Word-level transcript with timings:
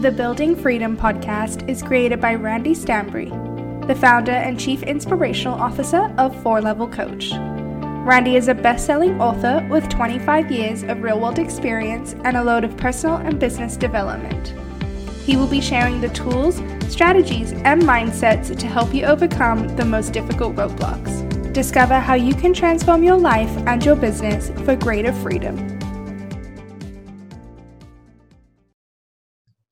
The 0.00 0.10
Building 0.10 0.56
Freedom 0.56 0.96
podcast 0.96 1.68
is 1.68 1.82
created 1.82 2.22
by 2.22 2.34
Randy 2.34 2.72
Stanbury, 2.72 3.28
the 3.86 3.94
founder 3.94 4.32
and 4.32 4.58
chief 4.58 4.82
inspirational 4.82 5.60
officer 5.60 6.10
of 6.16 6.42
Four 6.42 6.62
Level 6.62 6.88
Coach. 6.88 7.32
Randy 8.06 8.36
is 8.36 8.48
a 8.48 8.54
best 8.54 8.86
selling 8.86 9.20
author 9.20 9.62
with 9.70 9.90
25 9.90 10.50
years 10.50 10.84
of 10.84 11.02
real 11.02 11.20
world 11.20 11.38
experience 11.38 12.14
and 12.24 12.38
a 12.38 12.42
load 12.42 12.64
of 12.64 12.78
personal 12.78 13.16
and 13.16 13.38
business 13.38 13.76
development. 13.76 14.54
He 15.26 15.36
will 15.36 15.46
be 15.46 15.60
sharing 15.60 16.00
the 16.00 16.08
tools, 16.08 16.62
strategies, 16.88 17.52
and 17.52 17.82
mindsets 17.82 18.58
to 18.58 18.66
help 18.66 18.94
you 18.94 19.04
overcome 19.04 19.68
the 19.76 19.84
most 19.84 20.14
difficult 20.14 20.56
roadblocks. 20.56 21.52
Discover 21.52 21.98
how 21.98 22.14
you 22.14 22.34
can 22.34 22.54
transform 22.54 23.02
your 23.02 23.18
life 23.18 23.54
and 23.66 23.84
your 23.84 23.96
business 23.96 24.48
for 24.64 24.76
greater 24.76 25.12
freedom. 25.12 25.79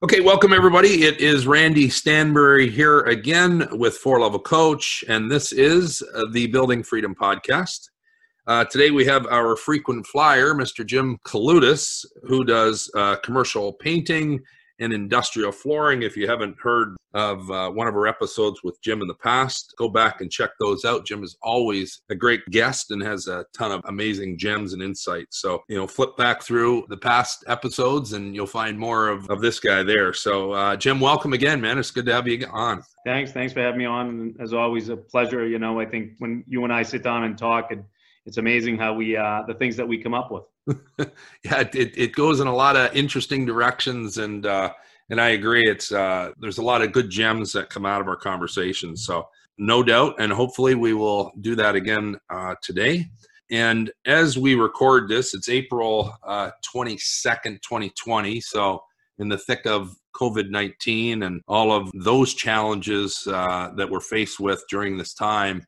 Okay, 0.00 0.20
welcome 0.20 0.52
everybody. 0.52 1.02
It 1.02 1.20
is 1.20 1.48
Randy 1.48 1.88
Stanbury 1.88 2.70
here 2.70 3.00
again 3.00 3.66
with 3.72 3.96
Four 3.96 4.20
Level 4.20 4.38
Coach, 4.38 5.02
and 5.08 5.28
this 5.28 5.50
is 5.50 6.04
uh, 6.14 6.26
the 6.30 6.46
Building 6.46 6.84
Freedom 6.84 7.16
Podcast. 7.16 7.88
Uh, 8.46 8.64
today 8.66 8.92
we 8.92 9.04
have 9.06 9.26
our 9.26 9.56
frequent 9.56 10.06
flyer, 10.06 10.54
Mr. 10.54 10.86
Jim 10.86 11.18
Kaludis, 11.26 12.06
who 12.22 12.44
does 12.44 12.88
uh, 12.94 13.16
commercial 13.24 13.72
painting 13.72 14.38
and 14.80 14.92
industrial 14.92 15.52
flooring. 15.52 16.02
If 16.02 16.16
you 16.16 16.28
haven't 16.28 16.56
heard 16.60 16.96
of 17.14 17.50
uh, 17.50 17.70
one 17.70 17.88
of 17.88 17.94
our 17.94 18.06
episodes 18.06 18.62
with 18.62 18.80
Jim 18.82 19.00
in 19.00 19.08
the 19.08 19.14
past, 19.14 19.74
go 19.78 19.88
back 19.88 20.20
and 20.20 20.30
check 20.30 20.50
those 20.60 20.84
out. 20.84 21.06
Jim 21.06 21.22
is 21.22 21.36
always 21.42 22.02
a 22.10 22.14
great 22.14 22.44
guest 22.50 22.90
and 22.90 23.02
has 23.02 23.28
a 23.28 23.44
ton 23.56 23.72
of 23.72 23.80
amazing 23.86 24.38
gems 24.38 24.72
and 24.72 24.82
insights. 24.82 25.40
So, 25.40 25.62
you 25.68 25.76
know, 25.76 25.86
flip 25.86 26.16
back 26.16 26.42
through 26.42 26.86
the 26.88 26.96
past 26.96 27.44
episodes 27.48 28.12
and 28.12 28.34
you'll 28.34 28.46
find 28.46 28.78
more 28.78 29.08
of, 29.08 29.28
of 29.30 29.40
this 29.40 29.58
guy 29.58 29.82
there. 29.82 30.12
So, 30.12 30.52
uh, 30.52 30.76
Jim, 30.76 31.00
welcome 31.00 31.32
again, 31.32 31.60
man. 31.60 31.78
It's 31.78 31.90
good 31.90 32.06
to 32.06 32.12
have 32.12 32.28
you 32.28 32.46
on. 32.52 32.82
Thanks. 33.04 33.32
Thanks 33.32 33.52
for 33.52 33.60
having 33.60 33.78
me 33.78 33.86
on. 33.86 34.34
As 34.38 34.52
always, 34.52 34.90
a 34.90 34.96
pleasure. 34.96 35.46
You 35.46 35.58
know, 35.58 35.80
I 35.80 35.86
think 35.86 36.12
when 36.18 36.44
you 36.46 36.64
and 36.64 36.72
I 36.72 36.82
sit 36.82 37.02
down 37.02 37.24
and 37.24 37.38
talk, 37.38 37.72
it, 37.72 37.82
it's 38.26 38.36
amazing 38.36 38.76
how 38.76 38.92
we, 38.92 39.16
uh, 39.16 39.42
the 39.46 39.54
things 39.54 39.76
that 39.76 39.88
we 39.88 40.02
come 40.02 40.12
up 40.12 40.30
with. 40.30 40.44
yeah, 40.98 41.60
it, 41.72 41.96
it 41.96 42.12
goes 42.14 42.40
in 42.40 42.46
a 42.46 42.54
lot 42.54 42.76
of 42.76 42.94
interesting 42.94 43.46
directions, 43.46 44.18
and 44.18 44.44
uh, 44.44 44.72
and 45.10 45.20
I 45.20 45.30
agree. 45.30 45.68
It's 45.68 45.92
uh, 45.92 46.32
there's 46.38 46.58
a 46.58 46.62
lot 46.62 46.82
of 46.82 46.92
good 46.92 47.10
gems 47.10 47.52
that 47.52 47.70
come 47.70 47.86
out 47.86 48.00
of 48.00 48.08
our 48.08 48.16
conversations. 48.16 49.04
So 49.06 49.28
no 49.56 49.82
doubt, 49.82 50.16
and 50.18 50.32
hopefully 50.32 50.74
we 50.74 50.94
will 50.94 51.32
do 51.40 51.54
that 51.56 51.74
again 51.74 52.16
uh, 52.30 52.54
today. 52.62 53.10
And 53.50 53.90
as 54.06 54.36
we 54.36 54.54
record 54.54 55.08
this, 55.08 55.34
it's 55.34 55.48
April 55.48 56.14
uh, 56.26 56.50
twenty 56.62 56.98
second, 56.98 57.62
twenty 57.62 57.90
twenty. 57.90 58.40
So 58.40 58.82
in 59.18 59.28
the 59.28 59.38
thick 59.38 59.66
of 59.66 59.96
COVID 60.14 60.50
nineteen 60.50 61.22
and 61.22 61.40
all 61.48 61.72
of 61.72 61.90
those 61.94 62.34
challenges 62.34 63.26
uh, 63.26 63.70
that 63.76 63.90
we're 63.90 64.00
faced 64.00 64.38
with 64.38 64.62
during 64.68 64.98
this 64.98 65.14
time. 65.14 65.64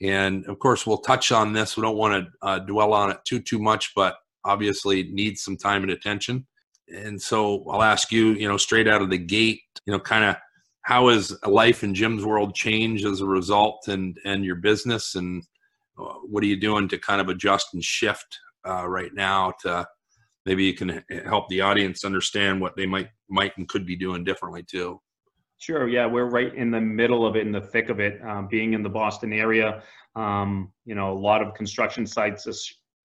And 0.00 0.46
of 0.46 0.60
course, 0.60 0.86
we'll 0.86 0.98
touch 0.98 1.32
on 1.32 1.52
this. 1.52 1.76
We 1.76 1.82
don't 1.82 1.96
want 1.96 2.24
to 2.24 2.46
uh, 2.46 2.58
dwell 2.60 2.94
on 2.94 3.10
it 3.10 3.18
too 3.24 3.40
too 3.40 3.58
much, 3.58 3.92
but 3.94 4.16
obviously 4.48 5.04
needs 5.12 5.42
some 5.42 5.56
time 5.56 5.82
and 5.82 5.92
attention. 5.92 6.46
And 6.88 7.20
so 7.20 7.64
I'll 7.70 7.82
ask 7.82 8.10
you, 8.10 8.28
you 8.32 8.48
know, 8.48 8.56
straight 8.56 8.88
out 8.88 9.02
of 9.02 9.10
the 9.10 9.18
gate, 9.18 9.60
you 9.84 9.92
know, 9.92 10.00
kind 10.00 10.24
of 10.24 10.36
how 10.82 11.08
has 11.08 11.36
life 11.44 11.84
in 11.84 11.94
Jim's 11.94 12.24
world 12.24 12.54
changed 12.54 13.04
as 13.04 13.20
a 13.20 13.26
result 13.26 13.88
and 13.88 14.16
and 14.24 14.44
your 14.44 14.56
business? 14.56 15.14
And 15.14 15.42
uh, 15.98 16.14
what 16.24 16.42
are 16.42 16.46
you 16.46 16.58
doing 16.58 16.88
to 16.88 16.98
kind 16.98 17.20
of 17.20 17.28
adjust 17.28 17.74
and 17.74 17.84
shift 17.84 18.38
uh, 18.66 18.88
right 18.88 19.12
now 19.12 19.52
to 19.60 19.86
maybe 20.46 20.64
you 20.64 20.72
can 20.72 21.04
help 21.26 21.48
the 21.48 21.60
audience 21.60 22.04
understand 22.04 22.58
what 22.60 22.74
they 22.74 22.86
might 22.86 23.08
might 23.28 23.52
and 23.58 23.68
could 23.68 23.84
be 23.84 23.96
doing 23.96 24.24
differently 24.24 24.62
too? 24.62 24.98
Sure 25.58 25.88
yeah 25.88 26.06
we're 26.06 26.30
right 26.30 26.54
in 26.54 26.70
the 26.70 26.80
middle 26.80 27.26
of 27.26 27.36
it 27.36 27.44
in 27.44 27.52
the 27.52 27.60
thick 27.60 27.90
of 27.90 28.00
it 28.00 28.22
um, 28.24 28.48
being 28.48 28.72
in 28.72 28.82
the 28.82 28.88
boston 28.88 29.32
area. 29.32 29.82
Um, 30.16 30.72
you 30.86 30.94
know 30.94 31.12
a 31.12 31.18
lot 31.28 31.42
of 31.42 31.52
construction 31.52 32.06
sites 32.06 32.46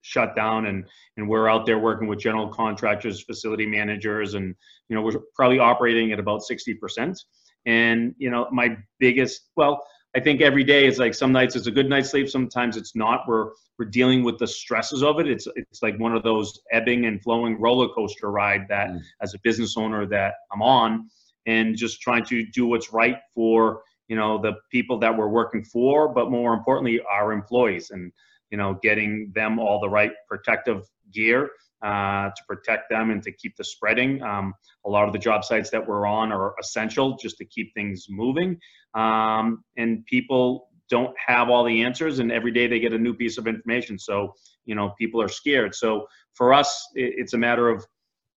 shut 0.03 0.35
down 0.35 0.67
and 0.67 0.85
and 1.17 1.27
we're 1.27 1.49
out 1.49 1.65
there 1.65 1.79
working 1.79 2.07
with 2.07 2.19
general 2.19 2.47
contractors 2.47 3.23
facility 3.23 3.65
managers 3.65 4.35
and 4.35 4.53
you 4.89 4.95
know 4.95 5.01
we're 5.01 5.19
probably 5.35 5.59
operating 5.59 6.11
at 6.11 6.19
about 6.19 6.41
60% 6.41 7.17
and 7.65 8.13
you 8.17 8.29
know 8.29 8.47
my 8.51 8.77
biggest 8.99 9.49
well 9.55 9.83
i 10.15 10.19
think 10.19 10.41
every 10.41 10.63
day 10.63 10.85
is 10.85 10.99
like 10.99 11.13
some 11.13 11.31
nights 11.31 11.55
it's 11.55 11.67
a 11.67 11.71
good 11.71 11.89
night's 11.89 12.11
sleep 12.11 12.29
sometimes 12.29 12.77
it's 12.77 12.95
not. 12.95 13.21
We're 13.27 13.51
we're 13.79 13.85
dealing 13.85 14.23
with 14.23 14.37
the 14.37 14.45
stresses 14.45 15.01
of 15.01 15.19
it. 15.19 15.27
It's 15.27 15.47
it's 15.55 15.81
like 15.81 15.97
one 15.97 16.15
of 16.15 16.21
those 16.21 16.59
ebbing 16.71 17.05
and 17.05 17.21
flowing 17.23 17.59
roller 17.59 17.87
coaster 17.89 18.29
ride 18.29 18.67
that 18.69 18.89
mm. 18.89 19.01
as 19.21 19.33
a 19.33 19.39
business 19.43 19.77
owner 19.77 20.05
that 20.07 20.35
i'm 20.51 20.61
on 20.61 21.09
and 21.45 21.75
just 21.75 22.01
trying 22.01 22.25
to 22.25 22.45
do 22.53 22.67
what's 22.67 22.93
right 22.93 23.17
for 23.33 23.81
you 24.07 24.15
know 24.15 24.37
the 24.41 24.53
people 24.71 24.99
that 24.99 25.15
we're 25.15 25.27
working 25.27 25.63
for 25.63 26.07
but 26.07 26.29
more 26.29 26.53
importantly 26.53 27.01
our 27.11 27.31
employees. 27.31 27.91
And 27.91 28.11
you 28.53 28.57
know, 28.57 28.77
getting 28.83 29.31
them 29.33 29.57
all 29.57 29.79
the 29.79 29.89
right 29.89 30.11
protective 30.29 30.83
gear 31.11 31.49
uh, 31.83 32.29
to 32.29 32.41
protect 32.47 32.87
them 32.91 33.09
and 33.09 33.23
to 33.23 33.31
keep 33.31 33.57
the 33.57 33.63
spreading. 33.63 34.21
Um, 34.21 34.53
a 34.85 34.89
lot 34.91 35.07
of 35.07 35.11
the 35.11 35.17
job 35.17 35.43
sites 35.43 35.71
that 35.71 35.83
we're 35.87 36.05
on 36.05 36.31
are 36.31 36.53
essential 36.59 37.17
just 37.17 37.37
to 37.37 37.45
keep 37.45 37.73
things 37.73 38.05
moving. 38.11 38.59
Um, 38.93 39.63
and 39.75 40.05
people 40.05 40.69
don't 40.87 41.15
have 41.17 41.49
all 41.49 41.63
the 41.63 41.81
answers, 41.81 42.19
and 42.19 42.31
every 42.31 42.51
day 42.51 42.67
they 42.67 42.79
get 42.79 42.93
a 42.93 42.97
new 42.99 43.15
piece 43.15 43.39
of 43.39 43.47
information. 43.47 43.97
So, 43.97 44.35
you 44.65 44.75
know, 44.75 44.93
people 44.99 45.19
are 45.19 45.29
scared. 45.29 45.73
So 45.73 46.05
for 46.35 46.53
us, 46.53 46.87
it's 46.93 47.33
a 47.33 47.39
matter 47.39 47.69
of 47.69 47.83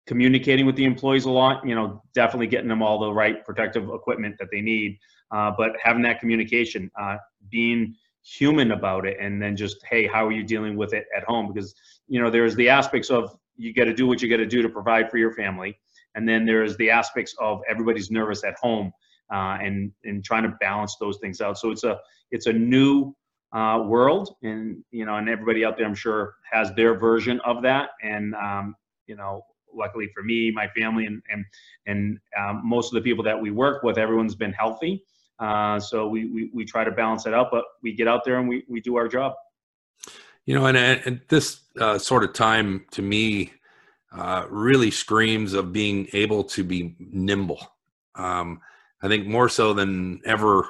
communicating 0.06 0.68
with 0.68 0.75
the 0.75 0.85
employees 0.85 1.25
a 1.25 1.31
lot, 1.31 1.68
you 1.68 1.74
know, 1.74 2.03
definitely 2.13 2.45
getting 2.45 2.69
them 2.69 2.84
all 2.84 3.00
the 3.00 3.12
right 3.12 3.44
protective 3.44 3.90
equipment 3.90 4.35
that 4.38 4.50
they 4.51 4.62
need, 4.62 5.00
uh, 5.31 5.51
but 5.57 5.72
having 5.81 6.03
that 6.03 6.19
communication, 6.19 6.91
uh, 7.01 7.18
being 7.50 7.95
human 8.23 8.72
about 8.72 9.06
it 9.06 9.17
and 9.19 9.41
then 9.41 9.56
just 9.56 9.78
hey 9.89 10.07
how 10.07 10.25
are 10.25 10.31
you 10.31 10.44
dealing 10.44 10.75
with 10.75 10.94
it 10.94 11.06
at 11.16 11.23
home? 11.23 11.51
Because 11.51 11.75
you 12.07 12.22
know 12.22 12.29
there's 12.29 12.56
the 12.56 12.69
aspects 12.69 13.09
of 13.09 13.38
you 13.56 13.73
got 13.73 13.85
to 13.85 13.94
do 13.94 14.07
what 14.07 14.22
you 14.22 14.29
got 14.29 14.38
to 14.38 14.45
do 14.45 14.61
to 14.61 14.69
provide 14.69 15.11
for 15.11 15.17
your 15.17 15.34
family. 15.34 15.78
And 16.16 16.28
then 16.28 16.45
there's 16.45 16.78
the 16.78 16.89
aspects 16.89 17.35
of 17.39 17.62
everybody's 17.69 18.12
nervous 18.12 18.44
at 18.44 18.56
home 18.62 18.91
uh, 19.31 19.57
and 19.62 19.91
and 20.03 20.23
trying 20.23 20.44
to 20.44 20.56
balance 20.62 20.95
those 21.00 21.17
things 21.19 21.41
out. 21.41 21.57
So 21.57 21.72
it's 21.72 21.83
a 21.83 22.00
it's 22.31 22.47
a 22.47 22.53
new 22.53 23.13
uh, 23.51 23.83
world 23.85 24.35
and 24.41 24.83
you 24.91 25.06
know 25.06 25.16
and 25.16 25.29
everybody 25.29 25.63
out 25.63 25.78
there 25.78 25.85
i'm 25.85 25.94
sure 25.94 26.33
has 26.51 26.73
their 26.73 26.97
version 26.97 27.39
of 27.41 27.62
that. 27.63 27.89
And 28.01 28.33
um, 28.35 28.75
you 29.07 29.16
know 29.16 29.45
luckily 29.75 30.07
for 30.13 30.23
me 30.23 30.51
my 30.51 30.67
family 30.69 31.06
and 31.06 31.22
and 31.29 31.45
and 31.88 32.19
um, 32.39 32.62
most 32.63 32.94
of 32.94 32.95
the 32.95 33.01
people 33.01 33.23
that 33.23 33.39
we 33.39 33.51
work 33.51 33.83
with 33.83 33.97
everyone's 33.97 34.35
been 34.35 34.53
healthy 34.53 35.03
uh, 35.39 35.79
so 35.79 36.07
we, 36.07 36.25
we, 36.25 36.49
we 36.53 36.66
try 36.66 36.83
to 36.83 36.91
balance 36.91 37.25
it 37.25 37.33
out, 37.33 37.49
but 37.51 37.66
we 37.81 37.94
get 37.94 38.07
out 38.07 38.23
there 38.23 38.39
and 38.39 38.47
we, 38.47 38.63
we 38.67 38.79
do 38.79 38.95
our 38.95 39.07
job. 39.07 39.33
You 40.45 40.55
know, 40.55 40.66
and, 40.66 41.21
this 41.29 41.61
uh, 41.79 41.97
sort 41.97 42.23
of 42.23 42.33
time 42.33 42.85
to 42.91 43.01
me 43.01 43.53
uh, 44.11 44.45
really 44.49 44.91
screams 44.91 45.53
of 45.53 45.73
being 45.73 46.07
able 46.13 46.44
to 46.44 46.63
be 46.63 46.95
nimble. 46.99 47.59
Um, 48.16 48.61
I 49.01 49.07
think 49.07 49.25
more 49.25 49.49
so 49.49 49.73
than 49.73 50.21
ever 50.25 50.67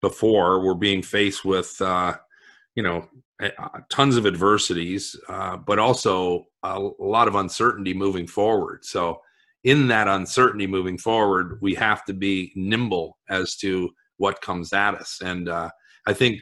before, 0.00 0.64
we're 0.64 0.74
being 0.74 1.02
faced 1.02 1.44
with, 1.44 1.80
uh, 1.80 2.16
you 2.74 2.82
know, 2.82 3.08
tons 3.90 4.16
of 4.16 4.26
adversities, 4.26 5.16
uh, 5.28 5.56
but 5.56 5.78
also 5.78 6.46
a 6.62 6.78
lot 6.98 7.28
of 7.28 7.34
uncertainty 7.34 7.92
moving 7.92 8.26
forward. 8.26 8.84
So 8.84 9.20
in 9.64 9.88
that 9.88 10.08
uncertainty 10.08 10.66
moving 10.66 10.98
forward, 10.98 11.58
we 11.60 11.74
have 11.74 12.04
to 12.04 12.12
be 12.12 12.52
nimble 12.54 13.18
as 13.28 13.56
to 13.56 13.90
what 14.18 14.40
comes 14.42 14.72
at 14.72 14.94
us. 14.94 15.20
And 15.24 15.48
uh, 15.48 15.70
I 16.06 16.12
think 16.12 16.40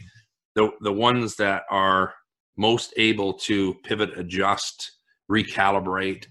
the 0.54 0.70
the 0.80 0.92
ones 0.92 1.36
that 1.36 1.62
are 1.70 2.14
most 2.56 2.92
able 2.96 3.32
to 3.32 3.74
pivot, 3.84 4.18
adjust, 4.18 4.92
recalibrate 5.30 6.26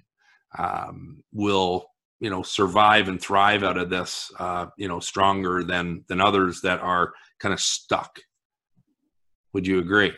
um, 0.58 1.24
will 1.34 1.88
you 2.20 2.30
know 2.30 2.44
survive 2.44 3.08
and 3.08 3.20
thrive 3.20 3.64
out 3.64 3.78
of 3.78 3.90
this 3.90 4.32
uh, 4.38 4.68
you 4.78 4.88
know 4.88 5.00
stronger 5.00 5.64
than 5.64 6.04
than 6.08 6.22
others 6.22 6.62
that 6.62 6.82
are 6.82 7.14
kind 7.40 7.54
of 7.54 7.62
stuck. 7.62 8.20
Would 9.54 9.66
you 9.66 9.80
agree? 9.80 10.14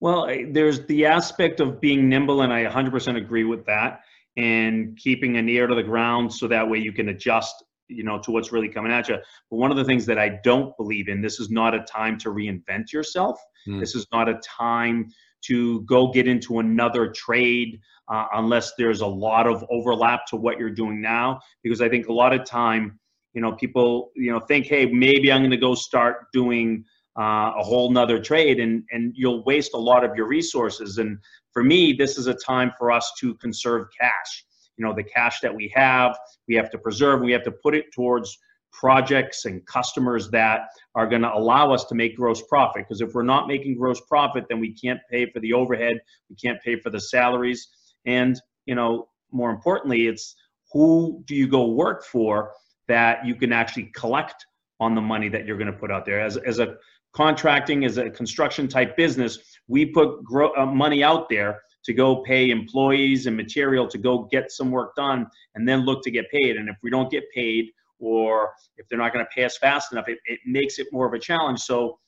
Well, 0.00 0.26
there's 0.50 0.86
the 0.86 1.04
aspect 1.04 1.60
of 1.60 1.78
being 1.78 2.08
nimble, 2.08 2.40
and 2.40 2.50
I 2.50 2.64
100% 2.64 3.18
agree 3.18 3.44
with 3.44 3.66
that 3.66 4.00
and 4.40 4.96
keeping 4.96 5.36
an 5.36 5.48
ear 5.48 5.66
to 5.66 5.74
the 5.74 5.82
ground 5.82 6.32
so 6.32 6.48
that 6.48 6.68
way 6.68 6.78
you 6.78 6.92
can 6.92 7.10
adjust 7.10 7.54
you 7.88 8.04
know 8.04 8.18
to 8.20 8.30
what's 8.30 8.52
really 8.52 8.68
coming 8.68 8.92
at 8.92 9.08
you. 9.08 9.16
But 9.50 9.56
one 9.56 9.70
of 9.70 9.76
the 9.76 9.84
things 9.84 10.06
that 10.06 10.18
i 10.18 10.40
don't 10.42 10.76
believe 10.76 11.08
in 11.08 11.20
this 11.20 11.40
is 11.40 11.50
not 11.50 11.74
a 11.74 11.80
time 11.80 12.18
to 12.18 12.30
reinvent 12.30 12.92
yourself. 12.92 13.38
Mm. 13.68 13.78
this 13.78 13.94
is 13.94 14.06
not 14.10 14.28
a 14.28 14.40
time 14.42 15.08
to 15.42 15.82
go 15.82 16.10
get 16.10 16.26
into 16.26 16.60
another 16.60 17.08
trade 17.10 17.78
uh, 18.08 18.26
unless 18.34 18.72
there's 18.78 19.02
a 19.02 19.06
lot 19.06 19.46
of 19.46 19.64
overlap 19.70 20.26
to 20.26 20.36
what 20.36 20.58
you're 20.58 20.70
doing 20.70 21.00
now. 21.00 21.40
Because 21.62 21.80
i 21.80 21.88
think 21.88 22.08
a 22.08 22.12
lot 22.12 22.32
of 22.32 22.44
time 22.44 22.98
you 23.34 23.40
know 23.40 23.52
people 23.52 24.10
you 24.16 24.32
know 24.32 24.40
think 24.40 24.66
hey 24.66 24.86
maybe 24.86 25.30
i'm 25.30 25.40
going 25.40 25.50
to 25.50 25.56
go 25.56 25.74
start 25.74 26.26
doing 26.32 26.84
uh, 27.18 27.52
a 27.56 27.62
whole 27.62 27.90
nother 27.90 28.20
trade 28.20 28.60
and 28.60 28.84
and 28.92 29.12
you'll 29.16 29.44
waste 29.44 29.74
a 29.74 29.78
lot 29.78 30.04
of 30.04 30.14
your 30.16 30.26
resources. 30.26 30.98
And 30.98 31.18
for 31.52 31.62
me 31.62 31.92
this 31.92 32.18
is 32.18 32.26
a 32.26 32.34
time 32.34 32.72
for 32.78 32.90
us 32.90 33.12
to 33.18 33.34
conserve 33.34 33.86
cash. 33.98 34.44
You 34.76 34.86
know 34.86 34.94
the 34.94 35.02
cash 35.02 35.40
that 35.40 35.54
we 35.54 35.72
have 35.74 36.18
we 36.48 36.54
have 36.54 36.70
to 36.70 36.78
preserve 36.78 37.20
we 37.20 37.32
have 37.32 37.44
to 37.44 37.52
put 37.52 37.74
it 37.74 37.86
towards 37.92 38.38
projects 38.72 39.44
and 39.46 39.66
customers 39.66 40.30
that 40.30 40.68
are 40.94 41.06
going 41.06 41.22
to 41.22 41.34
allow 41.34 41.72
us 41.72 41.84
to 41.86 41.94
make 41.96 42.16
gross 42.16 42.40
profit. 42.42 42.84
Because 42.86 43.00
if 43.00 43.12
we're 43.14 43.24
not 43.24 43.48
making 43.48 43.76
gross 43.76 44.00
profit 44.02 44.44
then 44.48 44.60
we 44.60 44.72
can't 44.72 45.00
pay 45.10 45.30
for 45.30 45.40
the 45.40 45.52
overhead 45.52 46.00
we 46.28 46.36
can't 46.36 46.62
pay 46.62 46.78
for 46.78 46.90
the 46.90 47.00
salaries. 47.00 47.68
And 48.06 48.40
you 48.66 48.74
know 48.74 49.08
more 49.32 49.50
importantly 49.50 50.06
it's 50.06 50.36
who 50.72 51.22
do 51.26 51.34
you 51.34 51.48
go 51.48 51.66
work 51.66 52.04
for 52.04 52.52
that 52.86 53.24
you 53.26 53.34
can 53.34 53.52
actually 53.52 53.90
collect 53.94 54.46
on 54.78 54.94
the 54.94 55.00
money 55.00 55.28
that 55.28 55.46
you're 55.46 55.58
going 55.58 55.72
to 55.72 55.78
put 55.78 55.90
out 55.90 56.04
there? 56.04 56.20
As, 56.20 56.36
as 56.38 56.58
a 56.58 56.76
contracting 57.12 57.82
is 57.82 57.98
a 57.98 58.10
construction 58.10 58.68
type 58.68 58.96
business 58.96 59.38
we 59.68 59.86
put 59.86 60.20
uh, 60.56 60.66
money 60.66 61.02
out 61.02 61.28
there 61.28 61.60
to 61.84 61.92
go 61.94 62.22
pay 62.22 62.50
employees 62.50 63.26
and 63.26 63.36
material 63.36 63.86
to 63.88 63.98
go 63.98 64.28
get 64.30 64.50
some 64.50 64.70
work 64.70 64.94
done 64.96 65.26
and 65.54 65.66
then 65.66 65.80
look 65.80 66.02
to 66.02 66.10
get 66.10 66.30
paid 66.30 66.56
and 66.56 66.68
if 66.68 66.76
we 66.82 66.90
don't 66.90 67.10
get 67.10 67.24
paid 67.34 67.66
or 68.00 68.50
if 68.76 68.88
they're 68.88 68.98
not 68.98 69.12
going 69.12 69.24
to 69.24 69.30
pay 69.34 69.44
us 69.44 69.58
fast 69.58 69.92
enough, 69.92 70.08
it, 70.08 70.18
it 70.24 70.40
makes 70.46 70.78
it 70.78 70.88
more 70.90 71.06
of 71.06 71.12
a 71.12 71.18
challenge. 71.18 71.60
So 71.60 71.98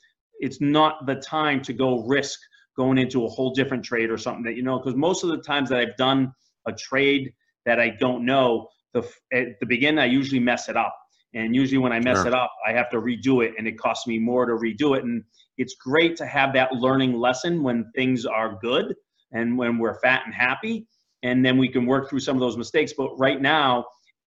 it's 0.40 0.60
not 0.60 1.06
the 1.06 1.16
time 1.16 1.62
to 1.62 1.72
go 1.72 2.04
risk 2.06 2.40
going 2.76 2.98
into 2.98 3.24
a 3.24 3.28
whole 3.28 3.52
different 3.52 3.84
trade 3.84 4.10
or 4.10 4.16
something 4.16 4.42
that 4.44 4.56
you 4.56 4.62
know, 4.62 4.78
because 4.78 4.96
most 4.96 5.22
of 5.22 5.30
the 5.30 5.38
times 5.38 5.68
that 5.68 5.78
I've 5.78 5.96
done 5.96 6.32
a 6.66 6.72
trade 6.72 7.32
that 7.66 7.78
I 7.78 7.90
don't 7.90 8.24
know, 8.24 8.68
the 8.94 9.00
at 9.32 9.60
the 9.60 9.66
beginning 9.66 9.98
I 9.98 10.06
usually 10.06 10.40
mess 10.40 10.68
it 10.68 10.76
up. 10.76 10.96
And 11.34 11.54
usually 11.54 11.78
when 11.78 11.92
I 11.92 12.00
mess 12.00 12.18
sure. 12.18 12.28
it 12.28 12.34
up, 12.34 12.52
I 12.66 12.72
have 12.72 12.90
to 12.90 12.98
redo 12.98 13.44
it 13.44 13.54
and 13.58 13.66
it 13.66 13.78
costs 13.78 14.06
me 14.06 14.18
more 14.18 14.44
to 14.46 14.52
redo 14.52 14.96
it. 14.96 15.04
And 15.04 15.24
it's 15.58 15.74
great 15.74 16.16
to 16.16 16.26
have 16.26 16.52
that 16.54 16.72
learning 16.74 17.14
lesson 17.14 17.62
when 17.62 17.90
things 17.94 18.26
are 18.26 18.58
good 18.60 18.94
and 19.32 19.56
when 19.56 19.78
we're 19.78 19.98
fat 20.00 20.22
and 20.26 20.34
happy. 20.34 20.86
And 21.22 21.44
then 21.44 21.56
we 21.56 21.68
can 21.68 21.86
work 21.86 22.10
through 22.10 22.20
some 22.20 22.36
of 22.36 22.40
those 22.40 22.56
mistakes. 22.56 22.92
But 22.96 23.16
right 23.16 23.40
now, 23.40 23.86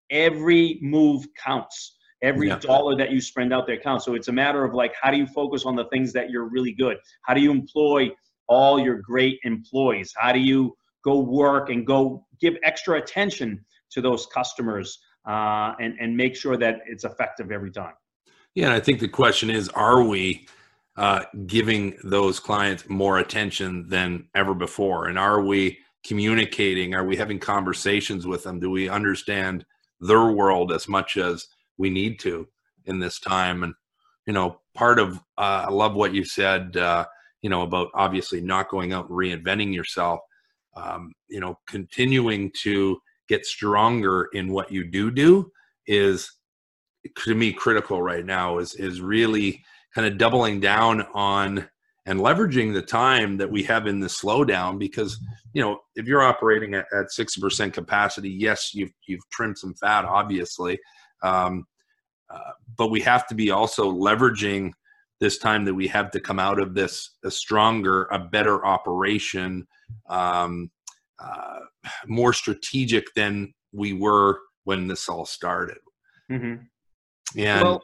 every 0.09 0.79
move 0.81 1.25
counts. 1.37 1.97
Every 2.23 2.47
yeah. 2.47 2.57
dollar 2.57 2.95
that 2.95 3.11
you 3.11 3.21
spend 3.21 3.53
out 3.53 3.67
there 3.67 3.77
counts. 3.77 4.05
So 4.05 4.15
it's 4.15 4.29
a 4.29 4.31
matter 4.31 4.63
of 4.63 4.73
like, 4.73 4.93
how 4.99 5.11
do 5.11 5.17
you 5.17 5.27
focus 5.27 5.65
on 5.65 5.75
the 5.75 5.85
things 5.85 6.11
that 6.13 6.31
you're 6.31 6.49
really 6.49 6.71
good? 6.71 6.97
How 7.21 7.33
do 7.35 7.41
you 7.41 7.51
employ 7.51 8.09
all 8.47 8.79
your 8.79 8.99
great 9.01 9.37
employees? 9.43 10.11
How 10.17 10.31
do 10.31 10.39
you 10.39 10.75
go 11.03 11.19
work 11.19 11.69
and 11.69 11.85
go 11.85 12.25
give 12.41 12.55
extra 12.63 12.97
attention 12.97 13.63
to 13.91 14.01
those 14.01 14.25
customers 14.27 14.97
uh, 15.27 15.73
and, 15.79 15.97
and 15.99 16.15
make 16.15 16.35
sure 16.35 16.57
that 16.57 16.79
it's 16.85 17.03
effective 17.03 17.51
every 17.51 17.71
time? 17.71 17.93
Yeah, 18.53 18.65
and 18.65 18.73
I 18.73 18.79
think 18.79 18.99
the 18.99 19.07
question 19.07 19.49
is, 19.49 19.69
are 19.69 20.03
we 20.03 20.47
uh, 20.95 21.23
giving 21.45 21.97
those 22.03 22.39
clients 22.39 22.87
more 22.87 23.19
attention 23.19 23.89
than 23.89 24.27
ever 24.33 24.53
before? 24.53 25.07
And 25.07 25.19
are 25.19 25.41
we 25.41 25.79
communicating? 26.05 26.93
Are 26.93 27.03
we 27.03 27.17
having 27.17 27.39
conversations 27.39 28.25
with 28.25 28.43
them? 28.43 28.59
Do 28.59 28.69
we 28.69 28.87
understand 28.87 29.65
their 29.99 30.25
world 30.25 30.71
as 30.71 30.87
much 30.87 31.17
as 31.17 31.47
we 31.77 31.89
need 31.89 32.19
to 32.19 32.47
in 32.85 32.99
this 32.99 33.19
time. 33.19 33.63
And, 33.63 33.73
you 34.25 34.33
know, 34.33 34.61
part 34.73 34.99
of, 34.99 35.17
uh, 35.37 35.65
I 35.67 35.69
love 35.69 35.95
what 35.95 36.13
you 36.13 36.23
said, 36.23 36.77
uh, 36.77 37.05
you 37.41 37.49
know, 37.49 37.61
about 37.61 37.89
obviously 37.93 38.41
not 38.41 38.69
going 38.69 38.93
out 38.93 39.09
reinventing 39.09 39.73
yourself, 39.73 40.19
um, 40.75 41.13
you 41.27 41.39
know, 41.39 41.59
continuing 41.67 42.51
to 42.63 42.99
get 43.27 43.45
stronger 43.45 44.29
in 44.33 44.51
what 44.51 44.71
you 44.71 44.83
do 44.83 45.11
do 45.11 45.51
is 45.87 46.31
to 47.17 47.35
me 47.35 47.51
critical 47.53 48.01
right 48.01 48.25
now 48.25 48.57
is 48.57 48.73
is 48.75 49.01
really 49.01 49.63
kind 49.93 50.07
of 50.07 50.17
doubling 50.17 50.59
down 50.59 51.01
on 51.13 51.67
and 52.07 52.19
leveraging 52.19 52.73
the 52.73 52.81
time 52.81 53.37
that 53.37 53.49
we 53.49 53.63
have 53.63 53.87
in 53.87 53.99
the 53.99 54.07
slowdown 54.07 54.77
because 54.77 55.19
you 55.53 55.61
know 55.61 55.79
if 55.95 56.05
you're 56.05 56.21
operating 56.21 56.73
at, 56.73 56.85
at 56.93 57.07
60% 57.17 57.73
capacity 57.73 58.29
yes 58.29 58.71
you've 58.73 58.93
you've 59.07 59.27
trimmed 59.31 59.57
some 59.57 59.73
fat 59.75 60.05
obviously 60.05 60.79
um, 61.23 61.65
uh, 62.29 62.51
but 62.77 62.89
we 62.89 63.01
have 63.01 63.27
to 63.27 63.35
be 63.35 63.51
also 63.51 63.91
leveraging 63.91 64.71
this 65.19 65.37
time 65.37 65.63
that 65.65 65.73
we 65.73 65.87
have 65.87 66.11
to 66.11 66.19
come 66.19 66.39
out 66.39 66.59
of 66.59 66.73
this 66.73 67.17
a 67.23 67.31
stronger 67.31 68.07
a 68.11 68.19
better 68.19 68.65
operation 68.65 69.65
um, 70.09 70.69
uh, 71.19 71.59
more 72.07 72.33
strategic 72.33 73.05
than 73.15 73.53
we 73.71 73.93
were 73.93 74.39
when 74.63 74.87
this 74.87 75.07
all 75.09 75.25
started 75.25 75.77
mm-hmm. 76.31 76.55
and 77.37 77.63
well, 77.63 77.81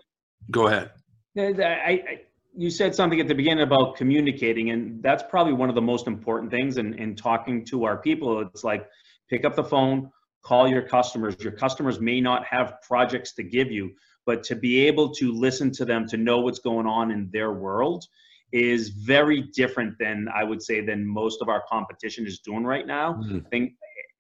go 0.49 0.67
ahead 0.67 0.91
I, 1.37 1.91
I 1.91 2.21
you 2.55 2.69
said 2.69 2.93
something 2.93 3.19
at 3.19 3.27
the 3.27 3.35
beginning 3.35 3.63
about 3.63 3.95
communicating, 3.95 4.71
and 4.71 5.01
that's 5.01 5.23
probably 5.29 5.53
one 5.53 5.69
of 5.69 5.75
the 5.75 5.81
most 5.81 6.07
important 6.07 6.51
things 6.51 6.77
in, 6.77 6.93
in 6.95 7.15
talking 7.15 7.63
to 7.65 7.85
our 7.85 7.97
people. 7.97 8.41
It's 8.41 8.63
like 8.63 8.87
pick 9.29 9.45
up 9.45 9.55
the 9.55 9.63
phone, 9.63 10.11
call 10.43 10.67
your 10.67 10.81
customers. 10.81 11.35
Your 11.39 11.53
customers 11.53 11.99
may 11.99 12.19
not 12.19 12.45
have 12.45 12.75
projects 12.81 13.33
to 13.35 13.43
give 13.43 13.71
you, 13.71 13.91
but 14.25 14.43
to 14.43 14.55
be 14.55 14.85
able 14.87 15.13
to 15.15 15.31
listen 15.31 15.71
to 15.71 15.85
them, 15.85 16.05
to 16.07 16.17
know 16.17 16.39
what's 16.39 16.59
going 16.59 16.87
on 16.87 17.11
in 17.11 17.29
their 17.31 17.53
world 17.53 18.05
is 18.51 18.89
very 18.89 19.43
different 19.53 19.97
than 19.99 20.27
I 20.33 20.43
would 20.43 20.61
say 20.61 20.81
than 20.81 21.05
most 21.05 21.41
of 21.41 21.49
our 21.49 21.63
competition 21.69 22.27
is 22.27 22.39
doing 22.39 22.63
right 22.63 22.85
now. 22.85 23.13
Mm-hmm. 23.13 23.37
I 23.45 23.49
think 23.49 23.73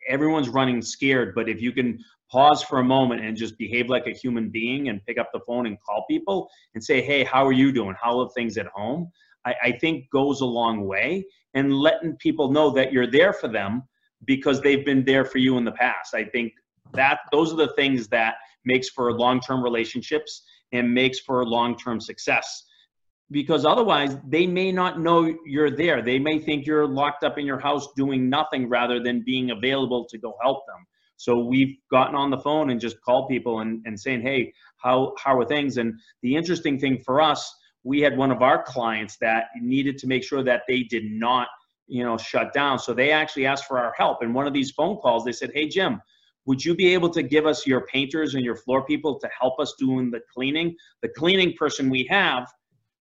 everyone's 0.07 0.49
running 0.49 0.81
scared, 0.81 1.35
but 1.35 1.49
if 1.49 1.61
you 1.61 1.71
can 1.71 1.99
pause 2.31 2.63
for 2.63 2.79
a 2.79 2.83
moment 2.83 3.23
and 3.23 3.35
just 3.35 3.57
behave 3.57 3.89
like 3.89 4.07
a 4.07 4.11
human 4.11 4.49
being 4.49 4.87
and 4.87 5.05
pick 5.05 5.17
up 5.17 5.29
the 5.33 5.41
phone 5.45 5.65
and 5.65 5.77
call 5.81 6.05
people 6.09 6.49
and 6.73 6.83
say, 6.83 7.01
hey, 7.01 7.23
how 7.23 7.45
are 7.45 7.51
you 7.51 7.73
doing? 7.73 7.95
How 8.01 8.19
are 8.21 8.29
things 8.29 8.57
at 8.57 8.67
home? 8.67 9.11
I, 9.45 9.55
I 9.63 9.71
think 9.73 10.09
goes 10.11 10.41
a 10.41 10.45
long 10.45 10.87
way 10.87 11.25
and 11.53 11.73
letting 11.73 12.15
people 12.17 12.51
know 12.51 12.69
that 12.71 12.93
you're 12.93 13.11
there 13.11 13.33
for 13.33 13.49
them 13.49 13.83
because 14.25 14.61
they've 14.61 14.85
been 14.85 15.03
there 15.03 15.25
for 15.25 15.39
you 15.39 15.57
in 15.57 15.65
the 15.65 15.71
past. 15.73 16.13
I 16.13 16.23
think 16.23 16.53
that 16.93 17.19
those 17.31 17.51
are 17.51 17.57
the 17.57 17.73
things 17.73 18.07
that 18.09 18.35
makes 18.63 18.89
for 18.89 19.11
long-term 19.11 19.63
relationships 19.63 20.43
and 20.71 20.93
makes 20.93 21.19
for 21.19 21.45
long-term 21.45 21.99
success 21.99 22.63
because 23.31 23.65
otherwise 23.65 24.17
they 24.27 24.45
may 24.45 24.71
not 24.71 24.99
know 24.99 25.33
you're 25.45 25.71
there 25.71 26.01
they 26.01 26.19
may 26.19 26.37
think 26.37 26.65
you're 26.65 26.87
locked 26.87 27.23
up 27.23 27.37
in 27.37 27.45
your 27.45 27.59
house 27.59 27.87
doing 27.95 28.29
nothing 28.29 28.67
rather 28.67 29.01
than 29.01 29.23
being 29.23 29.51
available 29.51 30.05
to 30.05 30.17
go 30.17 30.35
help 30.41 30.65
them 30.67 30.85
so 31.21 31.37
we've 31.37 31.77
gotten 31.91 32.15
on 32.15 32.31
the 32.31 32.39
phone 32.39 32.71
and 32.71 32.81
just 32.81 32.99
called 33.01 33.29
people 33.29 33.59
and, 33.59 33.83
and 33.85 33.99
saying, 33.99 34.21
hey, 34.21 34.51
how, 34.77 35.13
how 35.19 35.37
are 35.37 35.45
things? 35.45 35.77
And 35.77 35.93
the 36.23 36.35
interesting 36.35 36.79
thing 36.79 36.97
for 37.05 37.21
us, 37.21 37.55
we 37.83 38.01
had 38.01 38.17
one 38.17 38.31
of 38.31 38.41
our 38.41 38.63
clients 38.63 39.17
that 39.21 39.45
needed 39.61 39.99
to 39.99 40.07
make 40.07 40.23
sure 40.23 40.41
that 40.41 40.63
they 40.67 40.81
did 40.81 41.03
not, 41.05 41.47
you 41.85 42.03
know, 42.03 42.17
shut 42.17 42.53
down. 42.53 42.79
So 42.79 42.95
they 42.95 43.11
actually 43.11 43.45
asked 43.45 43.65
for 43.65 43.77
our 43.77 43.93
help. 43.95 44.23
And 44.23 44.33
one 44.33 44.47
of 44.47 44.53
these 44.53 44.71
phone 44.71 44.97
calls, 44.97 45.23
they 45.23 45.31
said, 45.31 45.51
hey, 45.53 45.67
Jim, 45.67 46.01
would 46.47 46.65
you 46.65 46.73
be 46.73 46.91
able 46.91 47.11
to 47.11 47.21
give 47.21 47.45
us 47.45 47.67
your 47.67 47.85
painters 47.85 48.33
and 48.33 48.43
your 48.43 48.55
floor 48.55 48.83
people 48.83 49.19
to 49.19 49.29
help 49.39 49.59
us 49.59 49.75
doing 49.77 50.09
the 50.09 50.21
cleaning? 50.33 50.75
The 51.03 51.09
cleaning 51.09 51.53
person 51.55 51.91
we 51.91 52.07
have 52.09 52.47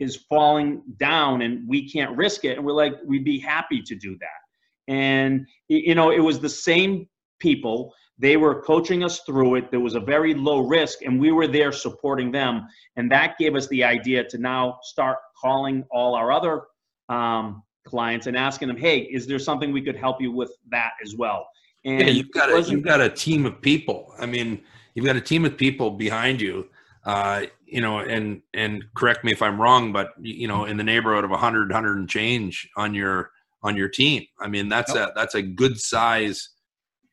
is 0.00 0.16
falling 0.28 0.83
down 0.97 1.42
and 1.42 1.69
we 1.69 1.88
can't 1.88 2.16
risk 2.16 2.45
it. 2.45 2.57
And 2.57 2.66
we're 2.66 2.73
like, 2.73 2.95
we'd 3.04 3.25
be 3.25 3.38
happy 3.38 3.83
to 3.83 3.95
do 3.95 4.19
that. 4.19 4.92
And, 4.92 5.47
you 5.69 5.95
know, 5.95 6.11
it 6.11 6.19
was 6.19 6.40
the 6.40 6.49
same 6.49 7.07
people 7.38 7.95
they 8.21 8.37
were 8.37 8.61
coaching 8.61 9.02
us 9.02 9.21
through 9.21 9.54
it. 9.54 9.71
There 9.71 9.80
was 9.80 9.95
a 9.95 10.00
very 10.00 10.35
low 10.35 10.61
risk, 10.61 11.02
and 11.02 11.19
we 11.19 11.33
were 11.33 11.47
there 11.47 11.73
supporting 11.73 12.30
them. 12.30 12.69
And 12.97 13.11
that 13.11 13.38
gave 13.38 13.57
us 13.57 13.66
the 13.69 13.83
idea 13.83 14.25
to 14.25 14.37
now 14.37 14.78
start 14.83 15.16
calling 15.40 15.85
all 15.90 16.14
our 16.14 16.30
other 16.30 16.64
um, 17.09 17.62
clients 17.87 18.26
and 18.26 18.37
asking 18.37 18.69
them, 18.69 18.76
"Hey, 18.76 19.00
is 19.00 19.26
there 19.26 19.38
something 19.38 19.73
we 19.73 19.80
could 19.80 19.97
help 19.97 20.21
you 20.21 20.30
with 20.33 20.52
that 20.71 20.92
as 21.02 21.16
well?" 21.16 21.49
And 21.87 22.00
yeah, 22.00 22.09
you've 22.09 22.30
got 22.30 22.50
a 22.50 22.61
you've 22.71 22.85
got 22.85 23.00
a 23.00 23.09
team 23.09 23.47
of 23.47 23.61
people. 23.62 24.14
I 24.19 24.26
mean, 24.26 24.61
you've 24.95 25.07
got 25.07 25.16
a 25.16 25.21
team 25.21 25.47
of 25.47 25.57
people 25.57 25.90
behind 25.90 26.42
you. 26.42 26.69
Uh, 27.04 27.47
you 27.64 27.80
know, 27.80 28.00
and 28.00 28.42
and 28.52 28.85
correct 28.95 29.25
me 29.25 29.33
if 29.33 29.40
I'm 29.42 29.61
wrong, 29.61 29.92
but 29.92 30.11
you 30.21 30.47
know, 30.47 30.64
in 30.64 30.76
the 30.76 30.85
neighborhood 30.85 31.25
of 31.25 31.30
100, 31.30 31.71
100 31.71 31.99
and 31.99 32.09
change 32.09 32.69
on 32.76 32.95
your 32.95 33.30
on 33.62 33.76
your 33.76 33.88
team. 33.88 34.25
I 34.38 34.49
mean, 34.49 34.69
that's 34.69 34.95
a 34.95 35.12
that's 35.14 35.35
a 35.35 35.42
good 35.42 35.78
size 35.80 36.50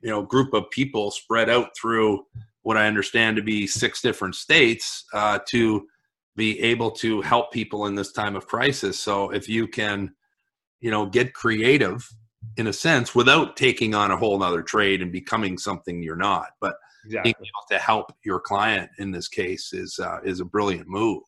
you 0.02 0.10
know 0.10 0.22
group 0.22 0.54
of 0.54 0.70
people 0.72 1.12
spread 1.12 1.50
out 1.50 1.70
through 1.80 2.26
what 2.62 2.78
I 2.78 2.88
understand 2.88 3.38
to 3.38 3.42
be 3.42 3.66
six 3.66 4.02
different 4.02 4.36
states 4.36 5.06
uh, 5.14 5.40
to 5.48 5.88
be 6.36 6.60
able 6.60 6.92
to 6.92 7.22
help 7.22 7.52
people 7.52 7.88
in 7.88 7.96
this 7.96 8.12
time 8.12 8.36
of 8.36 8.46
crisis. 8.46 9.00
So 9.00 9.32
if 9.32 9.48
you 9.50 9.68
can, 9.68 10.14
you 10.82 10.92
know, 10.92 11.06
get 11.06 11.34
creative 11.34 12.08
in 12.56 12.68
a 12.68 12.74
sense 12.74 13.14
without 13.14 13.58
taking 13.58 13.94
on 13.94 14.12
a 14.12 14.18
whole 14.18 14.42
other 14.42 14.62
trade 14.62 15.02
and 15.02 15.12
becoming 15.12 15.58
something 15.58 16.02
you're 16.02 16.16
not, 16.16 16.52
but 16.62 16.76
exactly. 17.06 17.34
being 17.34 17.48
able 17.48 17.68
to 17.70 17.78
help 17.78 18.14
your 18.24 18.40
client 18.40 18.90
in 18.98 19.12
this 19.12 19.28
case 19.28 19.74
is 19.74 20.00
uh, 20.00 20.20
is 20.24 20.40
a 20.40 20.46
brilliant 20.46 20.88
move. 20.88 21.24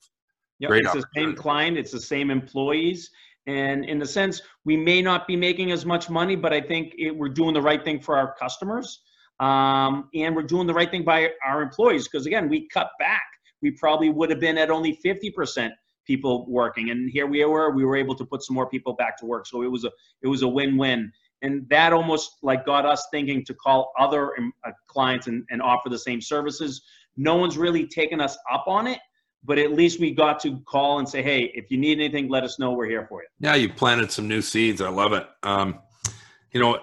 Yep, 0.60 0.70
Great 0.70 0.84
it's 0.86 0.94
the 0.94 1.06
same 1.16 1.36
client, 1.36 1.78
it's 1.78 1.92
the 1.92 2.00
same 2.00 2.32
employees, 2.32 3.10
and 3.50 3.84
in 3.86 3.98
the 3.98 4.06
sense, 4.06 4.42
we 4.64 4.78
may 4.78 5.02
not 5.02 5.28
be 5.28 5.36
making 5.36 5.72
as 5.72 5.86
much 5.86 6.10
money, 6.10 6.36
but 6.36 6.54
I 6.54 6.62
think 6.62 6.94
it, 6.98 7.10
we're 7.10 7.30
doing 7.30 7.54
the 7.54 7.62
right 7.62 7.84
thing 7.84 8.00
for 8.00 8.16
our 8.16 8.36
customers. 8.36 9.02
Um, 9.40 10.10
and 10.14 10.36
we're 10.36 10.44
doing 10.44 10.68
the 10.68 10.74
right 10.74 10.92
thing 10.92 11.04
by 11.04 11.30
our 11.46 11.62
employees 11.62 12.08
because, 12.08 12.28
again, 12.28 12.48
we 12.48 12.68
cut 12.68 12.92
back. 13.00 13.24
We 13.62 13.72
probably 13.72 14.10
would 14.10 14.30
have 14.30 14.40
been 14.40 14.58
at 14.58 14.70
only 14.70 15.00
50% 15.04 15.72
people 16.10 16.46
working. 16.50 16.90
And 16.90 17.10
here 17.10 17.28
we 17.28 17.46
were, 17.46 17.70
we 17.70 17.86
were 17.86 17.96
able 17.96 18.16
to 18.16 18.26
put 18.26 18.42
some 18.42 18.56
more 18.56 18.68
people 18.68 18.94
back 18.94 19.16
to 19.20 19.26
work. 19.28 19.46
So 19.46 19.62
it 19.62 19.72
was 19.76 19.84
a, 19.86 19.92
it 20.24 20.28
was 20.28 20.42
a 20.42 20.48
win-win. 20.48 21.12
and 21.44 21.70
that 21.70 21.94
almost 21.94 22.38
like 22.42 22.66
got 22.66 22.84
us 22.94 23.02
thinking 23.12 23.46
to 23.46 23.54
call 23.54 23.94
other 24.06 24.24
um, 24.40 24.52
uh, 24.66 24.72
clients 24.88 25.28
and, 25.28 25.46
and 25.52 25.62
offer 25.62 25.88
the 25.90 26.04
same 26.10 26.20
services 26.20 26.82
no 27.16 27.36
one's 27.36 27.58
really 27.58 27.86
taken 27.86 28.20
us 28.28 28.36
up 28.56 28.66
on 28.68 28.88
it 28.88 29.00
but 29.44 29.58
at 29.66 29.72
least 29.74 30.00
we 30.00 30.10
got 30.12 30.40
to 30.40 30.60
call 30.76 31.00
and 31.00 31.08
say 31.08 31.22
hey 31.22 31.52
if 31.54 31.70
you 31.72 31.78
need 31.78 32.00
anything 32.00 32.28
let 32.38 32.44
us 32.44 32.58
know 32.60 32.72
we're 32.72 32.92
here 32.96 33.06
for 33.08 33.22
you 33.22 33.28
yeah 33.40 33.56
you 33.56 33.70
planted 33.70 34.12
some 34.12 34.28
new 34.28 34.42
seeds 34.42 34.82
i 34.82 34.90
love 34.90 35.14
it 35.14 35.28
um, 35.44 35.80
you 36.54 36.60
know 36.60 36.80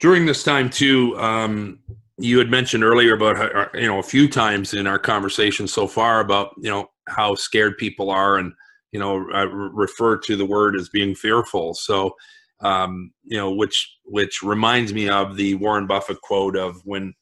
during 0.00 0.26
this 0.26 0.42
time 0.42 0.68
too 0.70 1.16
um, 1.18 1.78
you 2.22 2.38
had 2.38 2.50
mentioned 2.50 2.84
earlier 2.84 3.14
about 3.14 3.36
uh, 3.36 3.68
you 3.74 3.86
know 3.86 3.98
a 3.98 4.02
few 4.02 4.28
times 4.28 4.74
in 4.74 4.86
our 4.86 4.98
conversation 4.98 5.66
so 5.66 5.86
far 5.86 6.20
about 6.20 6.54
you 6.58 6.70
know 6.70 6.88
how 7.08 7.34
scared 7.34 7.76
people 7.78 8.10
are 8.10 8.38
and 8.38 8.52
you 8.92 9.00
know 9.00 9.26
I 9.32 9.42
refer 9.42 10.16
to 10.18 10.36
the 10.36 10.46
word 10.46 10.76
as 10.76 10.88
being 10.88 11.14
fearful 11.14 11.74
so 11.74 12.14
um, 12.62 13.12
you 13.24 13.36
know, 13.36 13.50
which 13.50 13.96
which 14.04 14.42
reminds 14.42 14.94
me 14.94 15.08
of 15.08 15.36
the 15.36 15.56
Warren 15.56 15.86
Buffett 15.86 16.20
quote 16.20 16.56
of 16.56 16.80
when 16.84 17.12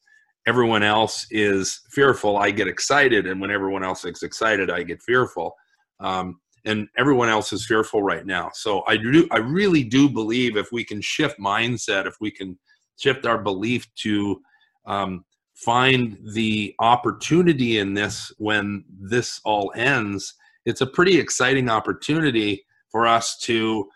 everyone 0.47 0.83
else 0.83 1.25
is 1.31 1.81
fearful, 1.89 2.37
I 2.37 2.51
get 2.51 2.67
excited, 2.67 3.27
and 3.27 3.41
when 3.41 3.51
everyone 3.51 3.83
else 3.83 4.05
is 4.05 4.23
excited, 4.23 4.69
I 4.69 4.83
get 4.83 5.01
fearful. 5.01 5.55
Um, 5.99 6.39
and 6.65 6.87
everyone 6.95 7.27
else 7.27 7.53
is 7.53 7.65
fearful 7.65 8.03
right 8.03 8.25
now. 8.25 8.51
So 8.53 8.83
I 8.85 8.95
do, 8.95 9.27
I 9.31 9.37
really 9.37 9.83
do 9.83 10.07
believe 10.07 10.57
if 10.57 10.71
we 10.71 10.83
can 10.83 11.01
shift 11.01 11.39
mindset, 11.39 12.05
if 12.05 12.15
we 12.21 12.29
can 12.29 12.57
shift 12.99 13.25
our 13.25 13.39
belief 13.39 13.87
to 14.03 14.39
um, 14.85 15.25
find 15.55 16.17
the 16.33 16.73
opportunity 16.79 17.77
in 17.79 17.93
this 17.93 18.31
when 18.37 18.83
this 18.99 19.39
all 19.43 19.71
ends, 19.75 20.33
it's 20.65 20.81
a 20.81 20.87
pretty 20.87 21.19
exciting 21.19 21.69
opportunity 21.69 22.65
for 22.91 23.07
us 23.07 23.37
to 23.37 23.87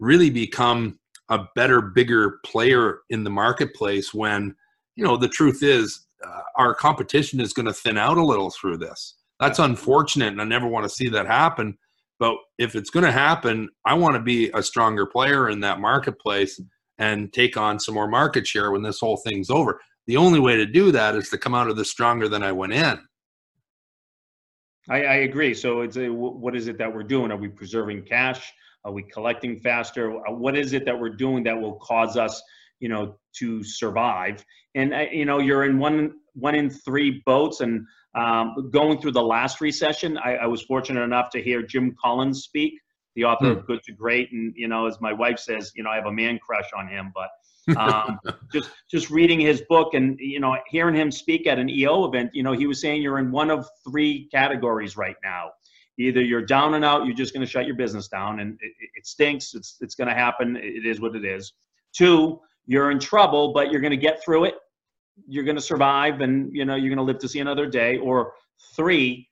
really 0.00 0.30
become 0.30 0.98
a 1.28 1.44
better, 1.54 1.80
bigger 1.80 2.38
player 2.44 3.00
in 3.10 3.24
the 3.24 3.30
marketplace 3.30 4.14
when, 4.14 4.54
you 4.94 5.04
know, 5.04 5.16
the 5.16 5.28
truth 5.28 5.62
is 5.62 6.06
uh, 6.24 6.40
our 6.56 6.74
competition 6.74 7.40
is 7.40 7.52
going 7.52 7.66
to 7.66 7.72
thin 7.72 7.98
out 7.98 8.18
a 8.18 8.24
little 8.24 8.50
through 8.50 8.78
this. 8.78 9.14
That's 9.40 9.58
unfortunate, 9.58 10.28
and 10.28 10.40
I 10.40 10.44
never 10.44 10.66
want 10.66 10.84
to 10.84 10.94
see 10.94 11.08
that 11.08 11.26
happen. 11.26 11.76
But 12.18 12.36
if 12.58 12.74
it's 12.74 12.90
going 12.90 13.04
to 13.04 13.12
happen, 13.12 13.68
I 13.84 13.94
want 13.94 14.14
to 14.14 14.22
be 14.22 14.50
a 14.54 14.62
stronger 14.62 15.04
player 15.04 15.50
in 15.50 15.60
that 15.60 15.80
marketplace 15.80 16.58
and 16.98 17.32
take 17.32 17.58
on 17.58 17.78
some 17.78 17.94
more 17.94 18.08
market 18.08 18.46
share 18.46 18.70
when 18.70 18.82
this 18.82 19.00
whole 19.00 19.18
thing's 19.18 19.50
over. 19.50 19.80
The 20.06 20.16
only 20.16 20.40
way 20.40 20.56
to 20.56 20.66
do 20.66 20.92
that 20.92 21.16
is 21.16 21.28
to 21.30 21.38
come 21.38 21.54
out 21.54 21.68
of 21.68 21.76
this 21.76 21.90
stronger 21.90 22.28
than 22.28 22.42
I 22.42 22.52
went 22.52 22.72
in. 22.72 23.00
I, 24.88 25.02
I 25.02 25.14
agree. 25.16 25.52
So 25.52 25.80
it's 25.80 25.96
a, 25.96 26.08
what 26.08 26.54
is 26.54 26.68
it 26.68 26.78
that 26.78 26.94
we're 26.94 27.02
doing? 27.02 27.32
Are 27.32 27.36
we 27.36 27.48
preserving 27.48 28.02
cash? 28.02 28.52
Are 28.84 28.92
we 28.92 29.02
collecting 29.02 29.58
faster? 29.58 30.16
Uh, 30.16 30.32
what 30.32 30.56
is 30.56 30.72
it 30.72 30.84
that 30.84 30.98
we're 30.98 31.10
doing 31.10 31.42
that 31.44 31.60
will 31.60 31.74
cause 31.74 32.16
us, 32.16 32.40
you 32.78 32.88
know, 32.88 33.16
to 33.38 33.64
survive? 33.64 34.44
And 34.76 34.94
uh, 34.94 35.06
you 35.10 35.24
know, 35.24 35.40
you're 35.40 35.64
in 35.64 35.78
one 35.78 36.12
one 36.34 36.54
in 36.54 36.70
three 36.70 37.22
boats, 37.26 37.60
and 37.60 37.84
um, 38.14 38.70
going 38.70 39.00
through 39.00 39.12
the 39.12 39.22
last 39.22 39.60
recession, 39.60 40.18
I, 40.18 40.36
I, 40.36 40.46
was 40.46 40.62
fortunate 40.62 41.02
enough 41.02 41.30
to 41.30 41.42
hear 41.42 41.62
Jim 41.62 41.96
Collins 42.00 42.44
speak, 42.44 42.74
the 43.16 43.24
author 43.24 43.52
of 43.52 43.60
hmm. 43.60 43.66
Good 43.66 43.82
to 43.84 43.92
Great, 43.92 44.30
and 44.32 44.52
you 44.54 44.68
know, 44.68 44.86
as 44.86 45.00
my 45.00 45.12
wife 45.12 45.38
says, 45.38 45.72
you 45.74 45.82
know, 45.82 45.90
I 45.90 45.96
have 45.96 46.06
a 46.06 46.12
man 46.12 46.38
crush 46.38 46.70
on 46.76 46.86
him, 46.86 47.10
but. 47.14 47.28
Um, 47.76 48.18
just 48.52 48.70
just 48.90 49.10
reading 49.10 49.40
his 49.40 49.62
book 49.68 49.94
and 49.94 50.18
you 50.20 50.40
know 50.40 50.56
hearing 50.68 50.94
him 50.94 51.10
speak 51.10 51.46
at 51.46 51.58
an 51.58 51.68
EO 51.68 52.04
event, 52.04 52.30
you 52.34 52.42
know 52.42 52.52
he 52.52 52.66
was 52.66 52.80
saying 52.80 53.02
you're 53.02 53.18
in 53.18 53.30
one 53.30 53.50
of 53.50 53.68
three 53.88 54.28
categories 54.32 54.96
right 54.96 55.16
now 55.24 55.50
either 55.98 56.20
you're 56.20 56.44
down 56.44 56.74
and 56.74 56.84
out, 56.84 57.06
you're 57.06 57.16
just 57.16 57.32
going 57.32 57.44
to 57.44 57.50
shut 57.50 57.66
your 57.66 57.76
business 57.76 58.08
down, 58.08 58.40
and 58.40 58.58
it, 58.60 58.72
it 58.96 59.06
stinks. 59.06 59.54
It's 59.54 59.76
it's 59.80 59.94
going 59.94 60.08
to 60.08 60.14
happen. 60.14 60.56
It 60.56 60.86
is 60.86 61.00
what 61.00 61.16
it 61.16 61.24
is. 61.24 61.52
Two, 61.92 62.40
you're 62.66 62.90
in 62.90 62.98
trouble, 62.98 63.52
but 63.52 63.70
you're 63.70 63.80
going 63.80 63.92
to 63.92 63.96
get 63.96 64.22
through 64.22 64.44
it. 64.44 64.54
You're 65.26 65.44
going 65.44 65.56
to 65.56 65.62
survive, 65.62 66.20
and 66.20 66.54
you 66.54 66.64
know 66.64 66.76
you're 66.76 66.94
going 66.94 66.98
to 66.98 67.04
live 67.04 67.18
to 67.20 67.28
see 67.28 67.40
another 67.40 67.66
day. 67.66 67.98
Or 67.98 68.32
three, 68.74 69.28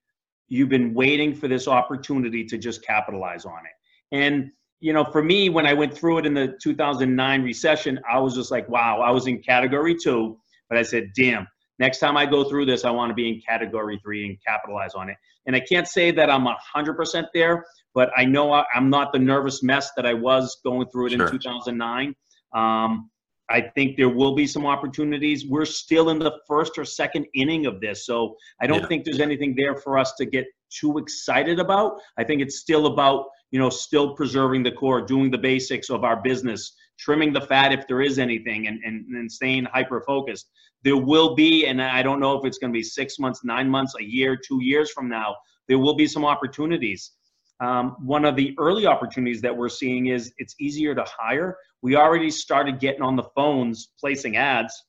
you've 0.49 0.69
been 0.69 0.95
waiting 0.95 1.35
for 1.35 1.49
this 1.49 1.69
opportunity 1.69 2.45
to 2.45 2.59
just 2.59 2.85
capitalize 2.85 3.45
on 3.45 3.59
it. 3.59 4.17
And 4.17 4.51
you 4.85 4.93
know, 4.93 5.03
for 5.03 5.23
me, 5.23 5.49
when 5.49 5.67
I 5.67 5.73
went 5.73 5.97
through 5.97 6.19
it 6.19 6.27
in 6.27 6.35
the 6.35 6.59
2009 6.63 7.43
recession, 7.43 7.99
I 8.07 8.19
was 8.19 8.35
just 8.35 8.51
like, 8.51 8.69
wow, 8.69 9.01
I 9.01 9.11
was 9.11 9.27
in 9.27 9.41
category 9.41 9.97
two, 9.97 10.39
but 10.69 10.77
I 10.77 10.83
said, 10.83 11.11
damn, 11.17 11.49
next 11.79 12.01
time 12.01 12.19
I 12.19 12.27
go 12.27 12.45
through 12.45 12.67
this, 12.67 12.85
I 12.85 12.91
want 12.91 13.09
to 13.09 13.15
be 13.15 13.31
in 13.31 13.41
category 13.41 13.99
three 14.03 14.27
and 14.27 14.37
capitalize 14.47 14.93
on 14.93 15.09
it. 15.09 15.17
And 15.47 15.57
I 15.57 15.61
can't 15.61 15.89
say 15.89 16.11
that 16.11 16.29
I'm 16.29 16.47
100% 16.47 17.25
there, 17.33 17.65
but 17.95 18.11
I 18.15 18.27
know 18.27 18.63
I'm 18.75 18.91
not 18.91 19.15
the 19.15 19.19
nervous 19.19 19.63
mess 19.63 19.91
that 19.97 20.05
I 20.05 20.13
was 20.13 20.61
going 20.63 20.87
through 20.91 21.07
it 21.07 21.13
sure. 21.13 21.29
in 21.29 21.33
2009. 21.33 22.15
Um, 22.53 23.09
I 23.49 23.63
think 23.63 23.97
there 23.97 24.11
will 24.11 24.35
be 24.35 24.47
some 24.47 24.67
opportunities. 24.67 25.47
We're 25.47 25.65
still 25.65 26.11
in 26.11 26.19
the 26.19 26.33
first 26.47 26.77
or 26.77 26.85
second 26.85 27.27
inning 27.35 27.65
of 27.65 27.81
this. 27.81 28.05
So 28.05 28.37
I 28.61 28.67
don't 28.67 28.83
yeah. 28.83 28.89
think 28.89 29.07
there's 29.07 29.21
anything 29.21 29.55
there 29.57 29.77
for 29.77 29.97
us 29.97 30.13
to 30.19 30.27
get 30.27 30.45
too 30.71 30.99
excited 30.99 31.59
about. 31.59 31.99
I 32.19 32.25
think 32.25 32.43
it's 32.43 32.59
still 32.59 32.87
about, 32.87 33.27
you 33.55 33.61
know, 33.61 33.71
still 33.71 34.15
preserving 34.15 34.65
the 34.65 34.73
core, 34.73 35.01
doing 35.01 35.31
the 35.31 35.39
basics 35.39 35.89
of 35.89 36.03
our 36.03 36.21
business, 36.21 36.75
trimming 36.99 37.33
the 37.33 37.41
fat 37.41 37.73
if 37.73 37.87
there 37.87 38.03
is 38.03 38.19
anything, 38.19 38.67
and, 38.67 38.81
and, 38.85 39.07
and 39.15 39.31
staying 39.31 39.65
hyper 39.73 40.03
focused 40.07 40.49
there 40.85 40.99
will 40.99 41.35
be, 41.35 41.67
and 41.67 41.83
I 41.83 42.03
don't 42.03 42.21
know 42.21 42.39
if 42.39 42.45
it's 42.45 42.59
going 42.59 42.73
to 42.73 42.77
be 42.77 42.83
six 42.83 43.19
months, 43.19 43.41
nine 43.43 43.69
months, 43.69 43.95
a 43.99 44.05
year, 44.05 44.37
two 44.37 44.63
years 44.63 44.91
from 44.91 45.09
now, 45.09 45.35
there 45.67 45.79
will 45.79 45.97
be 45.97 46.07
some 46.07 46.27
opportunities. 46.27 47.13
Um, 47.61 47.97
one 48.01 48.27
of 48.27 48.37
the 48.37 48.55
early 48.59 48.87
opportunities 48.87 49.41
that 49.41 49.57
we're 49.57 49.71
seeing 49.71 50.09
is 50.09 50.33
it's 50.37 50.55
easier 50.61 50.95
to 50.95 51.05
hire. 51.09 51.57
We 51.81 51.97
already 51.97 52.31
started 52.31 52.81
getting 52.81 53.01
on 53.01 53.17
the 53.17 53.25
phones 53.35 53.93
placing 53.99 54.37
ads 54.37 54.85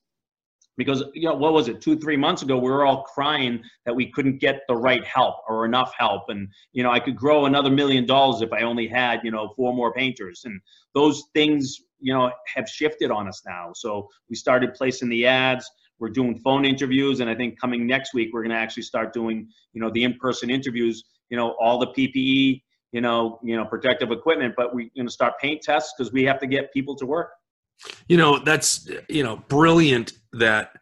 because 0.76 1.02
you 1.14 1.28
know 1.28 1.34
what 1.34 1.52
was 1.52 1.68
it 1.68 1.80
two 1.80 1.96
three 1.98 2.16
months 2.16 2.42
ago 2.42 2.56
we 2.56 2.70
were 2.70 2.84
all 2.84 3.02
crying 3.02 3.62
that 3.84 3.94
we 3.94 4.10
couldn't 4.10 4.38
get 4.38 4.60
the 4.68 4.76
right 4.76 5.04
help 5.04 5.36
or 5.48 5.64
enough 5.64 5.92
help. 5.98 6.24
And 6.28 6.48
you 6.72 6.82
know 6.82 6.90
i 6.90 7.00
could 7.00 7.16
grow 7.16 7.46
another 7.46 7.70
million 7.70 8.06
dollars 8.06 8.42
if 8.42 8.52
i 8.52 8.62
only 8.62 8.86
had 8.86 9.20
you 9.24 9.30
know 9.30 9.52
four 9.56 9.74
more 9.74 9.92
painters. 9.92 10.42
And 10.44 10.60
those 10.94 11.24
things 11.34 11.80
you 12.00 12.12
know 12.12 12.30
have 12.54 12.68
shifted 12.68 13.10
on 13.10 13.28
us 13.28 13.42
now. 13.46 13.72
So 13.74 14.08
we 14.28 14.36
started 14.36 14.74
placing 14.74 15.08
the 15.08 15.26
ads. 15.26 15.68
We're 15.98 16.10
doing 16.10 16.38
phone 16.38 16.64
interviews, 16.64 17.20
and 17.20 17.30
I 17.30 17.34
think 17.34 17.58
coming 17.58 17.86
next 17.86 18.12
week 18.12 18.30
we're 18.32 18.42
going 18.42 18.54
to 18.54 18.60
actually 18.60 18.82
start 18.82 19.14
doing, 19.14 19.48
you 19.72 19.80
know, 19.80 19.90
the 19.90 20.04
in-person 20.04 20.50
interviews. 20.50 21.04
You 21.30 21.36
know, 21.38 21.56
all 21.58 21.78
the 21.78 21.88
PPE, 21.88 22.62
you 22.92 23.00
know, 23.00 23.40
you 23.42 23.56
know, 23.56 23.64
protective 23.64 24.10
equipment, 24.10 24.54
but 24.56 24.74
we're 24.74 24.90
going 24.94 25.06
to 25.06 25.12
start 25.12 25.34
paint 25.40 25.62
tests 25.62 25.94
because 25.96 26.12
we 26.12 26.24
have 26.24 26.38
to 26.40 26.46
get 26.46 26.72
people 26.72 26.94
to 26.96 27.06
work. 27.06 27.30
You 28.08 28.16
know, 28.16 28.38
that's 28.38 28.88
you 29.08 29.22
know 29.22 29.36
brilliant 29.48 30.12
that 30.34 30.72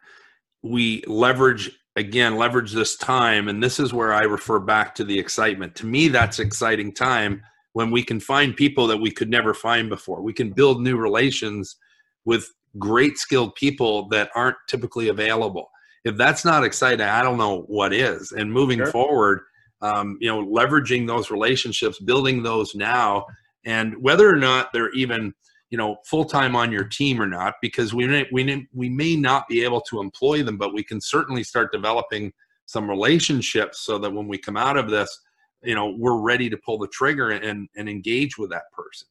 we 0.63 1.03
leverage 1.07 1.71
again 1.95 2.37
leverage 2.37 2.71
this 2.71 2.95
time, 2.95 3.47
and 3.47 3.61
this 3.61 3.79
is 3.79 3.93
where 3.93 4.13
I 4.13 4.23
refer 4.23 4.59
back 4.59 4.95
to 4.95 5.03
the 5.03 5.17
excitement. 5.17 5.75
To 5.75 5.85
me, 5.85 6.07
that's 6.07 6.39
exciting 6.39 6.93
time 6.93 7.41
when 7.73 7.91
we 7.91 8.03
can 8.03 8.19
find 8.19 8.55
people 8.55 8.87
that 8.87 8.97
we 8.97 9.11
could 9.11 9.29
never 9.29 9.53
find 9.53 9.89
before. 9.89 10.21
We 10.21 10.33
can 10.33 10.51
build 10.51 10.81
new 10.81 10.97
relations 10.97 11.75
with 12.23 12.49
great 12.79 13.17
skilled 13.17 13.55
people 13.55 14.07
that 14.09 14.29
aren't 14.35 14.57
typically 14.67 15.09
available. 15.09 15.69
If 16.03 16.17
that's 16.17 16.45
not 16.45 16.63
exciting, 16.63 17.05
I 17.05 17.21
don't 17.21 17.37
know 17.37 17.61
what 17.63 17.93
is. 17.93 18.31
And 18.31 18.51
moving 18.51 18.77
sure. 18.77 18.91
forward, 18.91 19.41
um, 19.81 20.17
you 20.21 20.29
know, 20.29 20.45
leveraging 20.45 21.07
those 21.07 21.31
relationships, 21.31 21.99
building 21.99 22.43
those 22.43 22.75
now, 22.75 23.25
and 23.65 23.95
whether 24.01 24.29
or 24.29 24.37
not 24.37 24.71
they're 24.71 24.91
even 24.91 25.33
you 25.75 25.77
know 25.77 25.97
full 26.05 26.23
time 26.23 26.55
on 26.55 26.71
your 26.71 26.85
team 26.85 27.21
or 27.21 27.25
not, 27.25 27.55
because 27.61 27.93
we 27.93 28.07
may, 28.07 28.25
we 28.31 28.45
may, 28.45 28.65
we 28.71 28.87
may 28.87 29.13
not 29.17 29.45
be 29.49 29.61
able 29.61 29.81
to 29.81 29.99
employ 29.99 30.41
them, 30.41 30.55
but 30.55 30.73
we 30.73 30.81
can 30.81 31.01
certainly 31.01 31.43
start 31.43 31.73
developing 31.73 32.31
some 32.65 32.89
relationships 32.89 33.81
so 33.81 33.97
that 33.97 34.09
when 34.09 34.25
we 34.25 34.37
come 34.37 34.55
out 34.55 34.77
of 34.77 34.89
this, 34.89 35.19
you 35.63 35.75
know, 35.75 35.93
we're 35.97 36.21
ready 36.21 36.49
to 36.49 36.55
pull 36.65 36.77
the 36.77 36.87
trigger 36.87 37.31
and 37.31 37.67
and 37.75 37.89
engage 37.89 38.37
with 38.37 38.51
that 38.51 38.71
person. 38.71 39.05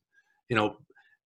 You 0.48 0.56
know, 0.56 0.76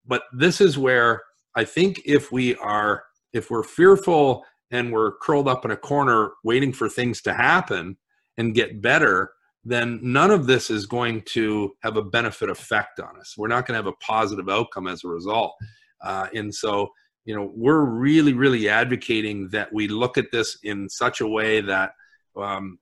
but 0.08 0.22
this 0.32 0.60
is 0.60 0.76
where 0.76 1.22
I 1.54 1.62
think 1.64 2.02
if 2.04 2.32
we 2.32 2.56
are 2.56 3.04
if 3.32 3.48
we're 3.48 3.62
fearful 3.62 4.44
and 4.72 4.92
we're 4.92 5.18
curled 5.18 5.46
up 5.46 5.64
in 5.64 5.70
a 5.70 5.76
corner 5.76 6.32
waiting 6.42 6.72
for 6.72 6.88
things 6.88 7.22
to 7.22 7.32
happen 7.32 7.96
and 8.38 8.56
get 8.56 8.82
better, 8.82 9.30
then 9.64 10.00
none 10.02 10.30
of 10.30 10.46
this 10.46 10.70
is 10.70 10.86
going 10.86 11.22
to 11.22 11.72
have 11.82 11.96
a 11.96 12.02
benefit 12.02 12.48
effect 12.48 13.00
on 13.00 13.18
us. 13.18 13.34
We're 13.36 13.48
not 13.48 13.66
going 13.66 13.74
to 13.78 13.84
have 13.84 13.92
a 13.92 14.04
positive 14.04 14.48
outcome 14.48 14.86
as 14.86 15.04
a 15.04 15.08
result. 15.08 15.54
Uh, 16.02 16.28
and 16.34 16.54
so, 16.54 16.88
you 17.24 17.34
know, 17.34 17.52
we're 17.54 17.84
really, 17.84 18.32
really 18.32 18.68
advocating 18.68 19.48
that 19.48 19.72
we 19.72 19.88
look 19.88 20.16
at 20.16 20.30
this 20.32 20.58
in 20.62 20.88
such 20.88 21.20
a 21.20 21.26
way 21.26 21.60
that 21.60 21.92
um, 22.36 22.78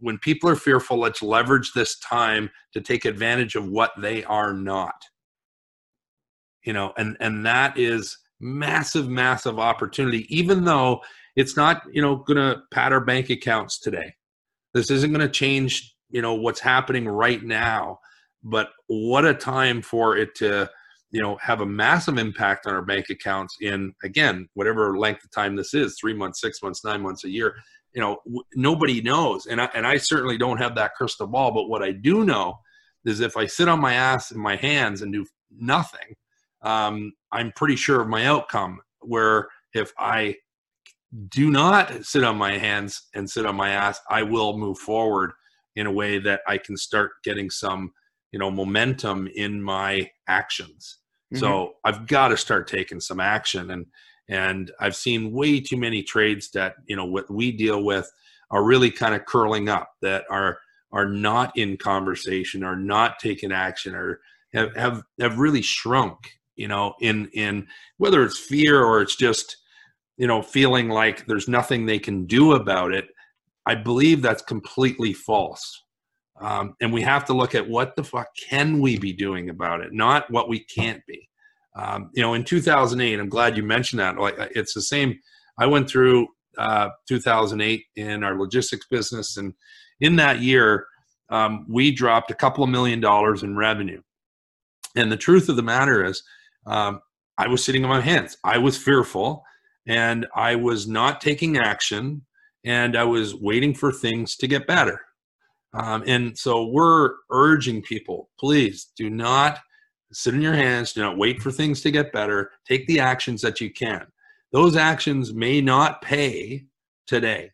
when 0.00 0.18
people 0.18 0.48
are 0.48 0.56
fearful, 0.56 0.98
let's 0.98 1.22
leverage 1.22 1.72
this 1.72 1.98
time 1.98 2.50
to 2.72 2.80
take 2.80 3.04
advantage 3.04 3.54
of 3.54 3.68
what 3.68 3.92
they 3.98 4.24
are 4.24 4.52
not 4.52 4.94
you 6.68 6.74
know 6.74 6.92
and 6.98 7.16
and 7.20 7.46
that 7.46 7.78
is 7.78 8.18
massive 8.40 9.08
massive 9.08 9.58
opportunity 9.58 10.26
even 10.28 10.64
though 10.64 11.00
it's 11.34 11.56
not 11.56 11.82
you 11.90 12.02
know 12.02 12.16
going 12.16 12.36
to 12.36 12.60
pad 12.72 12.92
our 12.92 13.00
bank 13.00 13.30
accounts 13.30 13.80
today 13.80 14.12
this 14.74 14.90
isn't 14.90 15.12
going 15.12 15.26
to 15.26 15.32
change 15.32 15.94
you 16.10 16.22
know 16.22 16.34
what's 16.34 16.60
happening 16.60 17.06
right 17.06 17.42
now 17.42 17.98
but 18.42 18.70
what 18.86 19.24
a 19.24 19.34
time 19.34 19.82
for 19.82 20.16
it 20.16 20.34
to 20.34 20.68
you 21.10 21.20
know 21.20 21.36
have 21.40 21.60
a 21.60 21.66
massive 21.66 22.18
impact 22.18 22.66
on 22.66 22.74
our 22.74 22.82
bank 22.82 23.06
accounts 23.10 23.56
in 23.60 23.92
again 24.04 24.48
whatever 24.54 24.98
length 24.98 25.24
of 25.24 25.30
time 25.30 25.56
this 25.56 25.74
is 25.74 25.96
three 25.98 26.14
months 26.14 26.40
six 26.40 26.62
months 26.62 26.84
nine 26.84 27.02
months 27.02 27.24
a 27.24 27.30
year 27.30 27.54
you 27.94 28.00
know 28.00 28.18
w- 28.24 28.42
nobody 28.54 29.00
knows 29.00 29.46
and 29.46 29.60
I, 29.60 29.68
and 29.74 29.86
I 29.86 29.96
certainly 29.96 30.38
don't 30.38 30.58
have 30.58 30.74
that 30.76 30.94
crystal 30.94 31.26
ball 31.26 31.52
but 31.52 31.68
what 31.68 31.82
i 31.82 31.92
do 31.92 32.24
know 32.24 32.58
is 33.04 33.20
if 33.20 33.36
i 33.36 33.46
sit 33.46 33.68
on 33.68 33.80
my 33.80 33.94
ass 33.94 34.30
in 34.30 34.40
my 34.40 34.56
hands 34.56 35.02
and 35.02 35.12
do 35.12 35.24
nothing 35.50 36.14
um, 36.62 37.12
i'm 37.32 37.52
pretty 37.56 37.76
sure 37.76 38.00
of 38.00 38.08
my 38.08 38.26
outcome 38.26 38.80
where 39.00 39.48
if 39.74 39.92
i 39.98 40.34
do 41.28 41.50
not 41.50 42.04
sit 42.04 42.24
on 42.24 42.36
my 42.36 42.58
hands 42.58 43.08
and 43.14 43.28
sit 43.28 43.46
on 43.46 43.56
my 43.56 43.70
ass 43.70 44.00
i 44.10 44.22
will 44.22 44.58
move 44.58 44.78
forward 44.78 45.32
in 45.76 45.86
a 45.86 45.92
way 45.92 46.18
that 46.18 46.40
i 46.46 46.58
can 46.58 46.76
start 46.76 47.12
getting 47.24 47.48
some 47.48 47.92
you 48.32 48.38
know 48.38 48.50
momentum 48.50 49.28
in 49.34 49.62
my 49.62 50.08
actions 50.28 50.98
mm-hmm. 51.32 51.40
so 51.40 51.74
i've 51.84 52.06
got 52.06 52.28
to 52.28 52.36
start 52.36 52.68
taking 52.68 53.00
some 53.00 53.20
action 53.20 53.70
and 53.70 53.86
and 54.28 54.70
i've 54.80 54.96
seen 54.96 55.32
way 55.32 55.60
too 55.60 55.76
many 55.78 56.02
trades 56.02 56.50
that 56.50 56.74
you 56.86 56.96
know 56.96 57.06
what 57.06 57.30
we 57.30 57.50
deal 57.52 57.82
with 57.82 58.10
are 58.50 58.64
really 58.64 58.90
kind 58.90 59.14
of 59.14 59.24
curling 59.24 59.68
up 59.68 59.92
that 60.02 60.24
are 60.30 60.58
are 60.92 61.08
not 61.08 61.56
in 61.56 61.76
conversation 61.76 62.62
are 62.62 62.76
not 62.76 63.18
taking 63.18 63.52
action 63.52 63.94
or 63.94 64.20
have 64.52 64.74
have, 64.76 65.02
have 65.18 65.38
really 65.38 65.62
shrunk 65.62 66.18
you 66.56 66.68
know 66.68 66.94
in 67.00 67.30
in 67.32 67.66
whether 67.96 68.22
it's 68.22 68.38
fear 68.38 68.84
or 68.84 69.00
it's 69.00 69.16
just 69.16 69.56
you 70.18 70.26
know 70.26 70.42
feeling 70.42 70.88
like 70.88 71.26
there's 71.26 71.48
nothing 71.48 71.86
they 71.86 71.98
can 71.98 72.26
do 72.26 72.52
about 72.52 72.92
it 72.92 73.08
i 73.66 73.74
believe 73.74 74.20
that's 74.20 74.42
completely 74.42 75.12
false 75.14 75.84
um, 76.40 76.74
and 76.80 76.92
we 76.92 77.02
have 77.02 77.24
to 77.26 77.32
look 77.32 77.54
at 77.54 77.68
what 77.68 77.96
the 77.96 78.04
fuck 78.04 78.28
can 78.48 78.80
we 78.80 78.98
be 78.98 79.12
doing 79.12 79.50
about 79.50 79.80
it, 79.80 79.92
not 79.92 80.30
what 80.30 80.48
we 80.48 80.60
can't 80.60 81.04
be. 81.06 81.28
Um, 81.76 82.10
you 82.14 82.22
know, 82.22 82.34
in 82.34 82.44
2008, 82.44 83.18
I'm 83.18 83.28
glad 83.28 83.56
you 83.56 83.62
mentioned 83.62 84.00
that. 84.00 84.18
Like, 84.18 84.38
uh, 84.38 84.48
it's 84.54 84.74
the 84.74 84.82
same. 84.82 85.18
I 85.58 85.66
went 85.66 85.88
through 85.88 86.28
uh, 86.56 86.90
2008 87.08 87.84
in 87.96 88.22
our 88.24 88.38
logistics 88.38 88.86
business, 88.86 89.36
and 89.36 89.52
in 90.00 90.16
that 90.16 90.40
year, 90.40 90.86
um, 91.30 91.66
we 91.68 91.92
dropped 91.92 92.30
a 92.30 92.34
couple 92.34 92.64
of 92.64 92.70
million 92.70 93.00
dollars 93.00 93.42
in 93.42 93.56
revenue. 93.56 94.00
And 94.96 95.12
the 95.12 95.16
truth 95.16 95.48
of 95.48 95.56
the 95.56 95.62
matter 95.62 96.04
is, 96.04 96.22
um, 96.66 97.00
I 97.36 97.48
was 97.48 97.64
sitting 97.64 97.84
on 97.84 97.90
my 97.90 98.00
hands. 98.00 98.36
I 98.42 98.58
was 98.58 98.76
fearful, 98.76 99.44
and 99.88 100.26
I 100.34 100.54
was 100.54 100.86
not 100.86 101.20
taking 101.20 101.56
action, 101.56 102.24
and 102.64 102.96
I 102.96 103.04
was 103.04 103.34
waiting 103.34 103.74
for 103.74 103.90
things 103.90 104.36
to 104.36 104.46
get 104.46 104.66
better. 104.66 105.00
Um, 105.74 106.04
and 106.06 106.38
so 106.38 106.66
we're 106.66 107.14
urging 107.30 107.82
people, 107.82 108.30
please 108.38 108.92
do 108.96 109.10
not 109.10 109.58
sit 110.12 110.34
in 110.34 110.42
your 110.42 110.54
hands, 110.54 110.92
do 110.92 111.00
not 111.00 111.18
wait 111.18 111.42
for 111.42 111.50
things 111.50 111.80
to 111.82 111.90
get 111.90 112.12
better. 112.12 112.50
Take 112.66 112.86
the 112.86 113.00
actions 113.00 113.42
that 113.42 113.60
you 113.60 113.70
can. 113.70 114.06
Those 114.52 114.76
actions 114.76 115.34
may 115.34 115.60
not 115.60 116.00
pay 116.00 116.64
today, 117.06 117.50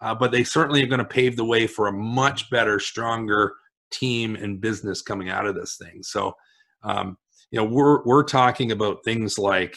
uh, 0.00 0.14
but 0.14 0.32
they 0.32 0.44
certainly 0.44 0.82
are 0.82 0.86
going 0.86 1.00
to 1.00 1.04
pave 1.04 1.36
the 1.36 1.44
way 1.44 1.66
for 1.66 1.88
a 1.88 1.92
much 1.92 2.48
better, 2.50 2.78
stronger 2.78 3.54
team 3.90 4.36
and 4.36 4.60
business 4.60 5.02
coming 5.02 5.28
out 5.28 5.46
of 5.46 5.54
this 5.54 5.76
thing. 5.76 6.02
So, 6.02 6.34
um, 6.82 7.18
you 7.50 7.58
know, 7.58 7.64
we're 7.64 8.02
we're 8.04 8.24
talking 8.24 8.72
about 8.72 9.04
things 9.04 9.38
like 9.38 9.76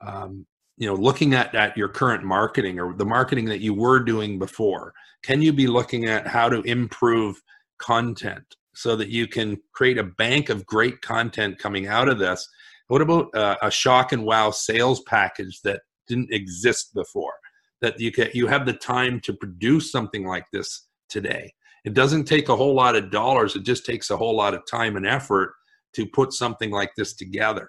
um, 0.00 0.46
you 0.78 0.86
know 0.86 0.94
looking 0.94 1.34
at, 1.34 1.54
at 1.54 1.76
your 1.76 1.88
current 1.88 2.24
marketing 2.24 2.80
or 2.80 2.94
the 2.94 3.04
marketing 3.04 3.44
that 3.44 3.60
you 3.60 3.74
were 3.74 4.00
doing 4.00 4.38
before 4.38 4.94
can 5.22 5.42
you 5.42 5.52
be 5.52 5.66
looking 5.66 6.06
at 6.06 6.26
how 6.26 6.48
to 6.48 6.62
improve 6.62 7.40
content 7.78 8.56
so 8.74 8.94
that 8.96 9.08
you 9.08 9.26
can 9.26 9.56
create 9.72 9.98
a 9.98 10.04
bank 10.04 10.50
of 10.50 10.64
great 10.66 11.00
content 11.02 11.58
coming 11.58 11.88
out 11.88 12.08
of 12.08 12.18
this? 12.18 12.48
What 12.86 13.02
about 13.02 13.34
uh, 13.34 13.56
a 13.62 13.70
shock 13.70 14.12
and 14.12 14.24
wow 14.24 14.50
sales 14.50 15.00
package 15.00 15.60
that 15.62 15.82
didn't 16.06 16.32
exist 16.32 16.94
before 16.94 17.34
that 17.80 17.98
you 18.00 18.10
can 18.10 18.28
you 18.34 18.46
have 18.46 18.66
the 18.66 18.72
time 18.72 19.20
to 19.20 19.32
produce 19.32 19.90
something 19.90 20.26
like 20.26 20.46
this 20.52 20.86
today? 21.08 21.52
It 21.84 21.94
doesn't 21.94 22.24
take 22.24 22.48
a 22.48 22.56
whole 22.56 22.74
lot 22.74 22.96
of 22.96 23.10
dollars 23.10 23.56
it 23.56 23.64
just 23.64 23.84
takes 23.84 24.10
a 24.10 24.16
whole 24.16 24.36
lot 24.36 24.54
of 24.54 24.62
time 24.70 24.96
and 24.96 25.06
effort 25.06 25.54
to 25.94 26.06
put 26.06 26.32
something 26.32 26.70
like 26.70 26.90
this 26.96 27.14
together. 27.14 27.68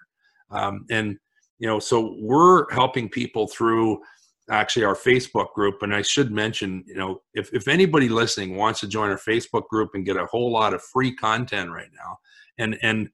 Um, 0.52 0.86
and 0.90 1.18
you 1.60 1.68
know 1.68 1.80
so 1.80 2.16
we're 2.20 2.70
helping 2.72 3.08
people 3.08 3.48
through 3.48 4.02
actually 4.50 4.84
our 4.84 4.96
facebook 4.96 5.54
group. 5.54 5.82
And 5.84 5.94
i 5.94 6.02
should 6.02 6.32
mention 6.32 6.84
you 6.88 6.96
know 6.96 7.22
if, 7.34 7.54
if 7.54 7.68
anybody 7.68 8.10
listening 8.10 8.56
wants 8.56 8.80
to 8.80 8.88
join 8.88 9.10
our 9.10 9.18
facebook 9.18 9.68
group 9.68 9.92
and 9.94 10.06
get 10.06 10.18
a 10.18 10.26
whole 10.26 10.52
lot 10.52 10.74
of 10.74 10.82
free 10.82 11.16
content 11.16 11.70
right 11.72 11.92
now 11.96 12.18
and 12.58 12.78
and 12.82 13.10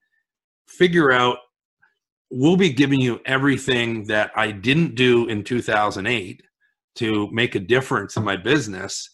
figure 0.66 1.12
out 1.12 1.38
we'll 2.30 2.56
be 2.56 2.70
giving 2.70 3.00
you 3.00 3.20
everything 3.26 4.04
that 4.04 4.30
i 4.36 4.50
didn't 4.50 4.94
do 4.94 5.26
in 5.26 5.44
2008 5.44 6.42
to 6.94 7.30
make 7.30 7.54
a 7.54 7.60
difference 7.60 8.16
in 8.16 8.24
my 8.24 8.36
business 8.36 9.10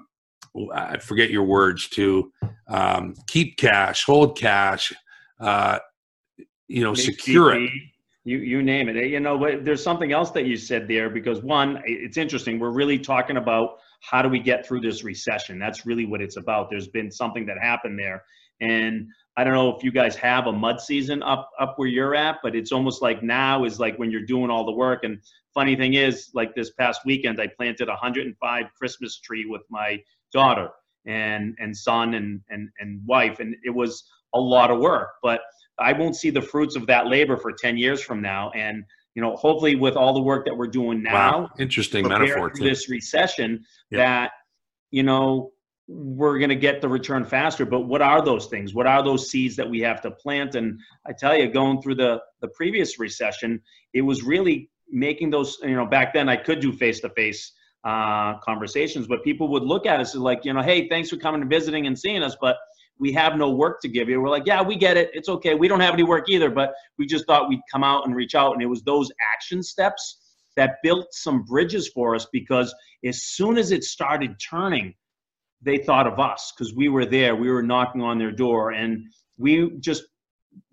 i 0.75 0.99
forget 0.99 1.31
your 1.31 1.44
words 1.44 1.88
to 1.88 2.31
um, 2.68 3.14
keep 3.29 3.57
cash 3.57 4.05
hold 4.05 4.37
cash 4.38 4.92
uh, 5.40 5.79
you 6.66 6.83
know 6.83 6.92
secure 6.92 7.55
it. 7.55 7.71
you 8.25 8.38
you 8.38 8.62
name 8.62 8.90
it. 8.90 8.97
You 9.07 9.21
know 9.21 9.35
there's 9.62 9.83
something 9.83 10.12
else 10.12 10.31
that 10.33 10.44
you 10.44 10.57
said 10.59 10.87
there 10.87 11.09
because 11.09 11.42
one 11.42 11.81
it's 11.87 12.18
interesting. 12.18 12.59
We're 12.59 12.79
really 12.83 12.99
talking 12.99 13.38
about 13.38 13.79
how 14.01 14.21
do 14.21 14.29
we 14.29 14.38
get 14.38 14.66
through 14.66 14.83
this 14.83 15.03
recession. 15.03 15.59
That's 15.59 15.87
really 15.87 16.05
what 16.05 16.21
it's 16.21 16.37
about. 16.37 16.68
There's 16.68 16.88
been 16.88 17.11
something 17.11 17.47
that 17.47 17.57
happened 17.59 17.99
there. 17.99 18.23
And 18.61 19.09
I 19.37 19.44
don't 19.44 19.55
know 19.55 19.75
if 19.75 19.83
you 19.85 19.92
guys 19.92 20.14
have 20.16 20.47
a 20.47 20.53
mud 20.53 20.81
season 20.81 21.23
up 21.23 21.49
up 21.59 21.79
where 21.79 21.88
you're 21.88 22.14
at, 22.14 22.37
but 22.42 22.55
it's 22.55 22.73
almost 22.73 23.01
like 23.01 23.23
now 23.23 23.64
is 23.64 23.81
like 23.81 23.97
when 23.99 24.11
you're 24.11 24.27
doing 24.27 24.51
all 24.51 24.66
the 24.66 24.73
work. 24.73 25.05
And 25.05 25.21
funny 25.59 25.75
thing 25.75 25.94
is, 25.94 26.31
like 26.35 26.55
this 26.55 26.71
past 26.71 27.01
weekend, 27.05 27.40
I 27.40 27.49
planted 27.49 27.88
105 27.88 28.64
Christmas 28.79 29.18
tree 29.18 29.44
with 29.44 29.62
my 29.68 30.01
daughter 30.33 30.68
and 31.05 31.57
and 31.59 31.77
son 31.77 32.14
and 32.14 32.40
and 32.49 32.68
and 32.79 33.01
wife, 33.07 33.40
and 33.40 33.57
it 33.64 33.75
was 33.75 34.05
a 34.35 34.38
lot 34.38 34.71
of 34.71 34.79
work. 34.79 35.09
But 35.21 35.40
I 35.81 35.92
won't 35.94 36.14
see 36.14 36.31
the 36.31 36.40
fruits 36.40 36.77
of 36.77 36.87
that 36.87 37.09
labor 37.09 37.37
for 37.37 37.51
10 37.51 37.77
years 37.77 38.01
from 38.01 38.23
now. 38.23 38.53
And 38.55 38.85
you 39.16 39.23
know, 39.23 39.35
hopefully, 39.35 39.75
with 39.75 39.97
all 39.97 40.14
the 40.14 40.23
work 40.23 40.47
that 40.47 40.57
we're 40.57 40.68
doing 40.68 41.03
now, 41.03 41.40
wow. 41.40 41.51
interesting 41.59 42.07
metaphor. 42.07 42.53
This 42.55 42.88
recession, 42.88 43.64
that 43.90 44.31
you 44.92 45.03
know 45.03 45.51
we're 45.88 46.38
going 46.38 46.51
to 46.51 46.62
get 46.68 46.83
the 46.83 46.88
return 46.88 47.25
faster 47.25 47.64
but 47.64 47.81
what 47.81 48.03
are 48.03 48.23
those 48.23 48.44
things 48.44 48.75
what 48.75 48.87
are 48.87 49.03
those 49.03 49.31
seeds 49.31 49.57
that 49.57 49.68
we 49.68 49.81
have 49.81 50.03
to 50.03 50.11
plant 50.11 50.55
and 50.55 50.79
i 51.07 51.12
tell 51.18 51.35
you 51.35 51.49
going 51.51 51.81
through 51.81 51.94
the 51.94 52.21
the 52.42 52.49
previous 52.49 52.99
recession 52.99 53.59
it 53.94 54.03
was 54.03 54.23
really 54.23 54.68
making 54.90 55.31
those 55.31 55.59
you 55.62 55.74
know 55.74 55.87
back 55.87 56.12
then 56.14 56.29
i 56.29 56.37
could 56.37 56.61
do 56.61 56.72
face 56.72 57.01
to 57.01 57.09
face 57.11 57.53
conversations 58.44 59.07
but 59.07 59.22
people 59.22 59.48
would 59.48 59.62
look 59.62 59.87
at 59.87 60.01
us 60.01 60.14
like 60.14 60.44
you 60.44 60.53
know 60.53 60.62
hey 60.62 60.88
thanks 60.88 61.09
for 61.09 61.16
coming 61.16 61.40
and 61.40 61.51
visiting 61.51 61.87
and 61.87 61.98
seeing 61.98 62.22
us 62.22 62.37
but 62.40 62.57
we 63.01 63.12
have 63.12 63.37
no 63.37 63.53
work 63.53 63.81
to 63.81 63.87
give 63.87 64.09
you. 64.09 64.20
We're 64.20 64.29
like 64.29 64.44
yeah 64.44 64.61
we 64.61 64.74
get 64.74 64.96
it. 64.96 65.11
It's 65.12 65.29
okay. 65.29 65.55
We 65.55 65.68
don't 65.68 65.79
have 65.79 65.94
any 65.94 66.03
work 66.03 66.29
either 66.29 66.51
but 66.51 66.74
we 66.98 67.07
just 67.07 67.27
thought 67.27 67.48
we'd 67.48 67.61
come 67.70 67.85
out 67.85 68.05
and 68.07 68.14
reach 68.14 68.35
out 68.35 68.55
and 68.55 68.62
it 68.62 68.66
was 68.66 68.83
those 68.83 69.09
action 69.35 69.62
steps 69.62 70.18
that 70.57 70.79
built 70.83 71.07
some 71.12 71.44
bridges 71.44 71.87
for 71.88 72.16
us 72.16 72.27
because 72.33 72.74
as 73.05 73.22
soon 73.22 73.57
as 73.57 73.70
it 73.70 73.85
started 73.85 74.35
turning 74.40 74.94
they 75.62 75.79
thought 75.79 76.07
of 76.07 76.18
us 76.18 76.53
because 76.57 76.74
we 76.74 76.88
were 76.88 77.05
there. 77.05 77.35
We 77.35 77.51
were 77.51 77.62
knocking 77.62 78.03
on 78.03 78.18
their 78.18 78.31
door, 78.31 78.72
and 78.72 79.07
we 79.37 79.72
just 79.81 80.05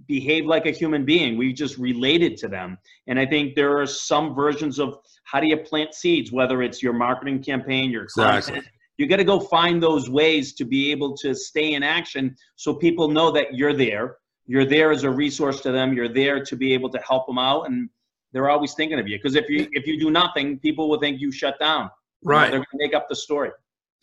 behaved 0.07 0.47
like 0.47 0.65
a 0.65 0.71
human 0.71 1.05
being. 1.05 1.37
We 1.37 1.53
just 1.53 1.77
related 1.77 2.37
to 2.37 2.47
them. 2.47 2.77
And 3.07 3.19
I 3.19 3.25
think 3.25 3.55
there 3.55 3.79
are 3.79 3.85
some 3.85 4.33
versions 4.33 4.79
of 4.79 4.97
how 5.23 5.39
do 5.39 5.47
you 5.47 5.57
plant 5.57 5.93
seeds, 5.93 6.31
whether 6.31 6.61
it's 6.61 6.81
your 6.83 6.93
marketing 6.93 7.41
campaign, 7.41 7.89
your 7.91 8.03
exactly. 8.03 8.53
content. 8.53 8.73
You 8.97 9.07
got 9.07 9.17
to 9.17 9.23
go 9.23 9.39
find 9.39 9.81
those 9.83 10.09
ways 10.09 10.53
to 10.53 10.65
be 10.65 10.91
able 10.91 11.17
to 11.17 11.35
stay 11.35 11.73
in 11.73 11.83
action 11.83 12.35
so 12.55 12.73
people 12.73 13.09
know 13.09 13.31
that 13.31 13.53
you're 13.53 13.75
there. 13.75 14.17
You're 14.47 14.65
there 14.65 14.91
as 14.91 15.03
a 15.03 15.09
resource 15.09 15.61
to 15.61 15.71
them. 15.71 15.93
You're 15.93 16.13
there 16.13 16.43
to 16.43 16.55
be 16.55 16.73
able 16.73 16.89
to 16.91 16.99
help 16.99 17.25
them 17.27 17.39
out, 17.39 17.63
and 17.63 17.89
they're 18.31 18.49
always 18.49 18.73
thinking 18.73 18.99
of 18.99 19.07
you. 19.07 19.17
Because 19.17 19.35
if 19.35 19.49
you 19.49 19.67
if 19.71 19.87
you 19.87 19.99
do 19.99 20.11
nothing, 20.11 20.59
people 20.59 20.87
will 20.87 20.99
think 20.99 21.19
you 21.19 21.31
shut 21.31 21.59
down. 21.59 21.89
Right. 22.23 22.51
They're 22.51 22.59
going 22.59 22.67
to 22.71 22.77
make 22.77 22.93
up 22.93 23.09
the 23.09 23.15
story 23.15 23.51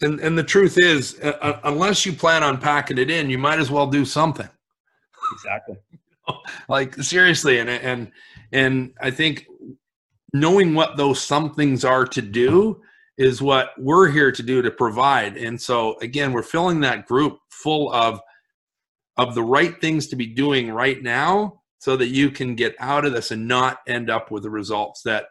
and 0.03 0.21
and 0.21 0.37
the 0.37 0.43
truth 0.43 0.79
is, 0.79 1.19
uh, 1.21 1.39
uh, 1.41 1.61
unless 1.65 2.05
you 2.05 2.13
plan 2.13 2.43
on 2.43 2.59
packing 2.59 2.99
it 2.99 3.11
in, 3.11 3.31
you 3.31 3.39
might 3.39 3.59
as 3.59 3.71
well 3.71 3.87
do 3.87 4.05
something. 4.05 4.49
Exactly. 5.33 5.77
like 6.69 6.95
seriously, 6.97 7.59
and 7.59 7.69
and 7.69 8.11
and 8.53 8.93
I 9.01 9.11
think 9.11 9.47
knowing 10.33 10.75
what 10.75 10.97
those 10.97 11.21
somethings 11.21 11.85
are 11.85 12.07
to 12.07 12.23
do 12.23 12.81
is 13.19 13.43
what 13.43 13.71
we're 13.79 14.09
here 14.09 14.33
to 14.33 14.43
do 14.43 14.63
to 14.63 14.71
provide. 14.71 15.37
And 15.37 15.61
so 15.61 15.99
again, 16.01 16.33
we're 16.33 16.43
filling 16.43 16.81
that 16.81 17.07
group 17.07 17.39
full 17.51 17.93
of 17.93 18.21
of 19.19 19.35
the 19.35 19.43
right 19.43 19.79
things 19.81 20.07
to 20.09 20.17
be 20.17 20.27
doing 20.27 20.71
right 20.71 21.03
now 21.03 21.61
so 21.79 21.97
that 21.97 22.09
you 22.09 22.31
can 22.31 22.55
get 22.55 22.75
out 22.79 23.05
of 23.05 23.13
this 23.13 23.31
and 23.31 23.47
not 23.47 23.79
end 23.87 24.09
up 24.09 24.31
with 24.31 24.45
the 24.45 24.51
results 24.51 25.03
that 25.03 25.27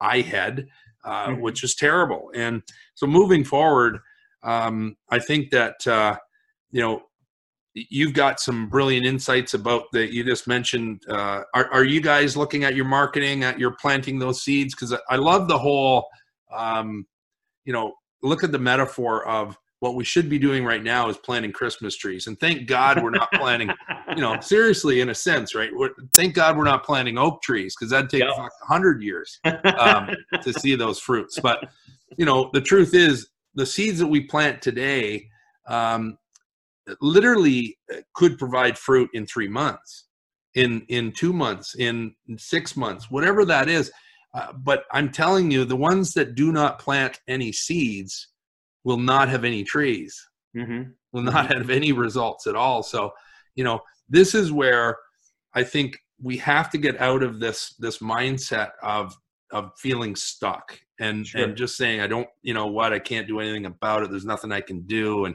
I 0.00 0.20
had, 0.20 0.66
uh, 1.04 1.28
mm-hmm. 1.28 1.40
which 1.40 1.64
is 1.64 1.74
terrible. 1.74 2.30
And 2.34 2.62
so 2.94 3.06
moving 3.06 3.42
forward, 3.42 3.98
um, 4.42 4.96
I 5.10 5.18
think 5.18 5.50
that 5.50 5.86
uh, 5.86 6.16
you 6.70 6.80
know 6.80 7.02
you've 7.74 8.12
got 8.12 8.40
some 8.40 8.68
brilliant 8.68 9.04
insights 9.04 9.54
about 9.54 9.84
that 9.92 10.12
you 10.12 10.24
just 10.24 10.46
mentioned. 10.46 11.02
Uh, 11.08 11.42
are, 11.54 11.68
are 11.72 11.84
you 11.84 12.00
guys 12.00 12.36
looking 12.36 12.64
at 12.64 12.74
your 12.74 12.84
marketing, 12.84 13.42
at 13.42 13.58
your 13.58 13.72
planting 13.72 14.18
those 14.18 14.42
seeds? 14.42 14.74
Because 14.74 14.96
I 15.08 15.16
love 15.16 15.48
the 15.48 15.58
whole, 15.58 16.06
um, 16.52 17.06
you 17.64 17.72
know, 17.72 17.94
look 18.22 18.44
at 18.44 18.52
the 18.52 18.58
metaphor 18.58 19.26
of 19.26 19.58
what 19.80 19.96
we 19.96 20.04
should 20.04 20.30
be 20.30 20.38
doing 20.38 20.64
right 20.64 20.82
now 20.82 21.10
is 21.10 21.18
planting 21.18 21.52
Christmas 21.52 21.94
trees. 21.96 22.26
And 22.26 22.40
thank 22.40 22.66
God 22.66 23.02
we're 23.02 23.10
not 23.10 23.30
planting, 23.32 23.70
you 24.16 24.22
know, 24.22 24.38
seriously, 24.40 25.00
in 25.00 25.10
a 25.10 25.14
sense, 25.14 25.54
right? 25.54 25.68
We're, 25.74 25.90
thank 26.14 26.34
God 26.34 26.56
we're 26.56 26.64
not 26.64 26.84
planting 26.84 27.18
oak 27.18 27.42
trees 27.42 27.76
because 27.76 27.90
that'd 27.90 28.08
take 28.08 28.22
a 28.22 28.32
100 28.34 29.02
years 29.02 29.40
um, 29.78 30.08
to 30.42 30.52
see 30.54 30.74
those 30.74 30.98
fruits. 30.98 31.38
But, 31.38 31.68
you 32.16 32.24
know, 32.24 32.48
the 32.54 32.62
truth 32.62 32.94
is 32.94 33.28
the 33.54 33.66
seeds 33.66 33.98
that 33.98 34.06
we 34.06 34.22
plant 34.22 34.62
today 34.62 35.28
um, 35.66 36.16
literally 37.00 37.78
uh, 37.92 37.98
could 38.14 38.38
provide 38.38 38.78
fruit 38.78 39.10
in 39.14 39.26
three 39.26 39.48
months, 39.48 40.06
in, 40.54 40.84
in 40.88 41.12
two 41.12 41.32
months, 41.32 41.74
in 41.76 42.14
six 42.36 42.76
months, 42.76 43.10
whatever 43.10 43.44
that 43.44 43.68
is. 43.68 43.90
Uh, 44.34 44.52
but 44.52 44.84
I'm 44.90 45.10
telling 45.12 45.50
you, 45.50 45.64
the 45.64 45.76
ones 45.76 46.12
that 46.14 46.34
do 46.34 46.52
not 46.52 46.78
plant 46.78 47.20
any 47.28 47.52
seeds, 47.52 48.28
will 48.84 48.98
not 48.98 49.28
have 49.28 49.44
any 49.44 49.64
trees 49.64 50.28
mm-hmm. 50.56 50.90
will 51.12 51.22
not 51.22 51.46
mm-hmm. 51.46 51.58
have 51.58 51.70
any 51.70 51.92
results 51.92 52.46
at 52.46 52.54
all 52.54 52.82
so 52.82 53.10
you 53.56 53.64
know 53.64 53.80
this 54.08 54.34
is 54.34 54.52
where 54.52 54.96
i 55.54 55.64
think 55.64 55.98
we 56.22 56.36
have 56.36 56.70
to 56.70 56.78
get 56.78 57.00
out 57.00 57.22
of 57.22 57.40
this 57.40 57.74
this 57.78 57.98
mindset 57.98 58.70
of 58.82 59.16
of 59.50 59.72
feeling 59.78 60.14
stuck 60.14 60.78
and 61.00 61.26
sure. 61.26 61.42
and 61.42 61.56
just 61.56 61.76
saying 61.76 62.00
i 62.00 62.06
don't 62.06 62.28
you 62.42 62.54
know 62.54 62.66
what 62.66 62.92
i 62.92 62.98
can't 62.98 63.26
do 63.26 63.40
anything 63.40 63.66
about 63.66 64.02
it 64.02 64.10
there's 64.10 64.24
nothing 64.24 64.52
i 64.52 64.60
can 64.60 64.80
do 64.82 65.24
and 65.24 65.34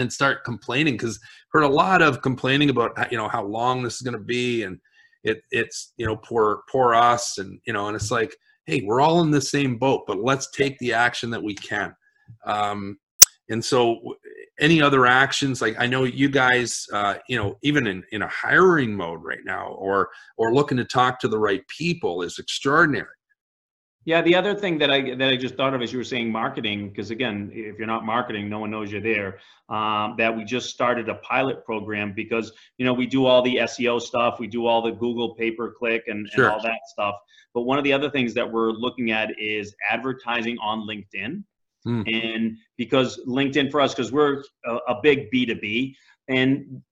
and 0.00 0.12
start 0.12 0.44
complaining 0.44 0.94
because 0.94 1.20
heard 1.52 1.62
a 1.62 1.68
lot 1.68 2.02
of 2.02 2.22
complaining 2.22 2.70
about 2.70 2.92
you 3.12 3.18
know 3.18 3.28
how 3.28 3.44
long 3.44 3.82
this 3.82 3.96
is 3.96 4.02
going 4.02 4.16
to 4.16 4.24
be 4.24 4.62
and 4.62 4.78
it 5.24 5.42
it's 5.50 5.92
you 5.96 6.06
know 6.06 6.16
poor 6.16 6.62
poor 6.70 6.94
us 6.94 7.38
and 7.38 7.60
you 7.66 7.72
know 7.72 7.86
and 7.86 7.96
it's 7.96 8.10
like 8.10 8.34
hey 8.66 8.82
we're 8.84 9.00
all 9.00 9.20
in 9.20 9.30
the 9.30 9.40
same 9.40 9.76
boat 9.76 10.04
but 10.06 10.22
let's 10.22 10.50
take 10.50 10.78
the 10.78 10.92
action 10.92 11.30
that 11.30 11.42
we 11.42 11.54
can. 11.54 11.94
Um, 12.44 12.98
and 13.48 13.64
so 13.64 14.14
any 14.60 14.80
other 14.80 15.06
actions? 15.06 15.60
Like 15.60 15.76
i 15.78 15.86
know 15.86 16.04
you 16.04 16.28
guys 16.28 16.86
uh, 16.92 17.14
you 17.28 17.36
know 17.36 17.56
even 17.62 17.86
in, 17.86 18.02
in 18.12 18.22
a 18.22 18.28
hiring 18.28 18.94
mode 18.94 19.22
right 19.22 19.44
now 19.44 19.68
or 19.72 20.08
or 20.38 20.54
looking 20.54 20.78
to 20.78 20.84
talk 20.84 21.20
to 21.20 21.28
the 21.28 21.38
right 21.38 21.66
people 21.68 22.22
is 22.22 22.38
extraordinary 22.38 23.19
yeah 24.10 24.20
the 24.20 24.34
other 24.34 24.54
thing 24.54 24.76
that 24.76 24.90
i 24.90 25.14
that 25.14 25.28
i 25.28 25.36
just 25.36 25.54
thought 25.54 25.72
of 25.72 25.80
as 25.80 25.92
you 25.92 25.98
were 25.98 26.04
saying 26.04 26.30
marketing 26.30 26.88
because 26.88 27.10
again 27.10 27.50
if 27.54 27.78
you're 27.78 27.86
not 27.86 28.04
marketing 28.04 28.48
no 28.48 28.58
one 28.58 28.70
knows 28.70 28.90
you're 28.90 29.00
there 29.00 29.38
um, 29.68 30.14
that 30.18 30.36
we 30.36 30.42
just 30.44 30.68
started 30.68 31.08
a 31.08 31.14
pilot 31.16 31.64
program 31.64 32.12
because 32.12 32.52
you 32.76 32.84
know 32.84 32.92
we 32.92 33.06
do 33.06 33.24
all 33.24 33.40
the 33.40 33.56
seo 33.56 34.00
stuff 34.00 34.40
we 34.40 34.48
do 34.48 34.66
all 34.66 34.82
the 34.82 34.90
google 34.90 35.34
pay 35.36 35.50
per 35.50 35.70
click 35.70 36.02
and, 36.08 36.28
sure. 36.28 36.46
and 36.46 36.54
all 36.54 36.62
that 36.62 36.80
stuff 36.86 37.14
but 37.54 37.62
one 37.62 37.78
of 37.78 37.84
the 37.84 37.92
other 37.92 38.10
things 38.10 38.34
that 38.34 38.50
we're 38.50 38.72
looking 38.72 39.12
at 39.12 39.30
is 39.38 39.74
advertising 39.88 40.58
on 40.58 40.86
linkedin 40.88 41.44
Mm. 41.86 42.04
And 42.12 42.58
because 42.76 43.18
LinkedIn 43.26 43.70
for 43.70 43.80
us, 43.80 43.94
because 43.94 44.12
we're 44.12 44.42
a, 44.66 44.74
a 44.88 45.00
big 45.02 45.30
B2B, 45.30 45.94
and 46.28 46.82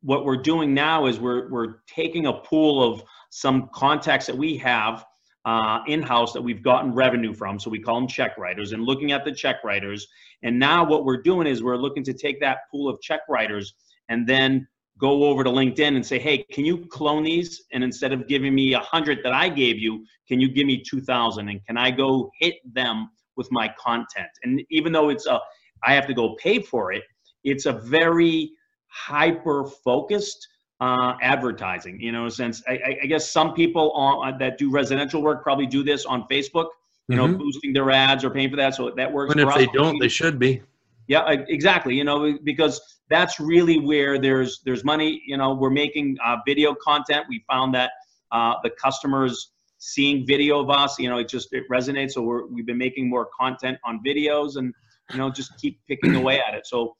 what 0.00 0.24
we're 0.24 0.36
doing 0.36 0.74
now 0.74 1.06
is 1.06 1.20
we're, 1.20 1.50
we're 1.50 1.76
taking 1.86 2.26
a 2.26 2.32
pool 2.32 2.82
of 2.82 3.02
some 3.30 3.68
contacts 3.72 4.26
that 4.26 4.36
we 4.36 4.56
have 4.56 5.04
uh, 5.44 5.80
in-house 5.86 6.32
that 6.32 6.42
we've 6.42 6.62
gotten 6.62 6.92
revenue 6.92 7.32
from. 7.32 7.58
So 7.58 7.70
we 7.70 7.80
call 7.80 7.98
them 7.98 8.08
check 8.08 8.36
writers 8.36 8.72
and 8.72 8.84
looking 8.84 9.12
at 9.12 9.24
the 9.24 9.32
check 9.32 9.56
writers. 9.64 10.06
And 10.42 10.58
now 10.58 10.84
what 10.84 11.04
we're 11.04 11.22
doing 11.22 11.46
is 11.46 11.62
we're 11.62 11.76
looking 11.76 12.04
to 12.04 12.12
take 12.12 12.40
that 12.40 12.58
pool 12.70 12.88
of 12.88 13.00
check 13.00 13.20
writers 13.28 13.74
and 14.08 14.26
then 14.26 14.66
go 14.98 15.24
over 15.24 15.42
to 15.42 15.48
linkedin 15.48 15.96
and 15.96 16.04
say 16.04 16.18
hey 16.18 16.44
can 16.52 16.64
you 16.66 16.84
clone 16.86 17.22
these? 17.22 17.64
And 17.72 17.82
instead 17.82 18.12
of 18.12 18.28
giving 18.28 18.54
me 18.54 18.74
a 18.74 18.80
hundred 18.80 19.20
that 19.24 19.32
i 19.32 19.48
gave 19.48 19.78
you 19.78 20.04
can 20.28 20.40
you 20.40 20.50
give 20.50 20.66
me 20.66 20.82
2000 20.82 21.48
and 21.48 21.64
can 21.64 21.78
i 21.78 21.90
go 21.90 22.30
hit 22.38 22.56
them 22.74 23.08
with 23.40 23.50
my 23.50 23.72
content. 23.78 24.28
And 24.44 24.62
even 24.70 24.92
though 24.92 25.08
it's 25.08 25.26
a, 25.26 25.40
I 25.82 25.94
have 25.94 26.06
to 26.08 26.14
go 26.14 26.36
pay 26.36 26.60
for 26.60 26.92
it, 26.92 27.02
it's 27.42 27.64
a 27.64 27.72
very 27.72 28.50
hyper 28.88 29.64
focused 29.82 30.46
uh, 30.80 31.14
advertising. 31.20 32.00
You 32.00 32.12
know, 32.12 32.28
since 32.28 32.62
I, 32.66 32.98
I 33.02 33.06
guess 33.06 33.30
some 33.30 33.54
people 33.54 33.92
on, 33.92 34.34
uh, 34.34 34.38
that 34.38 34.58
do 34.58 34.70
residential 34.70 35.22
work 35.22 35.42
probably 35.42 35.66
do 35.66 35.82
this 35.82 36.06
on 36.06 36.26
Facebook. 36.28 36.68
You 37.08 37.16
know, 37.16 37.26
mm-hmm. 37.26 37.38
boosting 37.38 37.72
their 37.72 37.90
ads 37.90 38.24
or 38.24 38.30
paying 38.30 38.50
for 38.50 38.56
that, 38.56 38.76
so 38.76 38.90
that 38.90 39.12
works. 39.12 39.32
And 39.32 39.40
if 39.40 39.52
they 39.54 39.66
don't, 39.66 39.98
they 39.98 40.08
should 40.08 40.38
be. 40.38 40.62
Yeah, 41.08 41.28
exactly. 41.28 41.96
You 41.96 42.04
know, 42.04 42.38
because 42.44 42.80
that's 43.08 43.40
really 43.40 43.80
where 43.80 44.16
there's 44.20 44.60
there's 44.64 44.84
money. 44.84 45.20
You 45.26 45.36
know, 45.36 45.52
we're 45.54 45.70
making 45.70 46.16
uh, 46.24 46.36
video 46.46 46.72
content. 46.72 47.26
We 47.28 47.44
found 47.50 47.74
that 47.74 47.90
uh, 48.30 48.54
the 48.62 48.70
customers 48.70 49.50
seeing 49.78 50.24
video 50.24 50.60
of 50.60 50.70
us. 50.70 51.00
You 51.00 51.10
know, 51.10 51.18
it 51.18 51.28
just 51.28 51.52
it 51.52 51.64
resonates. 51.68 52.12
So 52.12 52.22
we're 52.22 52.46
we've 52.46 52.66
been 52.66 52.78
making 52.78 53.10
more 53.10 53.28
content 53.36 53.78
on 53.84 54.00
videos, 54.06 54.54
and 54.54 54.72
you 55.10 55.18
know, 55.18 55.30
just 55.30 55.58
keep 55.58 55.80
picking 55.88 56.14
away 56.14 56.40
at 56.40 56.54
it. 56.54 56.64
So 56.64 56.96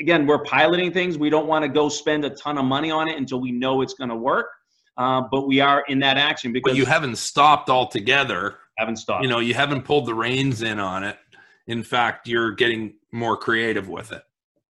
again, 0.00 0.26
we're 0.26 0.42
piloting 0.44 0.92
things. 0.92 1.18
We 1.18 1.30
don't 1.30 1.46
want 1.46 1.64
to 1.64 1.68
go 1.68 1.88
spend 1.88 2.24
a 2.24 2.30
ton 2.30 2.58
of 2.58 2.64
money 2.64 2.90
on 2.90 3.08
it 3.08 3.16
until 3.16 3.40
we 3.40 3.52
know 3.52 3.82
it's 3.82 3.94
going 3.94 4.10
to 4.10 4.16
work. 4.16 4.48
Uh, 4.96 5.22
but 5.30 5.46
we 5.46 5.60
are 5.60 5.84
in 5.88 5.98
that 5.98 6.16
action 6.16 6.52
because 6.52 6.72
but 6.72 6.76
you 6.76 6.86
haven't 6.86 7.16
stopped 7.16 7.68
altogether. 7.68 8.58
Haven't 8.78 8.96
stopped. 8.96 9.22
You 9.22 9.28
know, 9.28 9.40
you 9.40 9.52
haven't 9.52 9.82
pulled 9.82 10.06
the 10.06 10.14
reins 10.14 10.62
in 10.62 10.78
on 10.78 11.04
it. 11.04 11.18
In 11.66 11.82
fact, 11.82 12.26
you're 12.26 12.52
getting 12.52 12.94
more 13.12 13.36
creative 13.36 13.88
with 13.88 14.12
it. 14.12 14.22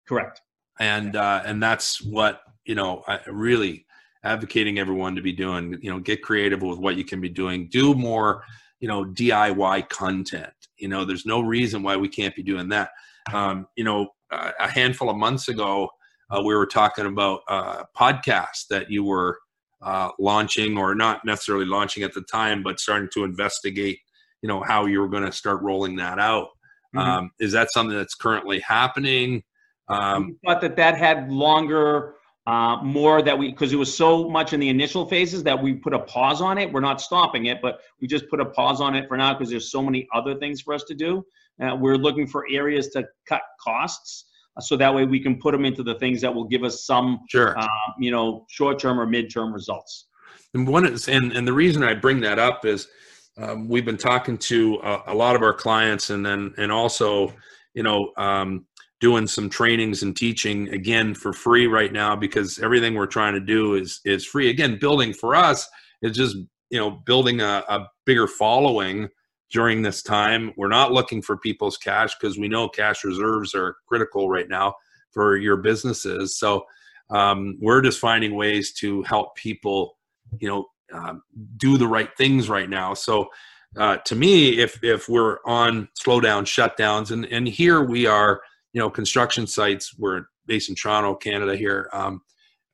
Correct. 0.09 0.41
And 0.81 1.15
uh, 1.15 1.43
and 1.45 1.62
that's 1.62 2.03
what 2.03 2.43
you 2.65 2.75
know. 2.75 3.05
I 3.07 3.21
really 3.29 3.87
advocating 4.27 4.79
everyone 4.79 5.15
to 5.15 5.23
be 5.23 5.33
doing 5.33 5.79
you 5.81 5.91
know 5.91 6.01
get 6.01 6.23
creative 6.23 6.61
with 6.61 6.79
what 6.79 6.97
you 6.97 7.05
can 7.05 7.21
be 7.21 7.29
doing 7.29 7.69
do 7.69 7.95
more 7.95 8.43
you 8.81 8.89
know 8.89 9.05
diy 9.05 9.89
content 9.89 10.53
you 10.79 10.89
know 10.89 11.05
there's 11.05 11.25
no 11.25 11.41
reason 11.41 11.81
why 11.81 11.97
we 11.97 12.09
can't 12.09 12.35
be 12.35 12.43
doing 12.43 12.69
that 12.69 12.91
um, 13.33 13.69
you 13.77 13.85
know 13.85 14.09
a 14.31 14.69
handful 14.69 15.11
of 15.11 15.17
months 15.17 15.49
ago 15.49 15.89
uh, 16.31 16.43
we 16.43 16.55
were 16.55 16.67
talking 16.67 17.07
about 17.07 17.41
a 17.49 17.85
podcast 17.97 18.67
that 18.71 18.91
you 18.91 19.05
were 19.05 19.39
uh, 19.83 20.11
launching 20.19 20.77
or 20.77 20.95
not 20.95 21.25
necessarily 21.25 21.67
launching 21.67 22.03
at 22.03 22.12
the 22.15 22.23
time 22.23 22.62
but 22.62 22.81
starting 22.81 23.09
to 23.12 23.25
investigate 23.25 23.99
you 24.43 24.49
know 24.49 24.62
how 24.62 24.87
you 24.87 25.01
were 25.01 25.09
going 25.09 25.25
to 25.25 25.33
start 25.33 25.62
rolling 25.62 25.97
that 25.97 26.19
out 26.19 26.49
mm-hmm. 26.95 26.99
um, 26.99 27.31
is 27.41 27.53
that 27.53 27.73
something 27.73 27.97
that's 27.97 28.15
currently 28.15 28.61
happening 28.61 29.43
um, 29.89 30.37
thought 30.45 30.61
that 30.61 30.77
that 30.77 30.97
had 30.97 31.31
longer 31.31 32.15
uh, 32.47 32.77
more 32.83 33.23
that 33.23 33.37
we 33.37 33.51
because 33.51 33.73
it 33.73 33.77
was 33.77 33.95
so 33.95 34.29
much 34.29 34.53
in 34.53 34.61
the 34.61 34.69
initial 34.69 35.07
phases 35.07 35.43
that 35.43 35.61
we 35.61 35.75
put 35.75 35.93
a 35.93 35.99
pause 35.99 36.41
on 36.41 36.59
it. 36.59 36.73
We're 36.73 36.81
not 36.81 37.01
stopping 37.01 37.47
it, 37.47 37.59
but 37.61 37.81
we 38.01 38.07
just 38.07 38.29
put 38.29 38.41
a 38.41 38.45
pause 38.45 38.81
on 38.81 38.95
it 38.95 39.09
for 39.09 39.17
now 39.17 39.35
because 39.35 39.51
there's 39.51 39.71
so 39.71 39.83
many 39.83 40.07
other 40.15 40.37
things 40.37 40.61
for 40.61 40.73
us 40.73 40.85
to 40.85 40.95
do. 40.95 41.25
Uh, 41.62 41.77
we're 41.77 41.97
looking 41.97 42.27
for 42.27 42.47
areas 42.51 42.88
to 42.88 43.07
cut 43.29 43.42
costs 43.61 44.27
uh, 44.57 44.61
so 44.61 44.77
that 44.77 44.95
way 44.95 45.05
we 45.05 45.21
can 45.21 45.38
put 45.38 45.53
them 45.53 45.64
into 45.64 45.83
the 45.83 45.95
things 45.97 46.21
that 46.21 46.35
will 46.35 46.45
give 46.45 46.64
us 46.64 46.85
some, 46.85 47.21
sure. 47.29 47.59
Uh, 47.59 47.66
you 47.99 48.11
know, 48.11 48.47
short-term 48.49 48.99
or 48.99 49.07
mid-term 49.07 49.53
results. 49.53 50.07
And 50.55 50.66
one 50.66 50.87
is, 50.87 51.09
and 51.09 51.33
and 51.33 51.47
the 51.47 51.53
reason 51.53 51.83
I 51.83 51.95
bring 51.95 52.21
that 52.21 52.38
up 52.38 52.64
is 52.64 52.88
um, 53.37 53.69
we've 53.69 53.85
been 53.85 53.99
talking 53.99 54.38
to 54.38 54.81
a, 54.83 55.03
a, 55.09 55.14
lot 55.14 55.37
of 55.37 55.42
our 55.42 55.53
clients, 55.53 56.11
and 56.11 56.25
then 56.25 56.55
and 56.57 56.73
also, 56.73 57.35
you 57.75 57.83
know. 57.83 58.12
Um, 58.16 58.66
doing 58.99 59.27
some 59.27 59.51
trainings 59.51 60.03
and 60.03 60.16
teaching 60.16 60.71
again 60.71 61.14
for 61.14 61.31
free 61.31 61.66
right 61.66 61.92
now 61.92 62.16
because 62.16 62.59
everything 62.61 62.95
we're 62.95 63.07
trying 63.07 63.35
to 63.35 63.40
do 63.40 63.75
is 63.75 64.01
is 64.07 64.25
free 64.25 64.49
again 64.49 64.79
building 64.81 65.12
for 65.12 65.35
us 65.35 65.69
is 66.01 66.16
just 66.16 66.35
you 66.71 66.79
know 66.79 66.90
building 67.05 67.42
a, 67.42 67.62
a 67.69 67.87
bigger 68.07 68.27
following 68.27 69.07
during 69.50 69.82
this 69.82 70.02
time 70.02 70.52
we're 70.56 70.68
not 70.68 70.92
looking 70.92 71.22
for 71.22 71.37
people's 71.37 71.76
cash 71.76 72.14
because 72.20 72.38
we 72.38 72.48
know 72.48 72.68
cash 72.68 73.04
reserves 73.04 73.54
are 73.54 73.76
critical 73.87 74.28
right 74.28 74.48
now 74.48 74.74
for 75.12 75.37
your 75.37 75.56
businesses 75.56 76.38
so 76.38 76.64
um, 77.11 77.56
we're 77.61 77.80
just 77.80 78.00
finding 78.00 78.35
ways 78.35 78.72
to 78.72 79.02
help 79.02 79.35
people 79.37 79.96
you 80.38 80.48
know 80.48 80.66
um, 80.92 81.22
do 81.56 81.78
the 81.78 81.87
right 81.87 82.11
things 82.16 82.48
right 82.48 82.70
now 82.70 82.94
so 82.94 83.28
uh, 83.76 83.98
to 83.98 84.14
me, 84.14 84.59
if 84.59 84.82
if 84.82 85.09
we're 85.09 85.38
on 85.44 85.88
slowdown 85.98 86.44
shutdowns, 86.44 87.11
and 87.11 87.26
and 87.26 87.46
here 87.46 87.82
we 87.82 88.06
are, 88.06 88.40
you 88.72 88.80
know, 88.80 88.88
construction 88.88 89.46
sites. 89.46 89.96
We're 89.98 90.24
based 90.46 90.70
in 90.70 90.74
Toronto, 90.74 91.14
Canada. 91.14 91.56
Here, 91.56 91.90
um, 91.92 92.22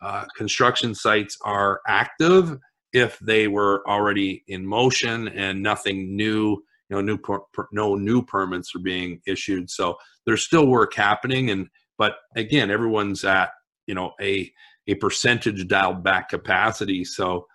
uh, 0.00 0.26
construction 0.36 0.94
sites 0.94 1.36
are 1.44 1.80
active 1.88 2.56
if 2.92 3.18
they 3.20 3.48
were 3.48 3.82
already 3.88 4.44
in 4.46 4.66
motion 4.66 5.28
and 5.28 5.62
nothing 5.62 6.14
new, 6.16 6.62
you 6.88 6.96
know, 6.96 7.00
new 7.00 7.18
per, 7.18 7.40
no 7.72 7.94
new 7.94 8.22
permits 8.22 8.74
are 8.74 8.80
being 8.80 9.20
issued. 9.26 9.70
So 9.70 9.96
there's 10.26 10.44
still 10.44 10.66
work 10.66 10.94
happening, 10.94 11.50
and 11.50 11.68
but 11.98 12.16
again, 12.36 12.70
everyone's 12.70 13.24
at 13.24 13.50
you 13.86 13.94
know 13.94 14.12
a 14.20 14.52
a 14.86 14.94
percentage 14.96 15.66
dialed 15.68 16.02
back 16.02 16.28
capacity. 16.28 17.04
So 17.04 17.46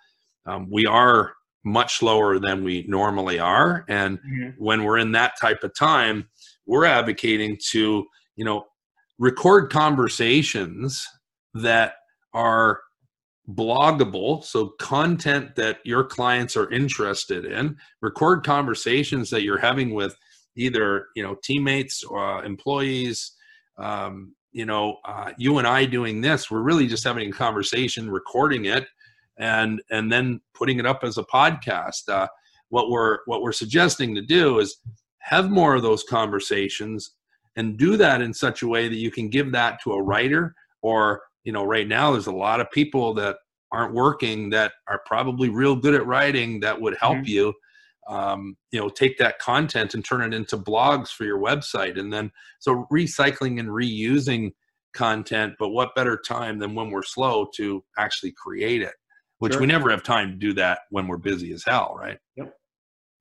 um, 0.46 0.68
we 0.72 0.86
are 0.86 1.34
much 1.64 2.02
lower 2.02 2.40
than 2.40 2.64
we 2.64 2.86
normally 2.88 3.40
are, 3.40 3.86
and 3.88 4.18
mm-hmm. 4.20 4.50
when 4.58 4.84
we're 4.84 4.98
in 4.98 5.12
that 5.12 5.40
type 5.40 5.64
of 5.64 5.76
time, 5.76 6.30
we're 6.66 6.86
advocating 6.86 7.58
to 7.72 8.06
you 8.36 8.46
know 8.46 8.66
record 9.20 9.72
conversations 9.72 11.06
that 11.54 11.94
are 12.34 12.82
bloggable 13.50 14.44
so 14.44 14.70
content 14.80 15.56
that 15.56 15.78
your 15.86 16.04
clients 16.04 16.58
are 16.58 16.70
interested 16.72 17.46
in. 17.46 17.78
Record 18.02 18.46
conversations 18.46 19.30
that 19.30 19.44
you're 19.44 19.58
having 19.58 19.94
with 19.94 20.16
either 20.56 21.08
you 21.16 21.24
know 21.24 21.36
teammates 21.44 22.04
or 22.04 22.40
uh, 22.40 22.42
employees 22.42 23.34
um, 23.78 24.34
you 24.52 24.66
know 24.66 24.98
uh, 25.06 25.32
you 25.38 25.58
and 25.60 25.68
i 25.68 25.86
doing 25.86 26.22
this. 26.22 26.52
We're 26.52 26.62
really 26.62 26.88
just 26.88 27.04
having 27.04 27.30
a 27.30 27.34
conversation 27.34 28.10
recording 28.10 28.66
it 28.66 28.88
and 29.38 29.82
and 29.92 30.12
then 30.12 30.42
putting 30.54 30.80
it 30.80 30.86
up 30.86 31.04
as 31.04 31.18
a 31.18 31.24
podcast. 31.24 32.10
Uh, 32.10 32.28
what 32.70 32.90
we're 32.90 33.20
what 33.26 33.42
we're 33.42 33.52
suggesting 33.52 34.16
to 34.16 34.22
do 34.22 34.60
is 34.60 34.78
have 35.20 35.50
more 35.50 35.76
of 35.76 35.84
those 35.84 36.04
conversations 36.04 37.12
and 37.56 37.78
do 37.78 37.98
that 37.98 38.22
in 38.22 38.34
such 38.34 38.62
a 38.62 38.68
way 38.68 38.88
that 38.88 38.98
you 38.98 39.12
can 39.12 39.30
give 39.30 39.52
that 39.52 39.82
to 39.84 39.92
a 39.92 40.02
writer 40.02 40.54
or 40.82 41.22
you 41.48 41.54
know 41.54 41.64
right 41.64 41.88
now 41.88 42.12
there's 42.12 42.28
a 42.28 42.32
lot 42.32 42.60
of 42.60 42.70
people 42.72 43.14
that 43.14 43.38
aren't 43.72 43.94
working 43.94 44.50
that 44.50 44.74
are 44.88 45.02
probably 45.06 45.48
real 45.48 45.78
good 45.78 45.96
at 45.96 46.06
writing 46.06 46.60
that 46.60 46.80
would 46.80 46.98
help 47.00 47.16
mm-hmm. 47.16 47.26
you 47.26 47.54
um, 48.10 48.58
you 48.72 48.80
know 48.80 48.90
take 48.90 49.18
that 49.18 49.40
content 49.40 49.94
and 49.94 50.04
turn 50.04 50.22
it 50.22 50.36
into 50.36 50.58
blogs 50.58 51.08
for 51.08 51.24
your 51.24 51.40
website 51.40 51.98
and 51.98 52.12
then 52.12 52.30
so 52.60 52.86
recycling 52.92 53.62
and 53.62 53.70
reusing 53.70 54.52
content 54.94 55.54
but 55.58 55.70
what 55.70 55.96
better 55.96 56.18
time 56.18 56.60
than 56.60 56.76
when 56.76 56.92
we're 56.92 57.02
slow 57.02 57.48
to 57.56 57.82
actually 57.98 58.34
create 58.34 58.82
it 58.82 58.94
which 59.40 59.54
sure. 59.54 59.62
we 59.62 59.68
never 59.68 59.90
have 59.90 60.04
time 60.04 60.32
to 60.32 60.36
do 60.36 60.52
that 60.52 60.80
when 60.90 61.08
we're 61.08 61.18
busy 61.18 61.54
as 61.54 61.64
hell 61.64 61.96
right 61.98 62.18
yep 62.36 62.54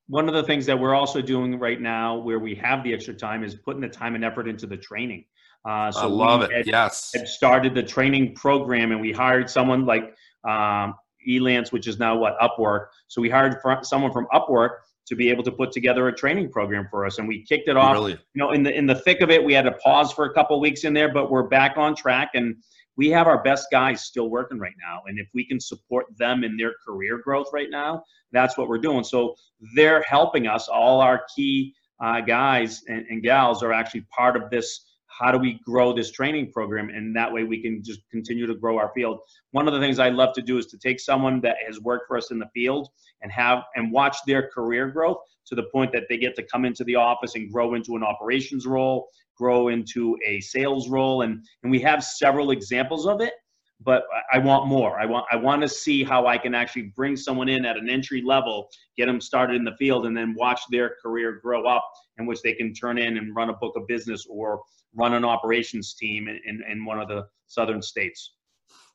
one 0.08 0.28
of 0.28 0.34
the 0.34 0.42
things 0.42 0.66
that 0.66 0.78
we're 0.78 0.94
also 0.94 1.20
doing 1.20 1.58
right 1.58 1.80
now 1.80 2.16
where 2.16 2.38
we 2.40 2.56
have 2.56 2.82
the 2.82 2.92
extra 2.92 3.14
time 3.14 3.44
is 3.44 3.54
putting 3.54 3.80
the 3.80 3.88
time 3.88 4.16
and 4.16 4.24
effort 4.24 4.48
into 4.48 4.66
the 4.66 4.76
training 4.76 5.24
uh, 5.66 5.90
so 5.90 6.00
I 6.00 6.04
love 6.04 6.42
it. 6.42 6.52
Had, 6.52 6.66
yes. 6.66 7.10
Had 7.14 7.28
started 7.28 7.74
the 7.74 7.82
training 7.82 8.34
program 8.34 8.92
and 8.92 9.00
we 9.00 9.12
hired 9.12 9.50
someone 9.50 9.84
like 9.84 10.14
um, 10.48 10.94
Elance, 11.28 11.72
which 11.72 11.86
is 11.86 11.98
now 11.98 12.16
what 12.16 12.38
Upwork. 12.38 12.86
So 13.08 13.20
we 13.20 13.28
hired 13.28 13.56
someone 13.82 14.12
from 14.12 14.26
Upwork 14.32 14.70
to 15.06 15.14
be 15.14 15.30
able 15.30 15.42
to 15.44 15.52
put 15.52 15.72
together 15.72 16.08
a 16.08 16.14
training 16.14 16.50
program 16.50 16.86
for 16.90 17.06
us, 17.06 17.18
and 17.18 17.28
we 17.28 17.44
kicked 17.44 17.68
it 17.68 17.76
off. 17.76 17.92
Brilliant. 17.92 18.20
You 18.34 18.40
know, 18.40 18.50
in 18.52 18.62
the 18.62 18.72
in 18.72 18.86
the 18.86 18.94
thick 18.94 19.20
of 19.20 19.30
it, 19.30 19.42
we 19.42 19.54
had 19.54 19.64
to 19.64 19.72
pause 19.72 20.12
for 20.12 20.24
a 20.24 20.34
couple 20.34 20.58
weeks 20.60 20.84
in 20.84 20.92
there, 20.92 21.12
but 21.12 21.30
we're 21.30 21.44
back 21.48 21.76
on 21.76 21.94
track, 21.94 22.30
and 22.34 22.56
we 22.96 23.08
have 23.10 23.26
our 23.26 23.42
best 23.42 23.68
guys 23.70 24.04
still 24.04 24.28
working 24.30 24.58
right 24.58 24.74
now. 24.80 25.02
And 25.06 25.18
if 25.18 25.28
we 25.34 25.44
can 25.44 25.60
support 25.60 26.06
them 26.16 26.44
in 26.44 26.56
their 26.56 26.74
career 26.84 27.18
growth 27.18 27.48
right 27.52 27.70
now, 27.70 28.02
that's 28.32 28.56
what 28.56 28.68
we're 28.68 28.78
doing. 28.78 29.04
So 29.04 29.36
they're 29.74 30.02
helping 30.08 30.46
us. 30.46 30.68
All 30.68 31.00
our 31.00 31.24
key 31.34 31.74
uh, 32.00 32.20
guys 32.20 32.82
and, 32.88 33.04
and 33.08 33.22
gals 33.22 33.62
are 33.62 33.72
actually 33.72 34.06
part 34.16 34.36
of 34.36 34.50
this 34.50 34.85
how 35.18 35.30
do 35.30 35.38
we 35.38 35.60
grow 35.64 35.92
this 35.92 36.10
training 36.10 36.52
program? 36.52 36.88
And 36.90 37.14
that 37.16 37.32
way 37.32 37.44
we 37.44 37.62
can 37.62 37.82
just 37.82 38.00
continue 38.10 38.46
to 38.46 38.54
grow 38.54 38.78
our 38.78 38.92
field. 38.94 39.20
One 39.52 39.66
of 39.66 39.74
the 39.74 39.80
things 39.80 39.98
i 39.98 40.08
love 40.08 40.34
to 40.34 40.42
do 40.42 40.58
is 40.58 40.66
to 40.66 40.78
take 40.78 41.00
someone 41.00 41.40
that 41.42 41.56
has 41.66 41.80
worked 41.80 42.06
for 42.08 42.16
us 42.16 42.30
in 42.30 42.38
the 42.38 42.48
field 42.54 42.88
and 43.22 43.32
have 43.32 43.62
and 43.76 43.92
watch 43.92 44.18
their 44.26 44.48
career 44.48 44.88
growth 44.88 45.18
to 45.46 45.54
the 45.54 45.64
point 45.72 45.92
that 45.92 46.04
they 46.08 46.18
get 46.18 46.34
to 46.36 46.42
come 46.42 46.64
into 46.64 46.84
the 46.84 46.96
office 46.96 47.34
and 47.34 47.52
grow 47.52 47.74
into 47.74 47.96
an 47.96 48.02
operations 48.02 48.66
role 48.66 49.08
grow 49.36 49.68
into 49.68 50.16
a 50.26 50.40
sales 50.40 50.88
role. 50.88 51.22
And 51.22 51.44
and 51.62 51.70
we 51.70 51.80
have 51.80 52.02
several 52.02 52.50
examples 52.50 53.06
of 53.06 53.20
it 53.20 53.34
but 53.80 54.04
I 54.32 54.38
want 54.38 54.66
more. 54.66 54.98
I 54.98 55.04
want 55.04 55.26
I 55.30 55.36
want 55.36 55.62
to 55.62 55.68
see 55.68 56.02
how 56.02 56.26
I 56.26 56.38
can 56.38 56.54
actually 56.54 56.92
bring 56.96 57.16
someone 57.16 57.48
in 57.48 57.66
at 57.66 57.76
an 57.76 57.90
entry 57.90 58.22
level, 58.22 58.68
get 58.96 59.06
them 59.06 59.20
started 59.20 59.56
in 59.56 59.64
the 59.64 59.76
field, 59.78 60.06
and 60.06 60.16
then 60.16 60.34
watch 60.34 60.62
their 60.70 60.96
career 61.02 61.40
grow 61.42 61.66
up, 61.66 61.84
in 62.18 62.26
which 62.26 62.40
they 62.42 62.54
can 62.54 62.72
turn 62.72 62.96
in 62.98 63.18
and 63.18 63.36
run 63.36 63.50
a 63.50 63.54
book 63.54 63.74
of 63.76 63.86
business 63.86 64.26
or 64.30 64.62
run 64.96 65.14
an 65.14 65.24
operations 65.24 65.94
team 65.94 66.28
in, 66.28 66.40
in, 66.46 66.62
in 66.70 66.84
one 66.84 67.00
of 67.00 67.08
the 67.08 67.26
southern 67.46 67.82
states. 67.82 68.34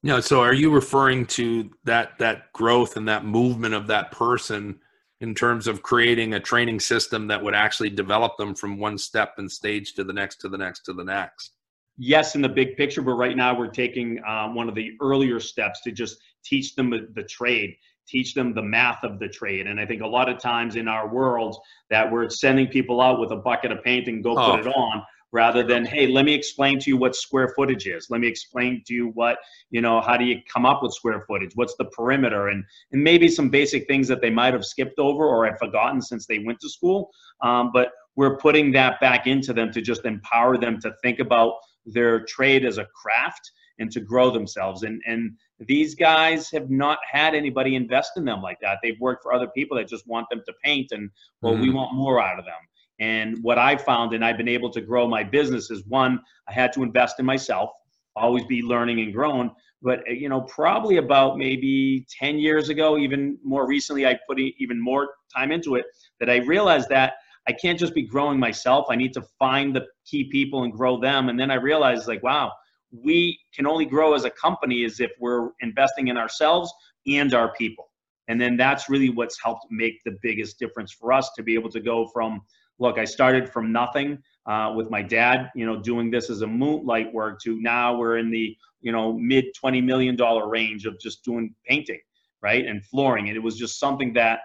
Yeah. 0.03 0.19
So 0.19 0.41
are 0.41 0.53
you 0.53 0.71
referring 0.71 1.27
to 1.27 1.69
that 1.83 2.17
that 2.19 2.51
growth 2.53 2.97
and 2.97 3.07
that 3.07 3.23
movement 3.23 3.75
of 3.75 3.87
that 3.87 4.11
person 4.11 4.79
in 5.19 5.35
terms 5.35 5.67
of 5.67 5.83
creating 5.83 6.33
a 6.33 6.39
training 6.39 6.79
system 6.79 7.27
that 7.27 7.43
would 7.43 7.53
actually 7.53 7.91
develop 7.91 8.37
them 8.37 8.55
from 8.55 8.79
one 8.79 8.97
step 8.97 9.33
and 9.37 9.51
stage 9.51 9.93
to 9.93 10.03
the 10.03 10.13
next 10.13 10.37
to 10.37 10.49
the 10.49 10.57
next 10.57 10.81
to 10.85 10.93
the 10.93 11.03
next? 11.03 11.51
Yes, 11.97 12.33
in 12.33 12.41
the 12.41 12.49
big 12.49 12.77
picture, 12.77 13.03
but 13.03 13.13
right 13.13 13.37
now 13.37 13.55
we're 13.57 13.67
taking 13.67 14.19
um, 14.27 14.55
one 14.55 14.67
of 14.67 14.73
the 14.73 14.91
earlier 15.01 15.39
steps 15.39 15.81
to 15.81 15.91
just 15.91 16.17
teach 16.43 16.73
them 16.73 16.89
the, 16.89 17.07
the 17.13 17.23
trade 17.23 17.75
teach 18.07 18.33
them 18.33 18.53
the 18.53 18.61
math 18.61 19.03
of 19.03 19.19
the 19.19 19.27
trade. 19.27 19.67
And 19.67 19.79
I 19.79 19.85
think 19.85 20.01
a 20.01 20.07
lot 20.07 20.29
of 20.29 20.37
times 20.37 20.75
in 20.75 20.87
our 20.87 21.07
world 21.07 21.55
that 21.89 22.11
we're 22.11 22.29
sending 22.29 22.67
people 22.67 23.01
out 23.01 23.19
with 23.19 23.31
a 23.31 23.37
bucket 23.37 23.71
of 23.71 23.83
paint 23.83 24.07
and 24.07 24.23
go 24.23 24.37
oh. 24.37 24.51
put 24.51 24.67
it 24.67 24.67
on 24.67 25.03
rather 25.31 25.63
than 25.63 25.85
hey 25.85 26.07
let 26.07 26.25
me 26.25 26.33
explain 26.33 26.79
to 26.79 26.89
you 26.89 26.97
what 26.97 27.15
square 27.15 27.53
footage 27.55 27.87
is. 27.87 28.09
Let 28.09 28.21
me 28.21 28.27
explain 28.27 28.83
to 28.87 28.93
you 28.93 29.07
what 29.09 29.37
you 29.69 29.81
know 29.81 30.01
how 30.01 30.17
do 30.17 30.25
you 30.25 30.41
come 30.51 30.65
up 30.65 30.83
with 30.83 30.93
square 30.93 31.23
footage? 31.27 31.51
What's 31.55 31.75
the 31.75 31.85
perimeter? 31.85 32.49
And 32.49 32.63
and 32.91 33.03
maybe 33.03 33.27
some 33.27 33.49
basic 33.49 33.87
things 33.87 34.07
that 34.07 34.21
they 34.21 34.29
might 34.29 34.53
have 34.53 34.65
skipped 34.65 34.99
over 34.99 35.25
or 35.25 35.45
had 35.45 35.57
forgotten 35.57 36.01
since 36.01 36.25
they 36.25 36.39
went 36.39 36.59
to 36.61 36.69
school. 36.69 37.09
Um, 37.41 37.71
but 37.73 37.91
we're 38.15 38.37
putting 38.37 38.71
that 38.73 38.99
back 38.99 39.27
into 39.27 39.53
them 39.53 39.71
to 39.71 39.81
just 39.81 40.05
empower 40.05 40.57
them 40.57 40.79
to 40.81 40.93
think 41.01 41.19
about 41.19 41.53
their 41.85 42.25
trade 42.25 42.65
as 42.65 42.77
a 42.77 42.85
craft 42.85 43.51
and 43.79 43.89
to 43.91 44.01
grow 44.01 44.31
themselves. 44.31 44.83
And 44.83 45.01
and 45.05 45.37
these 45.59 45.95
guys 45.95 46.49
have 46.51 46.69
not 46.69 46.99
had 47.09 47.35
anybody 47.35 47.75
invest 47.75 48.13
in 48.17 48.25
them 48.25 48.41
like 48.41 48.59
that. 48.61 48.79
They've 48.83 48.99
worked 48.99 49.23
for 49.23 49.33
other 49.33 49.47
people 49.47 49.77
that 49.77 49.87
just 49.87 50.07
want 50.07 50.27
them 50.29 50.41
to 50.45 50.53
paint 50.63 50.91
and 50.91 51.09
well 51.41 51.53
mm-hmm. 51.53 51.61
we 51.61 51.69
want 51.69 51.93
more 51.93 52.21
out 52.21 52.39
of 52.39 52.45
them 52.45 52.53
and 53.01 53.37
what 53.41 53.57
I 53.57 53.75
found, 53.75 54.13
and 54.13 54.23
I've 54.23 54.37
been 54.37 54.47
able 54.47 54.69
to 54.69 54.79
grow 54.79 55.07
my 55.07 55.23
business, 55.23 55.71
is 55.71 55.83
one, 55.87 56.19
I 56.47 56.53
had 56.53 56.71
to 56.73 56.83
invest 56.83 57.19
in 57.19 57.25
myself, 57.25 57.71
always 58.15 58.45
be 58.45 58.61
learning 58.61 58.99
and 58.99 59.11
growing. 59.11 59.49
But 59.81 60.01
uh, 60.07 60.13
you 60.13 60.29
know, 60.29 60.41
probably 60.41 60.97
about 60.97 61.37
maybe 61.37 62.05
10 62.19 62.37
years 62.37 62.69
ago, 62.69 62.99
even 62.99 63.39
more 63.43 63.67
recently, 63.67 64.05
I 64.05 64.19
put 64.29 64.39
even 64.39 64.79
more 64.79 65.09
time 65.35 65.51
into 65.51 65.75
it. 65.75 65.85
That 66.19 66.29
I 66.29 66.37
realized 66.37 66.89
that 66.89 67.13
I 67.47 67.53
can't 67.53 67.79
just 67.79 67.95
be 67.95 68.03
growing 68.03 68.39
myself. 68.39 68.85
I 68.91 68.95
need 68.95 69.13
to 69.13 69.23
find 69.39 69.75
the 69.75 69.87
key 70.05 70.29
people 70.29 70.63
and 70.63 70.71
grow 70.71 70.99
them. 70.99 71.29
And 71.29 71.39
then 71.39 71.49
I 71.49 71.55
realized, 71.55 72.07
like, 72.07 72.21
wow, 72.21 72.51
we 72.91 73.39
can 73.55 73.65
only 73.65 73.85
grow 73.85 74.13
as 74.13 74.25
a 74.25 74.29
company 74.29 74.85
as 74.85 74.99
if 74.99 75.09
we're 75.19 75.49
investing 75.61 76.09
in 76.09 76.17
ourselves 76.17 76.71
and 77.07 77.33
our 77.33 77.51
people. 77.53 77.87
And 78.27 78.39
then 78.39 78.57
that's 78.57 78.89
really 78.89 79.09
what's 79.09 79.41
helped 79.43 79.65
make 79.71 80.03
the 80.05 80.17
biggest 80.21 80.59
difference 80.59 80.91
for 80.91 81.11
us 81.11 81.31
to 81.35 81.41
be 81.41 81.55
able 81.55 81.71
to 81.71 81.79
go 81.79 82.07
from 82.13 82.41
look, 82.81 82.97
I 82.97 83.05
started 83.05 83.47
from 83.47 83.71
nothing 83.71 84.17
uh, 84.47 84.73
with 84.75 84.89
my 84.89 85.03
dad, 85.03 85.51
you 85.55 85.67
know, 85.67 85.79
doing 85.79 86.09
this 86.09 86.31
as 86.31 86.41
a 86.41 86.47
moonlight 86.47 87.13
work 87.13 87.39
to 87.43 87.61
now 87.61 87.95
we're 87.95 88.17
in 88.17 88.31
the, 88.31 88.57
you 88.81 88.91
know, 88.91 89.13
mid 89.13 89.45
$20 89.63 89.83
million 89.83 90.17
range 90.17 90.85
of 90.87 90.99
just 90.99 91.23
doing 91.23 91.53
painting, 91.65 91.99
right? 92.41 92.65
And 92.65 92.83
flooring. 92.83 93.27
And 93.27 93.37
it 93.37 93.39
was 93.39 93.55
just 93.55 93.79
something 93.79 94.13
that 94.13 94.39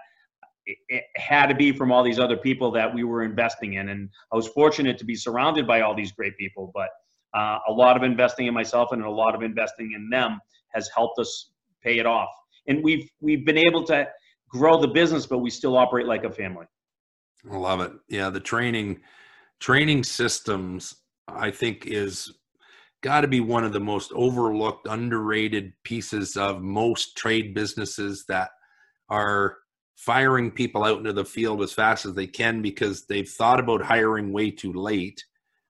it, 0.67 1.03
had 1.15 1.47
to 1.47 1.55
be 1.55 1.71
from 1.71 1.91
all 1.91 2.03
these 2.03 2.19
other 2.19 2.37
people 2.37 2.69
that 2.71 2.93
we 2.93 3.03
were 3.03 3.23
investing 3.23 3.73
in. 3.73 3.89
And 3.89 4.07
I 4.31 4.35
was 4.35 4.47
fortunate 4.49 4.99
to 4.99 5.05
be 5.05 5.15
surrounded 5.15 5.65
by 5.65 5.81
all 5.81 5.95
these 5.95 6.11
great 6.11 6.37
people, 6.37 6.71
but 6.75 6.89
uh, 7.33 7.57
a 7.67 7.71
lot 7.71 7.97
of 7.97 8.03
investing 8.03 8.45
in 8.45 8.53
myself 8.53 8.91
and 8.91 9.03
a 9.03 9.09
lot 9.09 9.33
of 9.33 9.41
investing 9.41 9.93
in 9.93 10.09
them 10.11 10.39
has 10.73 10.89
helped 10.95 11.17
us 11.17 11.49
pay 11.83 11.97
it 11.97 12.05
off. 12.05 12.29
And 12.67 12.83
we've, 12.83 13.09
we've 13.19 13.45
been 13.45 13.57
able 13.57 13.83
to 13.85 14.07
grow 14.47 14.79
the 14.79 14.87
business, 14.87 15.25
but 15.25 15.39
we 15.39 15.49
still 15.49 15.75
operate 15.75 16.05
like 16.05 16.23
a 16.23 16.31
family. 16.31 16.67
I 17.51 17.57
love 17.57 17.81
it. 17.81 17.91
Yeah, 18.09 18.29
the 18.29 18.39
training 18.39 19.01
training 19.59 20.03
systems 20.03 20.95
I 21.27 21.51
think 21.51 21.87
is 21.87 22.31
got 23.01 23.21
to 23.21 23.27
be 23.27 23.39
one 23.39 23.63
of 23.63 23.73
the 23.73 23.79
most 23.79 24.11
overlooked, 24.13 24.87
underrated 24.87 25.73
pieces 25.83 26.35
of 26.35 26.61
most 26.61 27.15
trade 27.15 27.53
businesses 27.53 28.25
that 28.27 28.49
are 29.09 29.57
firing 29.95 30.51
people 30.51 30.83
out 30.83 30.97
into 30.99 31.13
the 31.13 31.25
field 31.25 31.61
as 31.61 31.73
fast 31.73 32.05
as 32.05 32.13
they 32.13 32.27
can 32.27 32.61
because 32.61 33.05
they've 33.05 33.29
thought 33.29 33.59
about 33.59 33.81
hiring 33.81 34.31
way 34.31 34.51
too 34.51 34.73
late. 34.73 35.23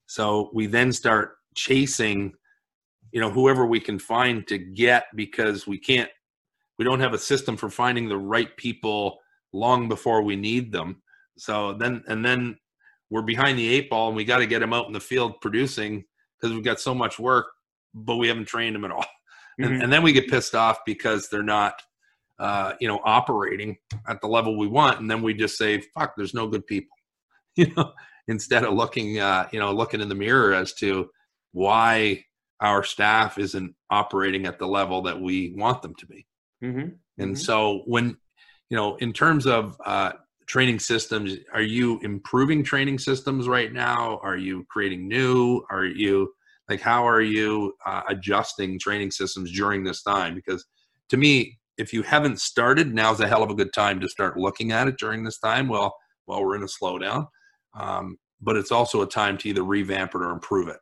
So 0.06 0.50
we 0.54 0.68
then 0.68 0.92
start 0.92 1.36
chasing, 1.56 2.34
you 3.12 3.22
know, 3.22 3.30
whoever 3.30 3.66
we 3.66 3.80
can 3.80 4.00
find 4.00 4.46
to 4.48 4.58
get 4.58 5.06
because 5.16 5.66
we 5.66 5.78
can't, 5.78 6.10
we 6.78 6.86
don't 6.86 7.00
have 7.00 7.14
a 7.14 7.20
system 7.20 7.58
for 7.58 7.70
finding 7.70 8.10
the 8.10 8.18
right 8.18 8.56
people 8.58 9.20
long 9.54 9.88
before 9.88 10.24
we 10.24 10.36
need 10.36 10.72
them. 10.72 11.02
So 11.38 11.74
then, 11.74 12.04
and 12.08 12.24
then 12.24 12.58
we're 13.10 13.22
behind 13.22 13.58
the 13.58 13.74
eight 13.74 13.90
ball 13.90 14.08
and 14.08 14.18
we 14.18 14.26
got 14.26 14.40
to 14.40 14.48
get 14.48 14.60
them 14.60 14.74
out 14.74 14.88
in 14.88 14.94
the 14.94 15.00
field 15.00 15.40
producing 15.42 16.04
because 16.40 16.54
we've 16.54 16.64
got 16.64 16.80
so 16.80 16.94
much 16.94 17.20
work, 17.20 17.48
but 17.94 18.18
we 18.18 18.28
haven't 18.28 18.48
trained 18.48 18.76
them 18.76 18.86
at 18.86 18.92
all. 18.92 19.06
Mm-hmm. 19.60 19.64
And, 19.64 19.84
and, 19.84 19.94
then 19.94 20.04
we 20.04 20.14
get 20.14 20.30
pissed 20.30 20.54
off 20.54 20.80
because 20.86 21.30
they're 21.30 21.42
not, 21.42 21.82
uh, 22.38 22.74
you 22.80 22.88
know, 22.88 23.00
operating 23.04 23.78
at 24.08 24.22
the 24.22 24.28
level 24.28 24.56
we 24.56 24.68
want. 24.68 25.00
And 25.00 25.10
then 25.10 25.24
we 25.24 25.34
just 25.34 25.58
say, 25.58 25.82
fuck, 25.98 26.14
there's 26.16 26.34
no 26.34 26.48
good 26.48 26.68
people, 26.68 26.96
you 27.56 27.74
know, 27.76 27.94
instead 28.28 28.64
of 28.64 28.74
looking, 28.74 29.20
uh, 29.20 29.48
you 29.52 29.60
know, 29.60 29.72
looking 29.72 30.02
in 30.02 30.10
the 30.10 30.16
mirror 30.16 30.54
as 30.54 30.74
to 30.76 31.10
why 31.54 32.24
our 32.60 32.84
staff 32.84 33.38
isn't 33.38 33.74
operating 33.90 34.46
at 34.46 34.60
the 34.60 34.68
level 34.68 35.02
that 35.04 35.20
we 35.20 35.54
want 35.56 35.82
them 35.82 35.96
to 35.96 36.06
be. 36.06 36.28
Mm-hmm. 36.64 36.90
And 37.18 37.32
mm-hmm. 37.32 37.36
so 37.36 37.84
when, 37.86 38.18
you 38.70 38.78
know, 38.78 38.96
in 38.98 39.14
terms 39.14 39.48
of 39.48 39.80
uh, 39.84 40.14
training 40.48 40.80
systems, 40.80 41.36
are 41.54 41.62
you 41.62 42.00
improving 42.00 42.64
training 42.64 43.00
systems 43.00 43.48
right 43.48 43.74
now? 43.74 44.20
Are 44.24 44.38
you 44.38 44.66
creating 44.70 45.08
new? 45.08 45.62
Are 45.70 45.86
you 45.86 46.34
like, 46.70 46.82
how 46.82 47.08
are 47.08 47.22
you 47.22 47.74
uh, 47.86 48.02
adjusting 48.10 48.80
training 48.80 49.12
systems 49.12 49.52
during 49.52 49.84
this 49.84 50.04
time? 50.04 50.36
Because 50.36 50.66
to 51.10 51.18
me, 51.18 51.58
if 51.78 51.94
you 51.94 52.02
haven't 52.02 52.42
started, 52.42 52.94
now's 52.94 53.20
a 53.20 53.28
hell 53.28 53.44
of 53.44 53.50
a 53.50 53.56
good 53.56 53.74
time 53.74 54.00
to 54.00 54.10
start 54.10 54.38
looking 54.38 54.72
at 54.72 54.88
it 54.88 54.98
during 54.98 55.24
this 55.24 55.38
time. 55.38 55.68
Well, 55.68 55.96
while 56.26 56.44
we're 56.44 56.56
in 56.56 56.64
a 56.64 56.66
slowdown, 56.66 57.28
um, 57.78 58.18
but 58.42 58.58
it's 58.58 58.72
also 58.72 59.02
a 59.02 59.08
time 59.08 59.38
to 59.40 59.50
either 59.50 59.64
revamp 59.64 60.16
it 60.16 60.22
or 60.22 60.32
improve 60.32 60.68
it. 60.68 60.78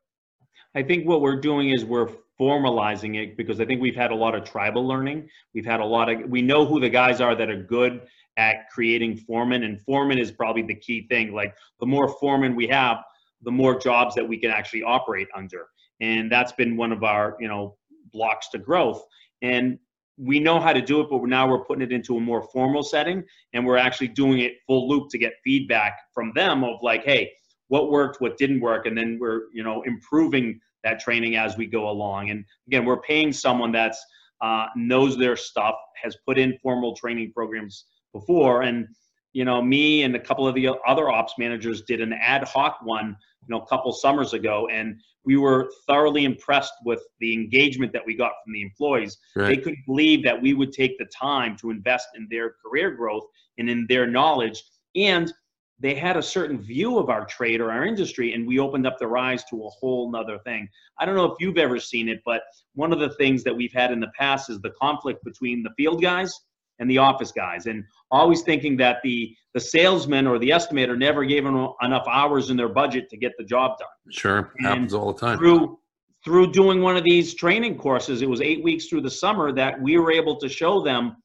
I 0.73 0.83
think 0.83 1.07
what 1.07 1.21
we're 1.21 1.39
doing 1.39 1.69
is 1.69 1.85
we're 1.85 2.09
formalizing 2.39 3.21
it 3.21 3.37
because 3.37 3.61
I 3.61 3.65
think 3.65 3.81
we've 3.81 3.95
had 3.95 4.11
a 4.11 4.15
lot 4.15 4.35
of 4.35 4.43
tribal 4.43 4.85
learning. 4.87 5.29
We've 5.53 5.65
had 5.65 5.79
a 5.79 5.85
lot 5.85 6.09
of, 6.09 6.29
we 6.29 6.41
know 6.41 6.65
who 6.65 6.79
the 6.79 6.89
guys 6.89 7.21
are 7.21 7.35
that 7.35 7.49
are 7.49 7.61
good 7.61 8.01
at 8.37 8.69
creating 8.69 9.17
foremen, 9.17 9.63
and 9.63 9.81
foreman 9.81 10.17
is 10.17 10.31
probably 10.31 10.61
the 10.61 10.75
key 10.75 11.07
thing. 11.07 11.33
Like 11.33 11.55
the 11.79 11.85
more 11.85 12.09
foremen 12.19 12.55
we 12.55 12.67
have, 12.67 12.97
the 13.41 13.51
more 13.51 13.77
jobs 13.77 14.15
that 14.15 14.27
we 14.27 14.37
can 14.37 14.51
actually 14.51 14.83
operate 14.83 15.27
under. 15.35 15.67
And 16.01 16.31
that's 16.31 16.51
been 16.51 16.75
one 16.75 16.91
of 16.91 17.03
our, 17.03 17.37
you 17.39 17.47
know, 17.47 17.77
blocks 18.11 18.49
to 18.49 18.57
growth. 18.57 19.03
And 19.41 19.79
we 20.17 20.39
know 20.39 20.59
how 20.59 20.73
to 20.73 20.81
do 20.81 21.01
it, 21.01 21.07
but 21.09 21.21
now 21.23 21.49
we're 21.49 21.63
putting 21.63 21.81
it 21.81 21.91
into 21.91 22.17
a 22.17 22.19
more 22.19 22.41
formal 22.53 22.83
setting 22.83 23.23
and 23.53 23.65
we're 23.65 23.77
actually 23.77 24.07
doing 24.07 24.39
it 24.39 24.53
full 24.65 24.87
loop 24.89 25.09
to 25.09 25.17
get 25.17 25.33
feedback 25.43 25.97
from 26.13 26.31
them 26.35 26.63
of 26.63 26.79
like, 26.81 27.03
hey, 27.03 27.31
what 27.67 27.91
worked, 27.91 28.21
what 28.21 28.37
didn't 28.37 28.61
work, 28.61 28.85
and 28.85 28.97
then 28.97 29.17
we're, 29.19 29.43
you 29.53 29.63
know, 29.63 29.81
improving 29.83 30.59
that 30.83 30.99
training 30.99 31.35
as 31.35 31.57
we 31.57 31.65
go 31.65 31.89
along. 31.89 32.29
And 32.29 32.45
again, 32.67 32.85
we're 32.85 33.01
paying 33.01 33.33
someone 33.33 33.71
that's 33.71 34.03
uh, 34.41 34.67
knows 34.75 35.17
their 35.17 35.35
stuff, 35.35 35.75
has 36.01 36.15
put 36.25 36.37
in 36.37 36.57
formal 36.61 36.95
training 36.95 37.31
programs 37.33 37.85
before, 38.15 38.63
and 38.63 38.87
you 39.33 39.43
know, 39.43 39.61
me 39.61 40.03
and 40.03 40.15
a 40.15 40.19
couple 40.19 40.47
of 40.47 40.55
the 40.55 40.69
other 40.87 41.09
ops 41.09 41.33
managers 41.37 41.81
did 41.81 41.99
an 41.99 42.13
ad 42.13 42.47
hoc 42.47 42.79
one, 42.81 43.07
you 43.41 43.49
know, 43.49 43.61
a 43.61 43.67
couple 43.67 43.91
summers 43.91 44.33
ago, 44.33 44.67
and 44.71 44.97
we 45.25 45.35
were 45.35 45.69
thoroughly 45.87 46.23
impressed 46.23 46.71
with 46.85 47.01
the 47.19 47.33
engagement 47.33 47.91
that 47.91 48.05
we 48.05 48.15
got 48.15 48.31
from 48.43 48.53
the 48.53 48.61
employees. 48.61 49.17
Right. 49.35 49.49
They 49.49 49.57
couldn't 49.57 49.85
believe 49.85 50.23
that 50.23 50.41
we 50.41 50.53
would 50.53 50.71
take 50.71 50.97
the 50.97 51.07
time 51.07 51.57
to 51.57 51.69
invest 51.69 52.07
in 52.15 52.27
their 52.31 52.55
career 52.63 52.91
growth 52.91 53.25
and 53.57 53.69
in 53.69 53.85
their 53.89 54.07
knowledge, 54.07 54.63
and 54.95 55.33
they 55.79 55.95
had 55.95 56.15
a 56.15 56.23
certain 56.23 56.61
view 56.61 56.97
of 56.97 57.09
our 57.09 57.25
trade 57.25 57.59
or 57.59 57.69
our 57.69 57.85
industry 57.85 58.33
and 58.33 58.47
we 58.47 58.59
opened 58.59 58.87
up 58.87 58.97
their 58.97 59.17
eyes 59.17 59.43
to 59.43 59.65
a 59.65 59.69
whole 59.69 60.09
nother 60.09 60.39
thing 60.39 60.69
i 60.99 61.05
don't 61.05 61.15
know 61.15 61.25
if 61.25 61.35
you've 61.41 61.57
ever 61.57 61.79
seen 61.79 62.07
it 62.07 62.21
but 62.25 62.43
one 62.75 62.93
of 62.93 62.99
the 62.99 63.09
things 63.15 63.43
that 63.43 63.53
we've 63.53 63.73
had 63.73 63.91
in 63.91 63.99
the 63.99 64.11
past 64.17 64.49
is 64.49 64.61
the 64.61 64.73
conflict 64.81 65.21
between 65.25 65.63
the 65.63 65.69
field 65.75 66.01
guys 66.01 66.39
and 66.79 66.89
the 66.89 66.97
office 66.97 67.31
guys 67.31 67.65
and 67.65 67.83
always 68.11 68.41
thinking 68.41 68.77
that 68.77 68.97
the 69.03 69.35
the 69.53 69.59
salesman 69.59 70.27
or 70.27 70.37
the 70.37 70.49
estimator 70.49 70.97
never 70.97 71.23
gave 71.23 71.43
them 71.43 71.69
enough 71.81 72.05
hours 72.07 72.49
in 72.49 72.57
their 72.57 72.69
budget 72.69 73.09
to 73.09 73.17
get 73.17 73.31
the 73.37 73.43
job 73.43 73.77
done 73.77 73.87
sure 74.11 74.51
and 74.57 74.67
happens 74.67 74.93
all 74.93 75.13
the 75.13 75.19
time 75.19 75.37
through 75.37 75.79
through 76.23 76.51
doing 76.51 76.81
one 76.81 76.97
of 76.97 77.03
these 77.03 77.33
training 77.35 77.77
courses 77.77 78.21
it 78.21 78.29
was 78.29 78.41
eight 78.41 78.63
weeks 78.63 78.87
through 78.87 79.01
the 79.01 79.11
summer 79.11 79.51
that 79.51 79.79
we 79.81 79.97
were 79.97 80.11
able 80.11 80.37
to 80.37 80.49
show 80.49 80.83
them 80.83 81.15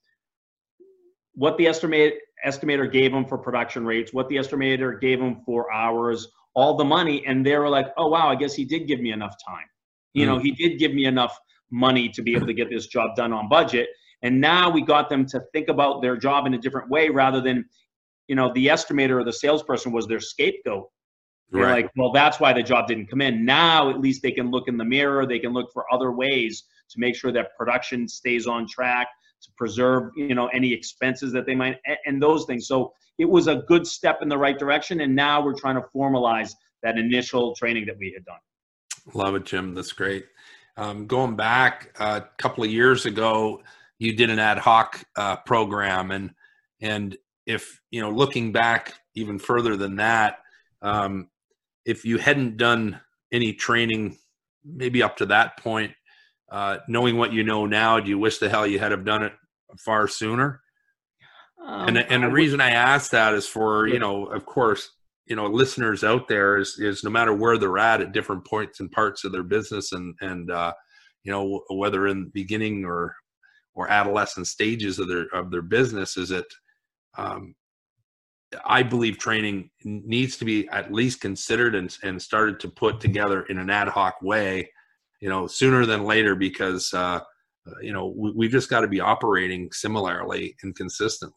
what 1.35 1.57
the 1.57 1.67
estimate 1.67 2.15
estimator 2.47 2.91
gave 2.91 3.13
them 3.13 3.25
for 3.25 3.39
production 3.39 3.85
rates, 3.85 4.13
what 4.13 4.29
the 4.29 4.37
estimator 4.37 5.01
gave 5.01 5.19
them 5.19 5.43
for 5.45 5.73
hours, 5.73 6.29
all 6.55 6.77
the 6.77 6.85
money, 6.85 7.25
and 7.27 7.45
they 7.45 7.57
were 7.57 7.69
like, 7.69 7.87
"Oh 7.97 8.09
wow, 8.09 8.29
I 8.29 8.35
guess 8.35 8.55
he 8.55 8.65
did 8.65 8.87
give 8.87 9.01
me 9.01 9.13
enough 9.13 9.37
time. 9.47 9.67
You 10.13 10.27
know, 10.27 10.39
hmm. 10.39 10.45
he 10.45 10.53
did 10.53 10.79
give 10.79 10.93
me 10.93 11.05
enough 11.05 11.39
money 11.71 12.09
to 12.11 12.23
be 12.23 12.35
able 12.35 12.47
to 12.47 12.53
get 12.53 12.69
this 12.69 12.87
job 12.87 13.15
done 13.17 13.33
on 13.33 13.49
budget." 13.49 13.89
And 14.23 14.41
now 14.41 14.71
we 14.71 14.83
got 14.83 15.09
them 15.09 15.25
to 15.27 15.41
think 15.53 15.69
about 15.69 16.03
their 16.03 16.17
job 16.17 16.47
in 16.47 16.55
a 16.55 16.59
different 16.59 16.91
way 16.91 17.09
rather 17.09 17.41
than, 17.41 17.65
you 18.29 18.35
know, 18.35 18.53
the 18.53 18.67
estimator 18.67 19.21
or 19.21 19.25
the 19.25 19.33
salesperson 19.33 19.93
was 19.93 20.07
their 20.07 20.21
scapegoat. 20.21 20.89
They're 21.51 21.65
right. 21.65 21.85
like, 21.85 21.91
well, 21.97 22.13
that's 22.13 22.39
why 22.39 22.53
the 22.53 22.63
job 22.63 22.87
didn't 22.87 23.09
come 23.09 23.21
in. 23.21 23.45
Now 23.45 23.91
at 23.91 24.01
least 24.01 24.23
they 24.23 24.31
can 24.31 24.51
look 24.51 24.69
in 24.69 24.77
the 24.77 24.85
mirror. 24.85 25.27
They 25.27 25.41
can 25.41 25.53
look 25.53 25.73
for 25.73 25.93
other 25.93 26.13
ways 26.13 26.65
to 26.91 27.01
make 27.01 27.17
sure 27.17 27.33
that 27.33 27.57
production 27.57 28.07
stays 28.07 28.47
on 28.47 28.69
track 28.69 29.09
to 29.43 29.51
preserve 29.57 30.11
you 30.17 30.35
know 30.35 30.49
any 30.49 30.73
expenses 30.73 31.33
that 31.33 31.47
they 31.47 31.55
might 31.55 31.79
and 32.05 32.23
those 32.23 32.45
things 32.45 32.67
so 32.67 32.93
it 33.19 33.25
was 33.25 33.47
a 33.47 33.57
good 33.69 33.87
step 33.87 34.21
in 34.23 34.29
the 34.29 34.37
right 34.37 34.59
direction 34.59 35.01
and 35.01 35.15
now 35.15 35.43
we're 35.43 35.55
trying 35.55 35.77
to 35.77 35.85
formalize 35.95 36.53
that 36.83 36.99
initial 36.99 37.55
training 37.55 37.87
that 37.87 37.97
we 37.99 38.13
had 38.15 38.25
done 38.25 38.39
love 39.15 39.35
it 39.35 39.45
jim 39.45 39.75
that's 39.75 39.93
great 39.93 40.27
um, 40.77 41.07
going 41.07 41.37
back 41.37 41.95
a 41.99 42.23
couple 42.39 42.63
of 42.63 42.71
years 42.71 43.07
ago 43.07 43.63
you 44.01 44.17
did 44.17 44.31
an 44.31 44.41
ad 44.41 44.59
hoc 44.59 45.05
uh, 45.17 45.37
program 45.37 46.11
and 46.11 46.33
and 46.81 47.17
if 47.47 47.81
you 47.93 48.01
know 48.01 48.11
looking 48.11 48.51
back 48.51 48.95
even 49.15 49.39
further 49.39 49.77
than 49.77 49.97
that 49.97 50.39
um, 50.83 51.29
if 51.85 52.05
you 52.05 52.19
hadn't 52.19 52.57
done 52.57 53.01
any 53.33 53.53
training 53.53 54.17
maybe 54.65 55.03
up 55.03 55.17
to 55.17 55.27
that 55.27 55.57
point 55.59 55.93
uh, 56.51 56.79
knowing 56.89 57.17
what 57.17 57.33
you 57.33 57.45
know 57.45 57.65
now, 57.65 58.01
do 58.01 58.09
you 58.09 58.19
wish 58.19 58.39
the 58.39 58.49
hell 58.49 58.67
you 58.67 58.79
had 58.79 58.91
have 58.91 59.05
done 59.05 59.23
it 59.23 59.33
far 59.79 60.09
sooner? 60.09 60.61
Um, 61.65 61.89
and 61.89 61.99
and 61.99 62.23
the 62.25 62.31
reason 62.31 62.61
I 62.61 62.71
ask 62.71 63.13
that 63.13 63.35
is 63.35 63.47
for 63.47 63.87
you 63.87 63.99
know, 63.99 64.27
of 64.27 64.47
course, 64.47 64.91
you 65.27 65.37
know, 65.37 65.47
listeners 65.47 66.03
out 66.03 66.27
there 66.27 66.59
is 66.59 66.77
is 66.79 67.05
no 67.05 67.11
matter 67.11 67.33
where 67.33 67.57
they're 67.57 67.79
at 67.79 68.01
at 68.01 68.13
different 68.13 68.45
points 68.47 68.81
and 68.81 68.91
parts 68.91 69.25
of 69.25 69.31
their 69.31 69.45
business, 69.45 69.93
and 69.93 70.15
and 70.21 70.51
uh, 70.51 70.73
you 71.23 71.31
know 71.31 71.63
whether 71.71 72.09
in 72.09 72.31
beginning 72.35 72.85
or 72.85 73.15
or 73.75 73.91
adolescent 73.91 74.47
stages 74.47 74.99
of 74.99 75.09
their 75.09 75.27
of 75.33 75.51
their 75.51 75.63
business, 75.63 76.17
is 76.17 76.31
it 76.31 76.47
um, 77.19 77.55
I 78.65 78.83
believe 78.83 79.19
training 79.19 79.71
needs 79.85 80.37
to 80.39 80.45
be 80.45 80.69
at 80.71 80.93
least 80.93 81.21
considered 81.21 81.75
and, 81.75 81.97
and 82.03 82.21
started 82.21 82.59
to 82.61 82.69
put 82.69 83.01
together 83.01 83.43
in 83.43 83.59
an 83.59 83.71
ad 83.71 83.89
hoc 83.89 84.21
way 84.23 84.69
you 85.21 85.29
know, 85.29 85.47
sooner 85.47 85.87
than 85.87 86.05
later 86.05 86.35
because, 86.35 86.93
uh, 86.95 87.21
you 87.83 87.93
know, 87.93 88.15
we, 88.17 88.47
have 88.47 88.53
just 88.53 88.71
got 88.71 88.81
to 88.81 88.89
be 88.89 89.01
operating 89.01 89.71
similarly 89.71 90.57
and 90.63 90.75
consistently. 90.75 91.37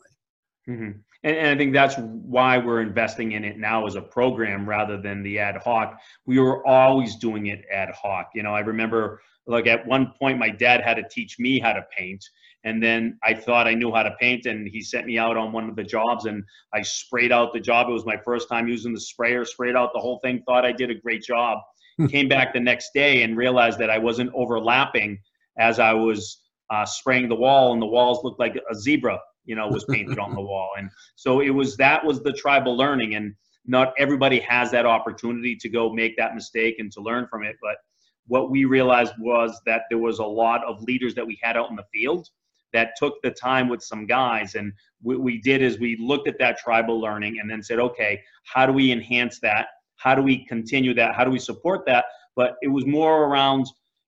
Mm-hmm. 0.67 0.99
And, 1.25 1.37
and, 1.37 1.47
I 1.49 1.57
think 1.57 1.73
that's 1.73 1.95
why 1.97 2.57
we're 2.57 2.81
investing 2.81 3.33
in 3.33 3.43
it 3.43 3.57
now 3.57 3.85
as 3.85 3.95
a 3.95 4.01
program 4.01 4.67
rather 4.67 4.99
than 4.99 5.21
the 5.21 5.37
ad 5.39 5.57
hoc. 5.57 5.99
We 6.25 6.39
were 6.39 6.65
always 6.65 7.17
doing 7.17 7.47
it 7.47 7.65
ad 7.71 7.89
hoc. 7.89 8.29
You 8.33 8.43
know, 8.43 8.55
I 8.55 8.61
remember 8.61 9.21
like 9.47 9.67
at 9.67 9.85
one 9.85 10.13
point 10.19 10.39
my 10.39 10.49
dad 10.49 10.81
had 10.81 10.95
to 10.95 11.03
teach 11.09 11.37
me 11.39 11.59
how 11.59 11.73
to 11.73 11.83
paint 11.97 12.23
and 12.63 12.81
then 12.81 13.17
i 13.23 13.33
thought 13.33 13.67
i 13.67 13.73
knew 13.73 13.93
how 13.93 14.03
to 14.03 14.15
paint 14.19 14.45
and 14.45 14.67
he 14.67 14.81
sent 14.81 15.05
me 15.05 15.17
out 15.17 15.37
on 15.37 15.51
one 15.51 15.69
of 15.69 15.75
the 15.75 15.83
jobs 15.83 16.25
and 16.25 16.43
i 16.73 16.81
sprayed 16.81 17.31
out 17.31 17.53
the 17.53 17.59
job 17.59 17.89
it 17.89 17.93
was 17.93 18.05
my 18.05 18.17
first 18.23 18.47
time 18.49 18.67
using 18.67 18.93
the 18.93 18.99
sprayer 18.99 19.43
sprayed 19.43 19.75
out 19.75 19.91
the 19.93 19.99
whole 19.99 20.19
thing 20.23 20.41
thought 20.45 20.65
i 20.65 20.71
did 20.71 20.89
a 20.89 20.95
great 20.95 21.23
job 21.23 21.59
came 22.09 22.27
back 22.27 22.53
the 22.53 22.59
next 22.59 22.91
day 22.93 23.23
and 23.23 23.37
realized 23.37 23.79
that 23.79 23.89
I 23.89 23.97
wasn't 23.97 24.31
overlapping 24.33 25.19
as 25.57 25.79
I 25.79 25.93
was 25.93 26.41
uh, 26.69 26.85
spraying 26.85 27.29
the 27.29 27.35
wall, 27.35 27.73
and 27.73 27.81
the 27.81 27.87
walls 27.87 28.23
looked 28.23 28.39
like 28.39 28.59
a 28.69 28.75
zebra, 28.75 29.19
you 29.45 29.55
know, 29.55 29.67
was 29.67 29.85
painted 29.85 30.17
on 30.17 30.33
the 30.33 30.41
wall. 30.41 30.71
And 30.77 30.89
so 31.15 31.41
it 31.41 31.51
was 31.51 31.77
that 31.77 32.03
was 32.03 32.23
the 32.23 32.33
tribal 32.33 32.75
learning, 32.75 33.15
and 33.15 33.33
not 33.65 33.93
everybody 33.97 34.39
has 34.39 34.71
that 34.71 34.85
opportunity 34.85 35.55
to 35.57 35.69
go 35.69 35.93
make 35.93 36.17
that 36.17 36.35
mistake 36.35 36.75
and 36.79 36.91
to 36.93 37.01
learn 37.01 37.27
from 37.29 37.43
it. 37.43 37.55
But 37.61 37.75
what 38.27 38.51
we 38.51 38.65
realized 38.65 39.13
was 39.19 39.59
that 39.65 39.83
there 39.89 39.99
was 39.99 40.19
a 40.19 40.25
lot 40.25 40.63
of 40.65 40.81
leaders 40.83 41.15
that 41.15 41.25
we 41.25 41.37
had 41.41 41.57
out 41.57 41.69
in 41.69 41.75
the 41.75 41.85
field 41.93 42.29
that 42.71 42.93
took 42.97 43.21
the 43.21 43.31
time 43.31 43.69
with 43.69 43.83
some 43.83 44.05
guys. 44.05 44.55
And 44.55 44.73
what 45.01 45.19
we 45.19 45.39
did 45.39 45.61
is 45.61 45.79
we 45.79 45.95
looked 45.97 46.27
at 46.27 46.39
that 46.39 46.57
tribal 46.57 46.99
learning 46.99 47.39
and 47.39 47.49
then 47.49 47.61
said 47.61 47.79
okay 47.79 48.21
how 48.45 48.65
do 48.65 48.73
we 48.73 48.91
enhance 48.91 49.39
that? 49.39 49.67
How 49.97 50.15
do 50.15 50.21
we 50.21 50.45
continue 50.45 50.93
that? 50.95 51.15
How 51.15 51.23
do 51.23 51.31
we 51.31 51.39
support 51.39 51.85
that? 51.85 52.05
But 52.35 52.55
it 52.61 52.67
was 52.67 52.85
more 52.85 53.25
around 53.25 53.67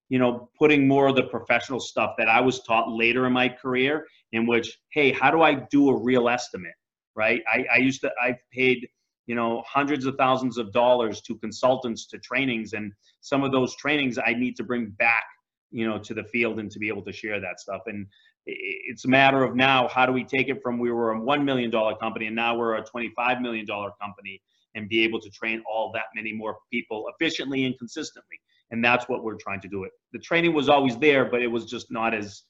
you 0.09 0.19
know 0.19 0.49
putting 0.57 0.87
more 0.87 1.07
of 1.07 1.15
the 1.15 1.23
professional 1.23 1.79
stuff 1.79 2.13
that 2.15 2.29
i 2.29 2.39
was 2.39 2.61
taught 2.61 2.91
later 2.91 3.25
in 3.25 3.33
my 3.33 3.49
career 3.49 4.05
in 4.33 4.45
which 4.45 4.77
hey 4.91 5.11
how 5.11 5.31
do 5.31 5.41
i 5.41 5.55
do 5.55 5.89
a 5.89 5.99
real 5.99 6.29
estimate 6.29 6.75
right? 7.15 7.41
I, 7.51 7.65
I 7.73 7.77
used 7.77 8.01
to 8.01 8.11
I've 8.21 8.39
paid 8.51 8.87
you 9.27 9.35
know 9.35 9.63
hundreds 9.67 10.05
of 10.05 10.15
thousands 10.15 10.57
of 10.57 10.71
dollars 10.71 11.21
to 11.21 11.35
consultants 11.37 12.05
to 12.07 12.17
trainings 12.19 12.73
and 12.73 12.91
some 13.21 13.43
of 13.43 13.51
those 13.51 13.75
trainings 13.75 14.17
i 14.25 14.33
need 14.33 14.55
to 14.55 14.63
bring 14.63 14.87
back 14.97 15.25
you 15.71 15.87
know 15.87 15.97
to 15.97 16.13
the 16.13 16.23
field 16.23 16.59
and 16.59 16.71
to 16.71 16.79
be 16.79 16.87
able 16.87 17.03
to 17.03 17.13
share 17.13 17.39
that 17.39 17.59
stuff 17.59 17.81
and 17.87 18.07
it's 18.47 19.05
a 19.05 19.07
matter 19.07 19.43
of 19.43 19.55
now 19.55 19.87
how 19.87 20.05
do 20.05 20.11
we 20.11 20.23
take 20.23 20.49
it 20.49 20.61
from 20.61 20.77
we 20.77 20.91
were 20.91 21.13
a 21.13 21.19
$1 21.19 21.43
million 21.43 21.71
company 21.99 22.27
and 22.27 22.35
now 22.35 22.55
we're 22.55 22.75
a 22.75 22.83
$25 22.83 23.41
million 23.41 23.65
company 23.99 24.39
and 24.75 24.89
be 24.89 25.03
able 25.03 25.19
to 25.19 25.29
train 25.29 25.63
all 25.69 25.91
that 25.93 26.05
many 26.13 26.33
more 26.33 26.57
people 26.71 27.05
efficiently 27.13 27.65
and 27.65 27.77
consistently. 27.79 28.39
And 28.71 28.83
that's 28.83 29.07
what 29.07 29.23
we're 29.23 29.37
trying 29.37 29.61
to 29.61 29.67
do. 29.67 29.85
It. 29.85 29.91
The 30.11 30.19
training 30.19 30.53
was 30.53 30.69
always 30.69 30.97
there, 30.97 31.25
but 31.25 31.41
it 31.41 31.47
was 31.47 31.65
just 31.65 31.91
not 31.91 32.13
as 32.13 32.43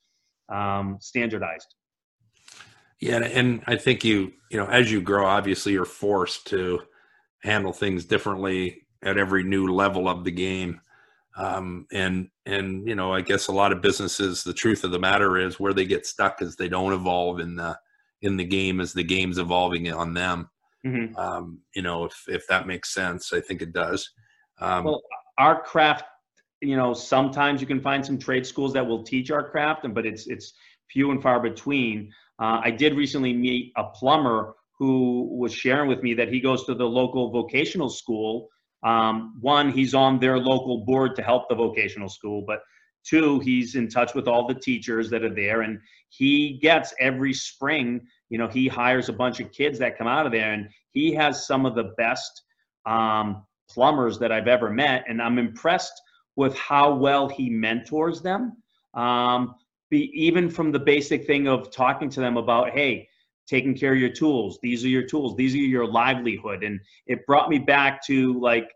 um, 0.49 0.97
standardized. 0.99 1.75
Yeah, 2.99 3.17
and 3.17 3.61
I 3.67 3.75
think 3.75 4.03
you, 4.03 4.31
you 4.49 4.57
know, 4.57 4.67
as 4.67 4.91
you 4.91 5.01
grow, 5.01 5.25
obviously 5.25 5.73
you're 5.73 5.85
forced 5.85 6.47
to 6.47 6.81
handle 7.43 7.73
things 7.73 8.05
differently 8.05 8.87
at 9.03 9.17
every 9.17 9.43
new 9.43 9.67
level 9.67 10.07
of 10.07 10.23
the 10.23 10.31
game. 10.31 10.81
Um, 11.37 11.85
and 11.91 12.29
and 12.45 12.87
you 12.87 12.95
know, 12.95 13.13
I 13.13 13.21
guess 13.21 13.47
a 13.47 13.51
lot 13.51 13.73
of 13.73 13.81
businesses, 13.81 14.43
the 14.43 14.53
truth 14.53 14.83
of 14.83 14.91
the 14.91 14.99
matter 14.99 15.37
is, 15.37 15.59
where 15.59 15.73
they 15.73 15.85
get 15.85 16.05
stuck 16.05 16.41
is 16.41 16.55
they 16.55 16.69
don't 16.69 16.93
evolve 16.93 17.39
in 17.39 17.55
the 17.55 17.77
in 18.21 18.37
the 18.37 18.45
game 18.45 18.79
as 18.79 18.93
the 18.93 19.03
game's 19.03 19.37
evolving 19.37 19.91
on 19.91 20.13
them. 20.13 20.49
Mm-hmm. 20.85 21.15
Um, 21.17 21.59
you 21.75 21.81
know, 21.81 22.05
if 22.05 22.23
if 22.27 22.47
that 22.47 22.67
makes 22.67 22.93
sense, 22.93 23.33
I 23.33 23.41
think 23.41 23.61
it 23.61 23.73
does. 23.73 24.09
Um, 24.59 24.85
well, 24.85 25.01
our 25.37 25.61
craft, 25.61 26.05
you 26.61 26.77
know, 26.77 26.93
sometimes 26.93 27.59
you 27.59 27.67
can 27.67 27.81
find 27.81 28.05
some 28.05 28.17
trade 28.17 28.45
schools 28.45 28.71
that 28.73 28.85
will 28.85 29.03
teach 29.03 29.31
our 29.31 29.49
craft, 29.49 29.85
but 29.93 30.05
it's 30.05 30.27
it's 30.27 30.53
few 30.89 31.11
and 31.11 31.21
far 31.21 31.39
between. 31.41 32.11
Uh, 32.39 32.59
I 32.63 32.71
did 32.71 32.95
recently 32.95 33.33
meet 33.33 33.71
a 33.77 33.85
plumber 33.85 34.55
who 34.77 35.37
was 35.37 35.53
sharing 35.53 35.87
with 35.87 36.03
me 36.03 36.13
that 36.15 36.27
he 36.27 36.39
goes 36.39 36.65
to 36.65 36.75
the 36.75 36.85
local 36.85 37.31
vocational 37.31 37.89
school. 37.89 38.49
Um, 38.83 39.37
one, 39.39 39.71
he's 39.71 39.93
on 39.93 40.19
their 40.19 40.37
local 40.37 40.83
board 40.85 41.15
to 41.15 41.21
help 41.21 41.47
the 41.49 41.55
vocational 41.55 42.09
school, 42.09 42.43
but 42.45 42.59
two, 43.05 43.39
he's 43.39 43.75
in 43.75 43.87
touch 43.87 44.13
with 44.13 44.27
all 44.27 44.47
the 44.47 44.55
teachers 44.55 45.09
that 45.11 45.23
are 45.23 45.33
there, 45.33 45.61
and 45.61 45.79
he 46.09 46.59
gets 46.61 46.93
every 46.99 47.33
spring 47.33 48.01
you 48.29 48.37
know, 48.37 48.47
he 48.47 48.67
hires 48.67 49.09
a 49.09 49.13
bunch 49.13 49.39
of 49.39 49.51
kids 49.51 49.79
that 49.79 49.97
come 49.97 50.07
out 50.07 50.25
of 50.25 50.31
there, 50.31 50.53
and 50.53 50.69
he 50.91 51.13
has 51.13 51.45
some 51.45 51.65
of 51.65 51.75
the 51.75 51.93
best 51.97 52.43
um, 52.85 53.45
plumbers 53.69 54.17
that 54.19 54.31
I've 54.31 54.47
ever 54.47 54.69
met, 54.69 55.05
and 55.07 55.21
I'm 55.21 55.37
impressed 55.37 55.93
with 56.35 56.57
how 56.57 56.95
well 56.95 57.29
he 57.29 57.49
mentors 57.49 58.21
them. 58.21 58.61
Um, 58.93 59.55
be, 59.89 60.11
even 60.13 60.49
from 60.49 60.71
the 60.71 60.79
basic 60.79 61.25
thing 61.25 61.47
of 61.47 61.71
talking 61.71 62.09
to 62.09 62.19
them 62.19 62.37
about, 62.37 62.71
hey, 62.71 63.07
taking 63.47 63.75
care 63.75 63.93
of 63.93 63.99
your 63.99 64.09
tools. 64.09 64.57
These 64.61 64.83
are 64.83 64.89
your 64.89 65.03
tools. 65.03 65.35
These 65.35 65.53
are 65.53 65.57
your 65.57 65.87
livelihood. 65.87 66.63
And 66.63 66.79
it 67.05 67.25
brought 67.27 67.49
me 67.49 67.59
back 67.59 68.03
to 68.07 68.39
like, 68.39 68.71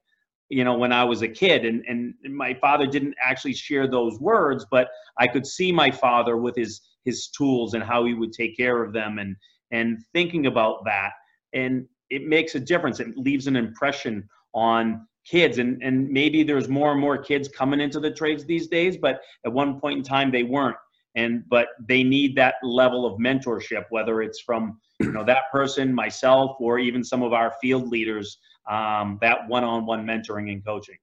you 0.50 0.64
know, 0.64 0.78
when 0.78 0.92
I 0.92 1.04
was 1.04 1.22
a 1.22 1.28
kid 1.28 1.66
and, 1.66 1.84
and 1.88 2.14
my 2.30 2.54
father 2.56 2.86
didn't 2.86 3.16
actually 3.24 3.54
share 3.54 3.88
those 3.88 4.20
words, 4.20 4.66
but 4.70 4.90
I 5.18 5.28
could 5.28 5.46
see 5.46 5.72
my 5.72 5.92
father 5.92 6.38
with 6.38 6.56
his 6.56 6.82
his 7.06 7.28
tools 7.30 7.74
and 7.74 7.84
how 7.84 8.06
he 8.06 8.14
would 8.14 8.34
take 8.34 8.56
care 8.56 8.84
of 8.84 8.94
them 8.94 9.20
and 9.20 9.36
and 9.72 10.00
thinking 10.14 10.48
about 10.48 10.84
that 10.86 11.12
and 11.54 11.86
it 12.10 12.26
makes 12.26 12.56
a 12.56 12.60
difference 12.60 13.00
it 13.00 13.18
leaves 13.18 13.48
an 13.48 13.56
impression 13.56 14.28
on 14.54 15.08
kids 15.26 15.58
and 15.60 15.82
and 15.82 16.10
maybe 16.10 16.44
there's 16.44 16.68
more 16.68 16.92
and 16.92 17.02
more 17.02 17.18
kids 17.18 17.48
coming 17.48 17.80
into 17.80 18.00
the 18.00 18.12
trades 18.12 18.46
these 18.46 18.68
days 18.68 18.98
but 18.98 19.22
at 19.46 19.52
one 19.52 19.80
point 19.80 19.98
in 19.98 20.04
time 20.04 20.32
they 20.32 20.44
weren't 20.44 20.78
and 21.16 21.44
but 21.50 21.70
they 21.88 22.04
need 22.04 22.36
that 22.36 22.56
level 22.64 23.06
of 23.06 23.20
mentorship 23.20 23.86
whether 23.90 24.22
it's 24.22 24.40
from 24.42 24.80
you 25.00 25.12
know 25.12 25.24
that 25.24 25.44
person 25.52 25.94
myself 25.94 26.56
or 26.60 26.80
even 26.80 27.04
some 27.04 27.24
of 27.24 27.34
our 27.34 27.54
field 27.62 27.88
leaders 27.88 28.38
um, 28.70 29.18
that 29.22 29.48
one-on-one 29.48 30.06
mentoring 30.06 30.52
and 30.52 30.66
coaching 30.66 30.98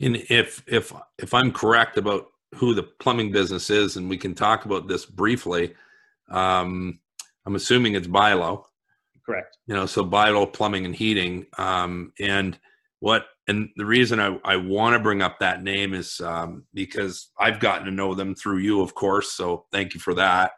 and 0.00 0.16
if 0.28 0.62
if 0.66 0.92
if 1.18 1.34
i'm 1.34 1.50
correct 1.50 1.98
about 1.98 2.28
who 2.54 2.74
the 2.74 2.82
plumbing 2.82 3.32
business 3.32 3.70
is, 3.70 3.96
and 3.96 4.08
we 4.08 4.16
can 4.16 4.34
talk 4.34 4.64
about 4.64 4.88
this 4.88 5.04
briefly. 5.04 5.74
Um, 6.30 7.00
I'm 7.44 7.54
assuming 7.54 7.94
it's 7.94 8.06
Bilo. 8.06 8.64
Correct. 9.24 9.58
You 9.66 9.74
know, 9.74 9.86
so 9.86 10.04
Bilo 10.04 10.50
Plumbing 10.52 10.84
and 10.84 10.94
Heating. 10.94 11.46
Um, 11.58 12.12
and 12.20 12.58
what, 13.00 13.26
and 13.48 13.68
the 13.76 13.86
reason 13.86 14.20
I, 14.20 14.38
I 14.44 14.56
want 14.56 14.94
to 14.94 15.02
bring 15.02 15.22
up 15.22 15.38
that 15.38 15.62
name 15.62 15.94
is 15.94 16.20
um, 16.20 16.64
because 16.74 17.30
I've 17.38 17.60
gotten 17.60 17.84
to 17.86 17.90
know 17.90 18.14
them 18.14 18.34
through 18.34 18.58
you, 18.58 18.80
of 18.80 18.94
course. 18.94 19.32
So 19.32 19.66
thank 19.72 19.94
you 19.94 20.00
for 20.00 20.14
that. 20.14 20.52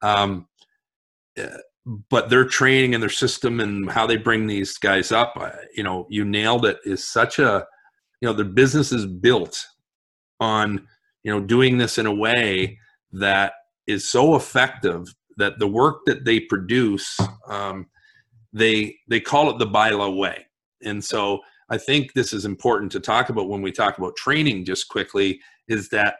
Um, 0.00 0.48
uh, 1.40 1.58
but 2.08 2.30
their 2.30 2.44
training 2.44 2.94
and 2.94 3.02
their 3.02 3.10
system 3.10 3.60
and 3.60 3.90
how 3.90 4.06
they 4.06 4.16
bring 4.16 4.46
these 4.46 4.78
guys 4.78 5.10
up, 5.12 5.34
you 5.74 5.82
know, 5.82 6.06
you 6.08 6.24
nailed 6.24 6.64
it. 6.64 6.78
Is 6.84 7.04
such 7.04 7.38
a, 7.38 7.66
you 8.20 8.28
know, 8.28 8.32
their 8.32 8.44
business 8.44 8.92
is 8.92 9.04
built 9.04 9.64
on 10.40 10.86
you 11.22 11.32
know 11.32 11.40
doing 11.40 11.78
this 11.78 11.98
in 11.98 12.06
a 12.06 12.14
way 12.14 12.78
that 13.12 13.52
is 13.86 14.08
so 14.08 14.34
effective 14.34 15.06
that 15.36 15.58
the 15.58 15.68
work 15.68 16.04
that 16.06 16.24
they 16.24 16.40
produce 16.40 17.18
um, 17.48 17.86
they 18.52 18.96
they 19.08 19.20
call 19.20 19.50
it 19.50 19.58
the 19.58 19.66
Bilo 19.66 20.16
way 20.16 20.46
and 20.82 21.02
so 21.02 21.40
i 21.72 21.78
think 21.78 22.12
this 22.12 22.32
is 22.32 22.44
important 22.44 22.92
to 22.92 23.00
talk 23.00 23.28
about 23.28 23.48
when 23.48 23.62
we 23.62 23.72
talk 23.72 23.98
about 23.98 24.16
training 24.16 24.64
just 24.64 24.88
quickly 24.88 25.40
is 25.68 25.88
that 25.88 26.16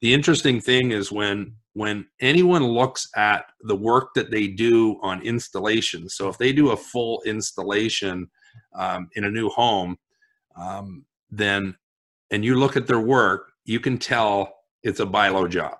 the 0.00 0.14
interesting 0.14 0.60
thing 0.60 0.92
is 0.92 1.10
when 1.10 1.54
when 1.74 2.04
anyone 2.20 2.64
looks 2.64 3.08
at 3.16 3.44
the 3.62 3.76
work 3.76 4.10
that 4.14 4.30
they 4.30 4.46
do 4.46 4.98
on 5.02 5.22
installation 5.22 6.08
so 6.08 6.28
if 6.28 6.38
they 6.38 6.52
do 6.52 6.70
a 6.70 6.76
full 6.76 7.22
installation 7.26 8.28
um, 8.74 9.08
in 9.14 9.24
a 9.24 9.30
new 9.30 9.48
home 9.48 9.96
um, 10.56 11.04
then 11.30 11.74
and 12.30 12.44
you 12.44 12.54
look 12.54 12.76
at 12.76 12.86
their 12.86 13.00
work 13.00 13.50
you 13.64 13.80
can 13.80 13.98
tell 13.98 14.60
it's 14.82 15.00
a 15.00 15.06
Bilo 15.06 15.48
job. 15.48 15.76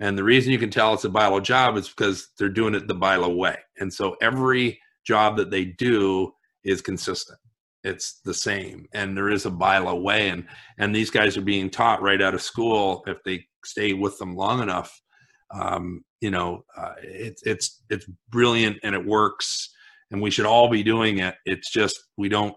And 0.00 0.18
the 0.18 0.24
reason 0.24 0.52
you 0.52 0.58
can 0.58 0.70
tell 0.70 0.94
it's 0.94 1.04
a 1.04 1.08
Bilo 1.08 1.42
job 1.42 1.76
is 1.76 1.88
because 1.88 2.28
they're 2.38 2.48
doing 2.48 2.74
it 2.74 2.88
the 2.88 2.94
Bilo 2.94 3.36
way. 3.36 3.56
And 3.78 3.92
so 3.92 4.16
every 4.20 4.80
job 5.04 5.36
that 5.36 5.50
they 5.50 5.64
do 5.64 6.32
is 6.64 6.80
consistent. 6.80 7.38
It's 7.84 8.20
the 8.24 8.34
same. 8.34 8.86
And 8.92 9.16
there 9.16 9.28
is 9.28 9.46
a 9.46 9.50
Bilo 9.50 10.02
way. 10.02 10.30
And 10.30 10.46
and 10.78 10.94
these 10.94 11.10
guys 11.10 11.36
are 11.36 11.42
being 11.42 11.70
taught 11.70 12.02
right 12.02 12.22
out 12.22 12.34
of 12.34 12.42
school 12.42 13.04
if 13.06 13.22
they 13.24 13.46
stay 13.64 13.92
with 13.92 14.18
them 14.18 14.34
long 14.34 14.62
enough. 14.62 15.00
Um, 15.54 16.04
you 16.20 16.30
know, 16.30 16.64
uh, 16.76 16.94
it's 17.02 17.42
it's 17.44 17.82
it's 17.90 18.06
brilliant 18.30 18.78
and 18.82 18.94
it 18.94 19.04
works 19.04 19.70
and 20.10 20.22
we 20.22 20.30
should 20.30 20.46
all 20.46 20.68
be 20.68 20.82
doing 20.82 21.18
it. 21.18 21.34
It's 21.44 21.70
just 21.70 22.04
we 22.16 22.28
don't 22.28 22.54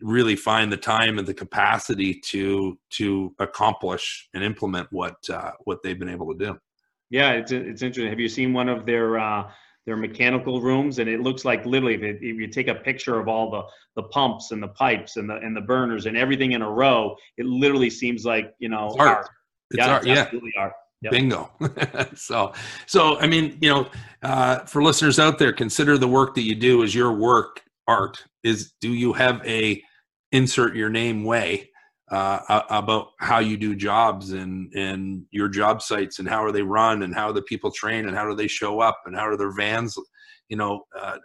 really 0.00 0.36
find 0.36 0.70
the 0.70 0.76
time 0.76 1.18
and 1.18 1.26
the 1.26 1.34
capacity 1.34 2.20
to 2.26 2.78
to 2.90 3.34
accomplish 3.38 4.28
and 4.34 4.44
implement 4.44 4.88
what 4.90 5.16
uh, 5.32 5.52
what 5.64 5.78
they've 5.82 5.98
been 5.98 6.08
able 6.08 6.32
to 6.32 6.46
do. 6.46 6.58
Yeah, 7.10 7.32
it's 7.32 7.52
it's 7.52 7.82
interesting. 7.82 8.10
Have 8.10 8.20
you 8.20 8.28
seen 8.28 8.52
one 8.52 8.68
of 8.68 8.86
their 8.86 9.18
uh, 9.18 9.50
their 9.88 9.96
mechanical 9.96 10.60
rooms? 10.60 10.98
And 10.98 11.08
it 11.08 11.20
looks 11.20 11.46
like 11.46 11.64
literally, 11.64 11.94
if, 11.94 12.02
it, 12.02 12.16
if, 12.20 12.36
you 12.36 12.46
take 12.46 12.68
a 12.68 12.74
picture 12.74 13.18
of 13.18 13.26
all 13.26 13.50
the 13.50 13.62
the 13.96 14.06
pumps 14.10 14.52
and 14.52 14.62
the 14.62 14.68
pipes 14.68 15.16
and 15.16 15.28
the 15.28 15.36
and 15.36 15.56
the 15.56 15.62
burners 15.62 16.04
and 16.04 16.16
everything 16.16 16.52
in 16.52 16.60
a 16.60 16.70
row, 16.70 17.16
it 17.38 17.46
literally 17.46 17.88
seems 17.88 18.26
like 18.26 18.52
you 18.58 18.68
know 18.68 18.88
it's 18.88 18.96
art. 18.98 19.08
art. 19.08 19.28
It's 19.70 19.78
yeah, 19.78 19.92
art. 19.92 20.06
It's 20.06 20.20
absolutely 20.20 20.52
yeah. 20.54 20.62
art. 20.62 20.72
Yep. 21.00 21.12
Bingo. 21.12 21.50
so, 22.16 22.52
so 22.86 23.18
I 23.18 23.26
mean, 23.26 23.56
you 23.60 23.70
know, 23.70 23.88
uh, 24.22 24.60
for 24.60 24.82
listeners 24.82 25.18
out 25.18 25.38
there, 25.38 25.52
consider 25.52 25.96
the 25.96 26.08
work 26.08 26.34
that 26.34 26.42
you 26.42 26.54
do 26.54 26.82
as 26.82 26.94
your 26.94 27.12
work 27.12 27.62
art. 27.86 28.22
Is 28.44 28.72
do 28.80 28.92
you 28.92 29.14
have 29.14 29.40
a 29.46 29.82
insert 30.32 30.76
your 30.76 30.90
name 30.90 31.24
way 31.24 31.70
uh, 32.10 32.62
about 32.70 33.08
how 33.18 33.38
you 33.38 33.56
do 33.56 33.74
jobs 33.74 34.32
and 34.32 34.72
and 34.74 35.24
your 35.30 35.48
job 35.48 35.82
sites 35.82 36.18
and 36.18 36.28
how 36.28 36.42
are 36.42 36.52
they 36.52 36.62
run 36.62 37.02
and 37.02 37.14
how 37.14 37.28
are 37.28 37.32
the 37.32 37.42
people 37.42 37.70
trained 37.70 38.06
and 38.06 38.16
how 38.16 38.28
do 38.28 38.34
they 38.34 38.48
show 38.48 38.80
up 38.80 38.98
and 39.04 39.14
how 39.14 39.26
are 39.26 39.36
their 39.36 39.54
vans 39.54 39.96
you 40.48 40.56
know 40.56 40.82
uh, 40.98 41.18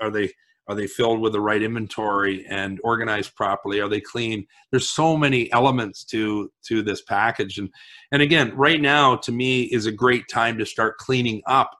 are 0.00 0.10
they 0.10 0.30
are 0.68 0.76
they 0.76 0.86
filled 0.86 1.20
with 1.20 1.32
the 1.32 1.40
right 1.40 1.62
inventory 1.62 2.46
and 2.48 2.78
organized 2.84 3.34
properly? 3.34 3.80
Are 3.80 3.88
they 3.88 4.00
clean? 4.00 4.46
There's 4.70 4.88
so 4.88 5.16
many 5.16 5.50
elements 5.52 6.04
to 6.06 6.52
to 6.68 6.82
this 6.82 7.02
package. 7.02 7.58
And 7.58 7.70
and 8.12 8.22
again 8.22 8.54
right 8.54 8.80
now 8.80 9.16
to 9.16 9.32
me 9.32 9.62
is 9.62 9.86
a 9.86 9.92
great 9.92 10.28
time 10.30 10.58
to 10.58 10.66
start 10.66 10.98
cleaning 10.98 11.42
up 11.46 11.70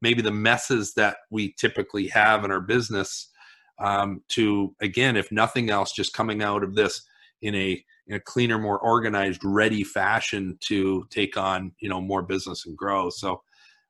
maybe 0.00 0.22
the 0.22 0.30
messes 0.30 0.94
that 0.94 1.16
we 1.30 1.54
typically 1.58 2.06
have 2.08 2.44
in 2.44 2.52
our 2.52 2.60
business 2.60 3.30
um, 3.78 4.22
to 4.28 4.74
again, 4.80 5.16
if 5.16 5.32
nothing 5.32 5.68
else, 5.68 5.92
just 5.92 6.14
coming 6.14 6.42
out 6.42 6.62
of 6.62 6.74
this 6.74 7.02
in 7.42 7.54
a 7.54 7.82
in 8.08 8.14
a 8.14 8.20
cleaner, 8.20 8.58
more 8.58 8.78
organized, 8.78 9.40
ready 9.44 9.82
fashion 9.82 10.56
to 10.60 11.06
take 11.10 11.36
on 11.36 11.72
you 11.80 11.88
know 11.88 12.00
more 12.00 12.22
business 12.22 12.66
and 12.66 12.76
grow. 12.76 13.10
So, 13.10 13.42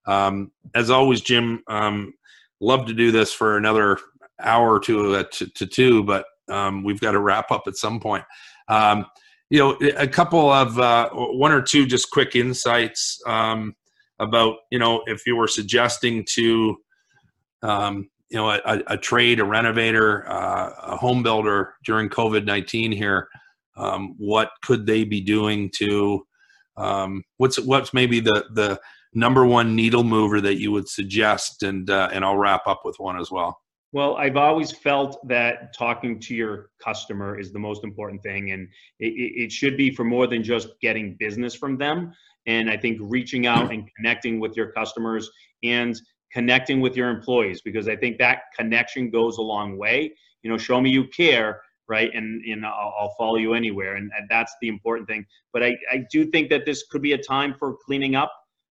um, 0.07 0.53
as 0.75 0.91
always, 0.91 1.21
Jim, 1.21 1.63
um, 1.69 2.13
love 2.61 2.87
to 2.87 2.95
do 2.95 3.11
this 3.11 3.33
for 3.33 3.57
another 3.57 3.99
hour 4.41 4.75
or 4.75 4.81
two 4.81 5.17
uh, 5.17 5.25
to, 5.33 5.47
to 5.55 5.67
two, 5.67 6.03
but 6.05 6.25
um, 6.51 6.85
we've 6.85 7.01
got 7.01 7.13
to 7.13 7.21
wrap 7.21 7.51
up 7.51 7.65
at 7.67 7.77
some 7.77 8.01
point. 8.01 8.25
Um, 8.69 9.07
you 9.51 9.59
know, 9.59 9.77
a 9.97 10.09
couple 10.09 10.51
of 10.51 10.79
uh, 10.79 11.11
one 11.13 11.53
or 11.53 11.63
two 11.63 11.87
just 11.87 12.11
quick 12.11 12.35
insights 12.35 13.21
um, 13.27 13.75
about 14.19 14.57
you 14.71 14.79
know 14.79 15.03
if 15.07 15.27
you 15.27 15.37
were 15.37 15.49
suggesting 15.49 16.25
to 16.31 16.77
um, 17.63 18.09
you 18.31 18.37
know 18.37 18.51
a, 18.51 18.83
a 18.87 18.97
trade, 18.97 19.41
a 19.41 19.45
renovator, 19.45 20.29
uh, 20.29 20.73
a 20.83 20.97
home 20.97 21.23
builder 21.23 21.75
during 21.85 22.09
COVID 22.09 22.45
nineteen 22.45 22.93
here, 22.93 23.29
um, 23.77 24.15
what 24.19 24.51
could 24.63 24.87
they 24.87 25.05
be 25.05 25.21
doing 25.21 25.71
to 25.79 26.27
um, 26.77 27.25
what's 27.37 27.59
what's 27.59 27.95
maybe 27.95 28.21
the 28.21 28.45
the 28.53 28.81
number 29.15 29.47
one 29.47 29.75
needle 29.75 30.05
mover 30.05 30.41
that 30.41 30.61
you 30.61 30.73
would 30.73 30.89
suggest? 30.89 31.63
And 31.63 31.89
uh, 31.89 32.09
and 32.13 32.25
I'll 32.25 32.37
wrap 32.37 32.67
up 32.67 32.83
with 32.85 32.97
one 32.99 33.19
as 33.19 33.31
well. 33.31 33.59
Well, 33.93 34.17
I've 34.17 34.37
always 34.37 34.73
felt 34.73 35.27
that 35.29 35.73
talking 35.73 36.21
to 36.21 36.35
your 36.35 36.71
customer 36.83 37.39
is 37.39 37.53
the 37.53 37.59
most 37.59 37.83
important 37.85 38.23
thing, 38.23 38.51
and 38.51 38.69
it, 38.99 39.13
it, 39.15 39.53
should 39.53 39.77
be 39.77 39.95
for 39.95 40.05
more 40.05 40.27
than 40.27 40.43
just 40.43 40.69
getting 40.83 41.17
business 41.19 41.55
from 41.55 41.79
them. 41.79 42.13
And 42.47 42.69
I 42.69 42.77
think 42.77 42.99
reaching 43.01 43.47
out 43.47 43.73
and 43.73 43.89
connecting 43.97 44.39
with 44.39 44.57
your 44.57 44.71
customers 44.73 45.31
and 45.63 45.99
connecting 46.37 46.79
with 46.81 46.95
your 46.97 47.09
employees, 47.17 47.59
because 47.63 47.87
I 47.89 47.97
think 47.97 48.19
that 48.19 48.37
connection 48.59 49.11
goes 49.11 49.39
a 49.39 49.43
long 49.55 49.79
way. 49.85 49.97
You 50.43 50.51
know, 50.51 50.59
show 50.59 50.81
me 50.81 50.91
you 50.91 51.05
care, 51.09 51.51
right? 51.89 52.11
And 52.19 52.27
and 52.45 52.65
I'll, 52.65 52.95
I'll 52.99 53.15
follow 53.19 53.39
you 53.45 53.55
anywhere, 53.55 53.97
and, 53.97 54.11
and 54.17 54.25
that's 54.29 54.55
the 54.61 54.69
important 54.69 55.09
thing. 55.09 55.23
But 55.53 55.63
I 55.63 55.71
I 55.95 55.99
do 56.15 56.21
think 56.33 56.51
that 56.51 56.65
this 56.65 56.85
could 56.91 57.03
be 57.03 57.13
a 57.13 57.23
time 57.35 57.55
for 57.59 57.69
cleaning 57.87 58.15
up 58.15 58.33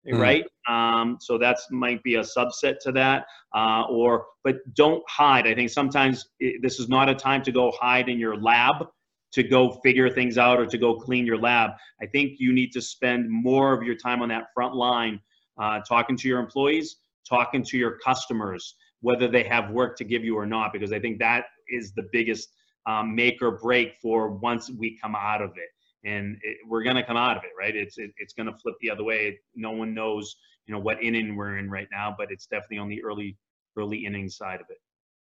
mm. 0.07 0.20
right? 0.20 0.45
Um, 0.68 1.18
so 1.20 1.38
that's 1.38 1.68
might 1.72 2.01
be 2.03 2.16
a 2.16 2.22
subset 2.22 2.76
to 2.84 2.91
that. 2.93 3.26
Uh, 3.55 3.84
or, 3.89 4.26
but 4.43 4.57
don't 4.76 5.03
hide. 5.07 5.47
I 5.47 5.55
think 5.55 5.70
sometimes 5.70 6.30
it, 6.39 6.62
this 6.62 6.80
is 6.80 6.88
not 6.89 7.10
a 7.10 7.16
time 7.16 7.41
to 7.43 7.51
go 7.51 7.72
hide 7.80 8.10
in 8.10 8.20
your 8.20 8.38
lab 8.38 8.88
to 9.32 9.43
go 9.43 9.80
figure 9.84 10.10
things 10.10 10.38
out 10.38 10.60
or 10.60 10.66
to 10.66 10.78
go 10.78 10.95
clean 10.95 11.26
your 11.26 11.38
lab. 11.38 11.72
I 12.01 12.07
think 12.07 12.39
you 12.39 12.51
need 12.51 12.72
to 12.72 12.82
spend 12.82 13.30
more 13.30 13.74
of 13.74 13.84
your 13.84 13.95
time 13.95 14.22
on 14.24 14.30
that 14.30 14.45
front 14.55 14.76
line, 14.76 15.20
uh, 15.60 15.82
talking 15.88 16.18
to 16.18 16.28
your 16.28 16.39
employees, 16.39 16.97
talking 17.30 17.63
to 17.63 17.77
your 17.77 17.97
customers, 17.99 18.75
whether 19.01 19.27
they 19.27 19.43
have 19.43 19.69
work 19.71 19.95
to 19.97 20.03
give 20.03 20.23
you 20.23 20.36
or 20.36 20.45
not, 20.45 20.73
because 20.73 20.91
I 20.91 20.99
think 20.99 21.19
that 21.19 21.45
is 21.69 21.93
the 21.93 22.03
biggest 22.11 22.49
um, 22.88 23.15
make 23.15 23.41
or 23.41 23.51
break 23.51 23.95
for 24.01 24.32
once 24.32 24.69
we 24.71 24.97
come 25.01 25.15
out 25.15 25.41
of 25.41 25.51
it 25.51 25.69
and 26.05 26.38
it, 26.43 26.57
we're 26.67 26.84
going 26.84 26.95
to 26.95 27.03
come 27.03 27.17
out 27.17 27.38
of 27.38 27.43
it, 27.43 27.51
right? 27.57 27.75
It's 27.75 27.97
it, 27.97 28.11
it's 28.17 28.34
going 28.34 28.47
to 28.47 28.57
flip 28.57 28.75
the 28.82 28.89
other 28.89 29.03
way. 29.03 29.39
No 29.55 29.71
one 29.71 29.93
knows, 29.93 30.36
you 30.65 30.73
know, 30.73 30.80
what 30.80 31.01
inning 31.03 31.36
we're 31.36 31.57
in 31.57 31.69
right 31.69 31.88
now, 31.91 32.15
but 32.17 32.27
it's 32.32 32.47
definitely 32.47 32.77
on 32.77 32.89
the 32.89 33.03
early 33.03 33.38
early 33.77 34.05
inning 34.05 34.30
side 34.30 34.61
of 34.61 34.67
it. 34.69 34.77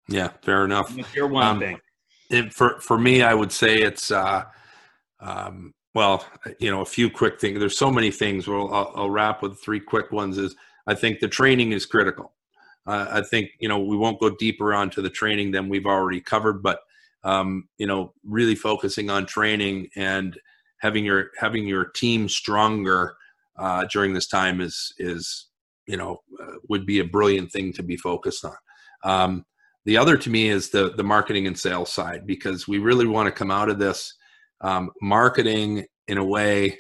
Yeah, 0.08 0.30
fair 0.41 0.66
enough. 0.66 0.95
Your 1.16 1.28
one 1.28 1.45
um, 1.45 1.60
thing. 1.60 1.80
It, 2.30 2.54
for 2.54 2.80
for 2.80 2.97
me, 2.97 3.22
I 3.22 3.34
would 3.34 3.52
say 3.52 3.82
it's 3.82 4.12
uh, 4.12 4.45
um, 5.20 5.74
well, 5.93 6.26
you 6.60 6.72
know, 6.72 6.82
a 6.82 6.86
few 6.86 7.10
quick 7.10 7.39
things. 7.39 7.60
There's 7.60 7.78
so 7.78 7.91
many 7.91 8.12
things. 8.12 8.47
Well, 8.47 8.74
I'll, 8.74 8.91
I'll 8.95 9.10
wrap 9.10 9.41
with 9.41 9.62
three 9.62 9.80
quick 9.80 10.12
ones. 10.12 10.38
Is 10.38 10.56
I 10.88 10.96
think 10.96 11.20
the 11.20 11.28
training 11.28 11.72
is 11.72 11.86
critical. 11.86 12.34
Uh, 12.88 13.08
I 13.12 13.22
think 13.22 13.52
you 13.60 13.70
know 13.70 13.80
we 13.80 13.98
won't 13.98 14.20
go 14.20 14.30
deeper 14.30 14.74
onto 14.74 15.02
the 15.02 15.10
training 15.10 15.52
than 15.52 15.70
we've 15.70 15.86
already 15.86 16.22
covered, 16.22 16.64
but 16.64 16.80
um, 17.24 17.68
you 17.78 17.88
know, 17.88 18.14
really 18.24 18.56
focusing 18.56 19.10
on 19.10 19.26
training 19.26 19.90
and 19.96 20.38
having 20.78 21.06
your 21.06 21.32
having 21.38 21.68
your 21.68 21.86
team 21.86 22.28
stronger 22.28 23.16
uh, 23.58 23.86
during 23.92 24.14
this 24.14 24.28
time 24.28 24.62
is 24.62 24.94
is 24.98 25.48
you 25.88 25.98
know 25.98 26.22
uh, 26.42 26.54
would 26.70 26.86
be 26.86 27.00
a 27.00 27.06
brilliant 27.06 27.52
thing 27.52 27.74
to 27.74 27.84
be 27.84 27.98
focused 27.98 28.46
on. 28.46 28.56
Um, 29.04 29.46
the 29.86 29.98
other 29.98 30.18
to 30.18 30.30
me 30.30 30.50
is 30.50 30.70
the 30.70 30.94
the 30.96 31.04
marketing 31.04 31.48
and 31.48 31.58
sales 31.58 31.92
side 31.92 32.26
because 32.26 32.68
we 32.68 32.80
really 32.80 33.08
want 33.08 33.28
to 33.28 33.32
come 33.32 33.52
out 33.52 33.70
of 33.70 33.80
this 33.80 34.14
um, 34.62 34.90
marketing 35.02 35.86
in 36.08 36.18
a 36.18 36.26
way 36.26 36.78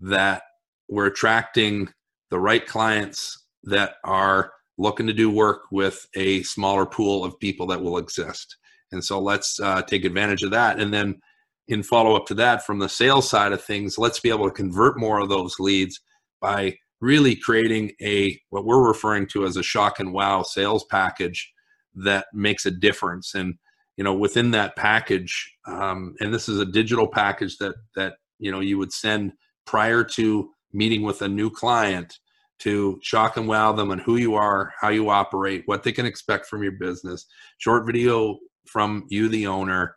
that 0.00 0.42
we're 0.88 1.06
attracting 1.06 1.88
the 2.30 2.38
right 2.38 2.66
clients 2.66 3.43
that 3.64 3.96
are 4.04 4.52
looking 4.78 5.06
to 5.06 5.12
do 5.12 5.30
work 5.30 5.62
with 5.70 6.06
a 6.16 6.42
smaller 6.42 6.86
pool 6.86 7.24
of 7.24 7.38
people 7.38 7.66
that 7.68 7.80
will 7.80 7.98
exist. 7.98 8.56
And 8.92 9.04
so 9.04 9.20
let's 9.20 9.60
uh, 9.60 9.82
take 9.82 10.04
advantage 10.04 10.42
of 10.42 10.50
that. 10.50 10.78
And 10.78 10.92
then 10.92 11.20
in 11.68 11.82
follow 11.82 12.14
up 12.14 12.26
to 12.26 12.34
that 12.34 12.64
from 12.64 12.78
the 12.78 12.88
sales 12.88 13.28
side 13.28 13.52
of 13.52 13.62
things 13.62 13.98
let's 13.98 14.20
be 14.20 14.28
able 14.28 14.44
to 14.44 14.54
convert 14.54 14.98
more 14.98 15.20
of 15.20 15.28
those 15.28 15.58
leads 15.58 16.00
by 16.40 16.76
really 17.00 17.34
creating 17.34 17.92
a 18.02 18.38
what 18.50 18.64
we're 18.64 18.86
referring 18.86 19.26
to 19.26 19.44
as 19.44 19.56
a 19.56 19.62
shock 19.62 19.98
and 19.98 20.12
wow 20.12 20.42
sales 20.42 20.84
package 20.90 21.52
that 21.94 22.26
makes 22.32 22.66
a 22.66 22.70
difference 22.70 23.34
and 23.34 23.54
you 23.96 24.04
know 24.04 24.14
within 24.14 24.50
that 24.50 24.76
package 24.76 25.52
um, 25.66 26.14
and 26.20 26.34
this 26.34 26.48
is 26.48 26.58
a 26.58 26.66
digital 26.66 27.06
package 27.06 27.56
that 27.58 27.74
that 27.96 28.14
you 28.38 28.50
know 28.50 28.60
you 28.60 28.76
would 28.76 28.92
send 28.92 29.32
prior 29.66 30.04
to 30.04 30.50
meeting 30.72 31.02
with 31.02 31.22
a 31.22 31.28
new 31.28 31.48
client 31.48 32.18
to 32.60 32.98
shock 33.02 33.36
and 33.36 33.48
wow 33.48 33.72
them 33.72 33.90
on 33.90 33.98
who 33.98 34.16
you 34.16 34.34
are 34.34 34.72
how 34.80 34.88
you 34.88 35.10
operate 35.10 35.62
what 35.66 35.82
they 35.82 35.92
can 35.92 36.06
expect 36.06 36.46
from 36.46 36.62
your 36.62 36.72
business. 36.72 37.26
Short 37.58 37.84
video 37.86 38.38
from 38.66 39.04
you 39.08 39.28
the 39.28 39.46
owner 39.46 39.96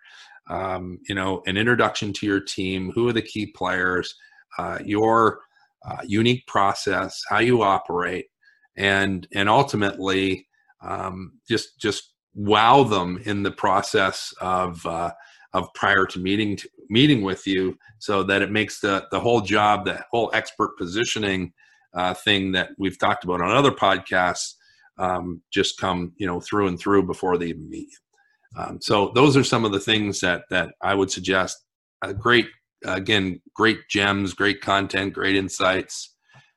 um, 0.50 1.00
you 1.08 1.16
know, 1.16 1.42
an 1.46 1.58
introduction 1.58 2.14
to 2.14 2.26
your 2.26 2.40
team, 2.40 2.92
who 2.94 3.08
are 3.08 3.14
the 3.14 3.22
key 3.22 3.48
players, 3.48 4.16
uh, 4.58 4.80
your 4.84 5.40
uh, 5.86 6.02
unique 6.06 6.46
process, 6.48 7.22
how 7.30 7.40
you 7.40 7.62
operate, 7.62 8.28
and 8.76 9.28
and 9.34 9.50
ultimately 9.50 10.48
um, 10.82 11.34
just 11.48 11.80
just 11.80 12.14
wow 12.34 12.84
them 12.84 13.20
in 13.26 13.44
the 13.44 13.52
process 13.52 14.34
of 14.40 14.86
uh, 14.86 15.12
of 15.54 15.74
prior 15.74 16.06
to 16.06 16.20
meeting 16.20 16.56
to, 16.56 16.70
meeting 16.90 17.24
with 17.24 17.46
you, 17.46 17.78
so 18.00 18.24
that 18.24 18.42
it 18.42 18.52
makes 18.52 18.80
the 18.80 19.06
the 19.12 19.20
whole 19.20 19.42
job, 19.42 19.86
the 19.86 20.02
whole 20.12 20.32
expert 20.34 20.78
positioning 20.78 21.54
uh, 21.94 22.14
thing 22.14 22.52
that 22.54 22.70
we've 22.78 22.98
talked 22.98 23.24
about 23.24 23.42
on 23.42 23.52
other 23.52 23.72
podcasts, 23.72 24.54
um, 24.98 25.42
just 25.52 25.80
come 25.80 26.14
you 26.18 26.28
know 26.28 26.40
through 26.40 26.68
and 26.68 26.80
through 26.80 27.04
before 27.04 27.38
they 27.38 27.48
even 27.48 27.70
meet 27.70 27.90
you. 27.90 28.62
Um, 28.62 28.80
so 28.82 29.12
those 29.14 29.38
are 29.38 29.44
some 29.44 29.66
of 29.66 29.72
the 29.72 29.80
things 29.80 30.20
that 30.22 30.44
that 30.50 30.70
I 30.82 30.96
would 30.96 31.12
suggest. 31.12 31.64
Uh, 32.02 32.14
great, 32.14 32.48
again, 32.86 33.42
great 33.56 33.88
gems, 33.90 34.34
great 34.34 34.62
content, 34.62 35.14
great 35.14 35.36
insights. 35.36 36.16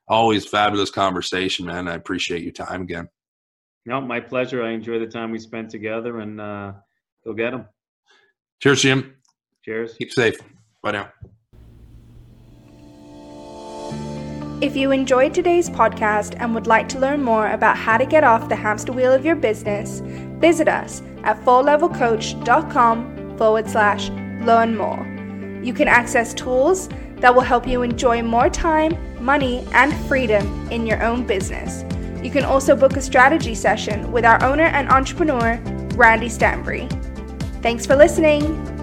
Always 0.09 0.47
fabulous 0.47 0.91
conversation, 0.91 1.67
man. 1.67 1.89
I 1.89 1.95
appreciate 1.95 2.43
your 2.43 2.53
time 2.53 2.83
again. 2.83 3.09
No, 3.87 4.01
my 4.01 4.21
pleasure. 4.21 4.63
I 4.63 4.73
enjoy 4.73 4.99
the 4.99 5.07
time 5.07 5.31
we 5.31 5.39
spent 5.39 5.71
together, 5.71 6.21
and 6.21 6.41
uh, 6.41 6.73
go 7.25 7.33
get 7.33 7.51
them. 7.53 7.67
Cheers, 8.61 8.83
Jim. 8.83 9.15
Cheers. 9.65 9.95
Keep 9.95 10.13
safe. 10.13 10.37
Bye 10.83 10.93
now. 10.93 11.13
If 14.61 14.77
you 14.77 14.91
enjoyed 14.91 15.33
today's 15.33 15.71
podcast 15.71 16.37
and 16.39 16.55
would 16.55 16.67
like 16.67 16.87
to 16.91 16.99
learn 16.99 17.23
more 17.23 17.51
about 17.51 17.79
how 17.79 17.97
to 17.97 18.05
get 18.05 18.25
off 18.25 18.51
the 18.51 18.57
hamster 18.57 18.93
wheel 18.93 19.11
of 19.11 19.25
your 19.25 19.35
business, 19.35 20.01
visit 20.39 20.69
us 20.69 21.01
at 21.25 21.43
fourlevelcoach.com 21.47 23.39
forward 23.39 23.71
slash 23.71 24.11
learn 24.45 24.77
more. 24.77 25.07
You 25.65 25.73
can 25.73 25.89
access 25.89 26.35
tools 26.35 26.91
that 27.17 27.35
will 27.35 27.41
help 27.41 27.67
you 27.67 27.81
enjoy 27.81 28.21
more 28.23 28.51
time, 28.51 28.99
money, 29.25 29.67
and 29.73 29.95
freedom 30.07 30.71
in 30.71 30.87
your 30.87 31.03
own 31.03 31.27
business. 31.27 31.83
You 32.23 32.31
can 32.31 32.45
also 32.45 32.77
book 32.77 32.99
a 32.99 33.03
strategy 33.03 33.55
session 33.55 34.13
with 34.13 34.27
our 34.27 34.45
owner 34.45 34.65
and 34.65 34.91
entrepreneur, 34.91 35.59
Randy 35.95 36.29
Stanbury. 36.29 36.87
Thanks 37.63 37.87
for 37.87 37.97
listening. 37.97 38.80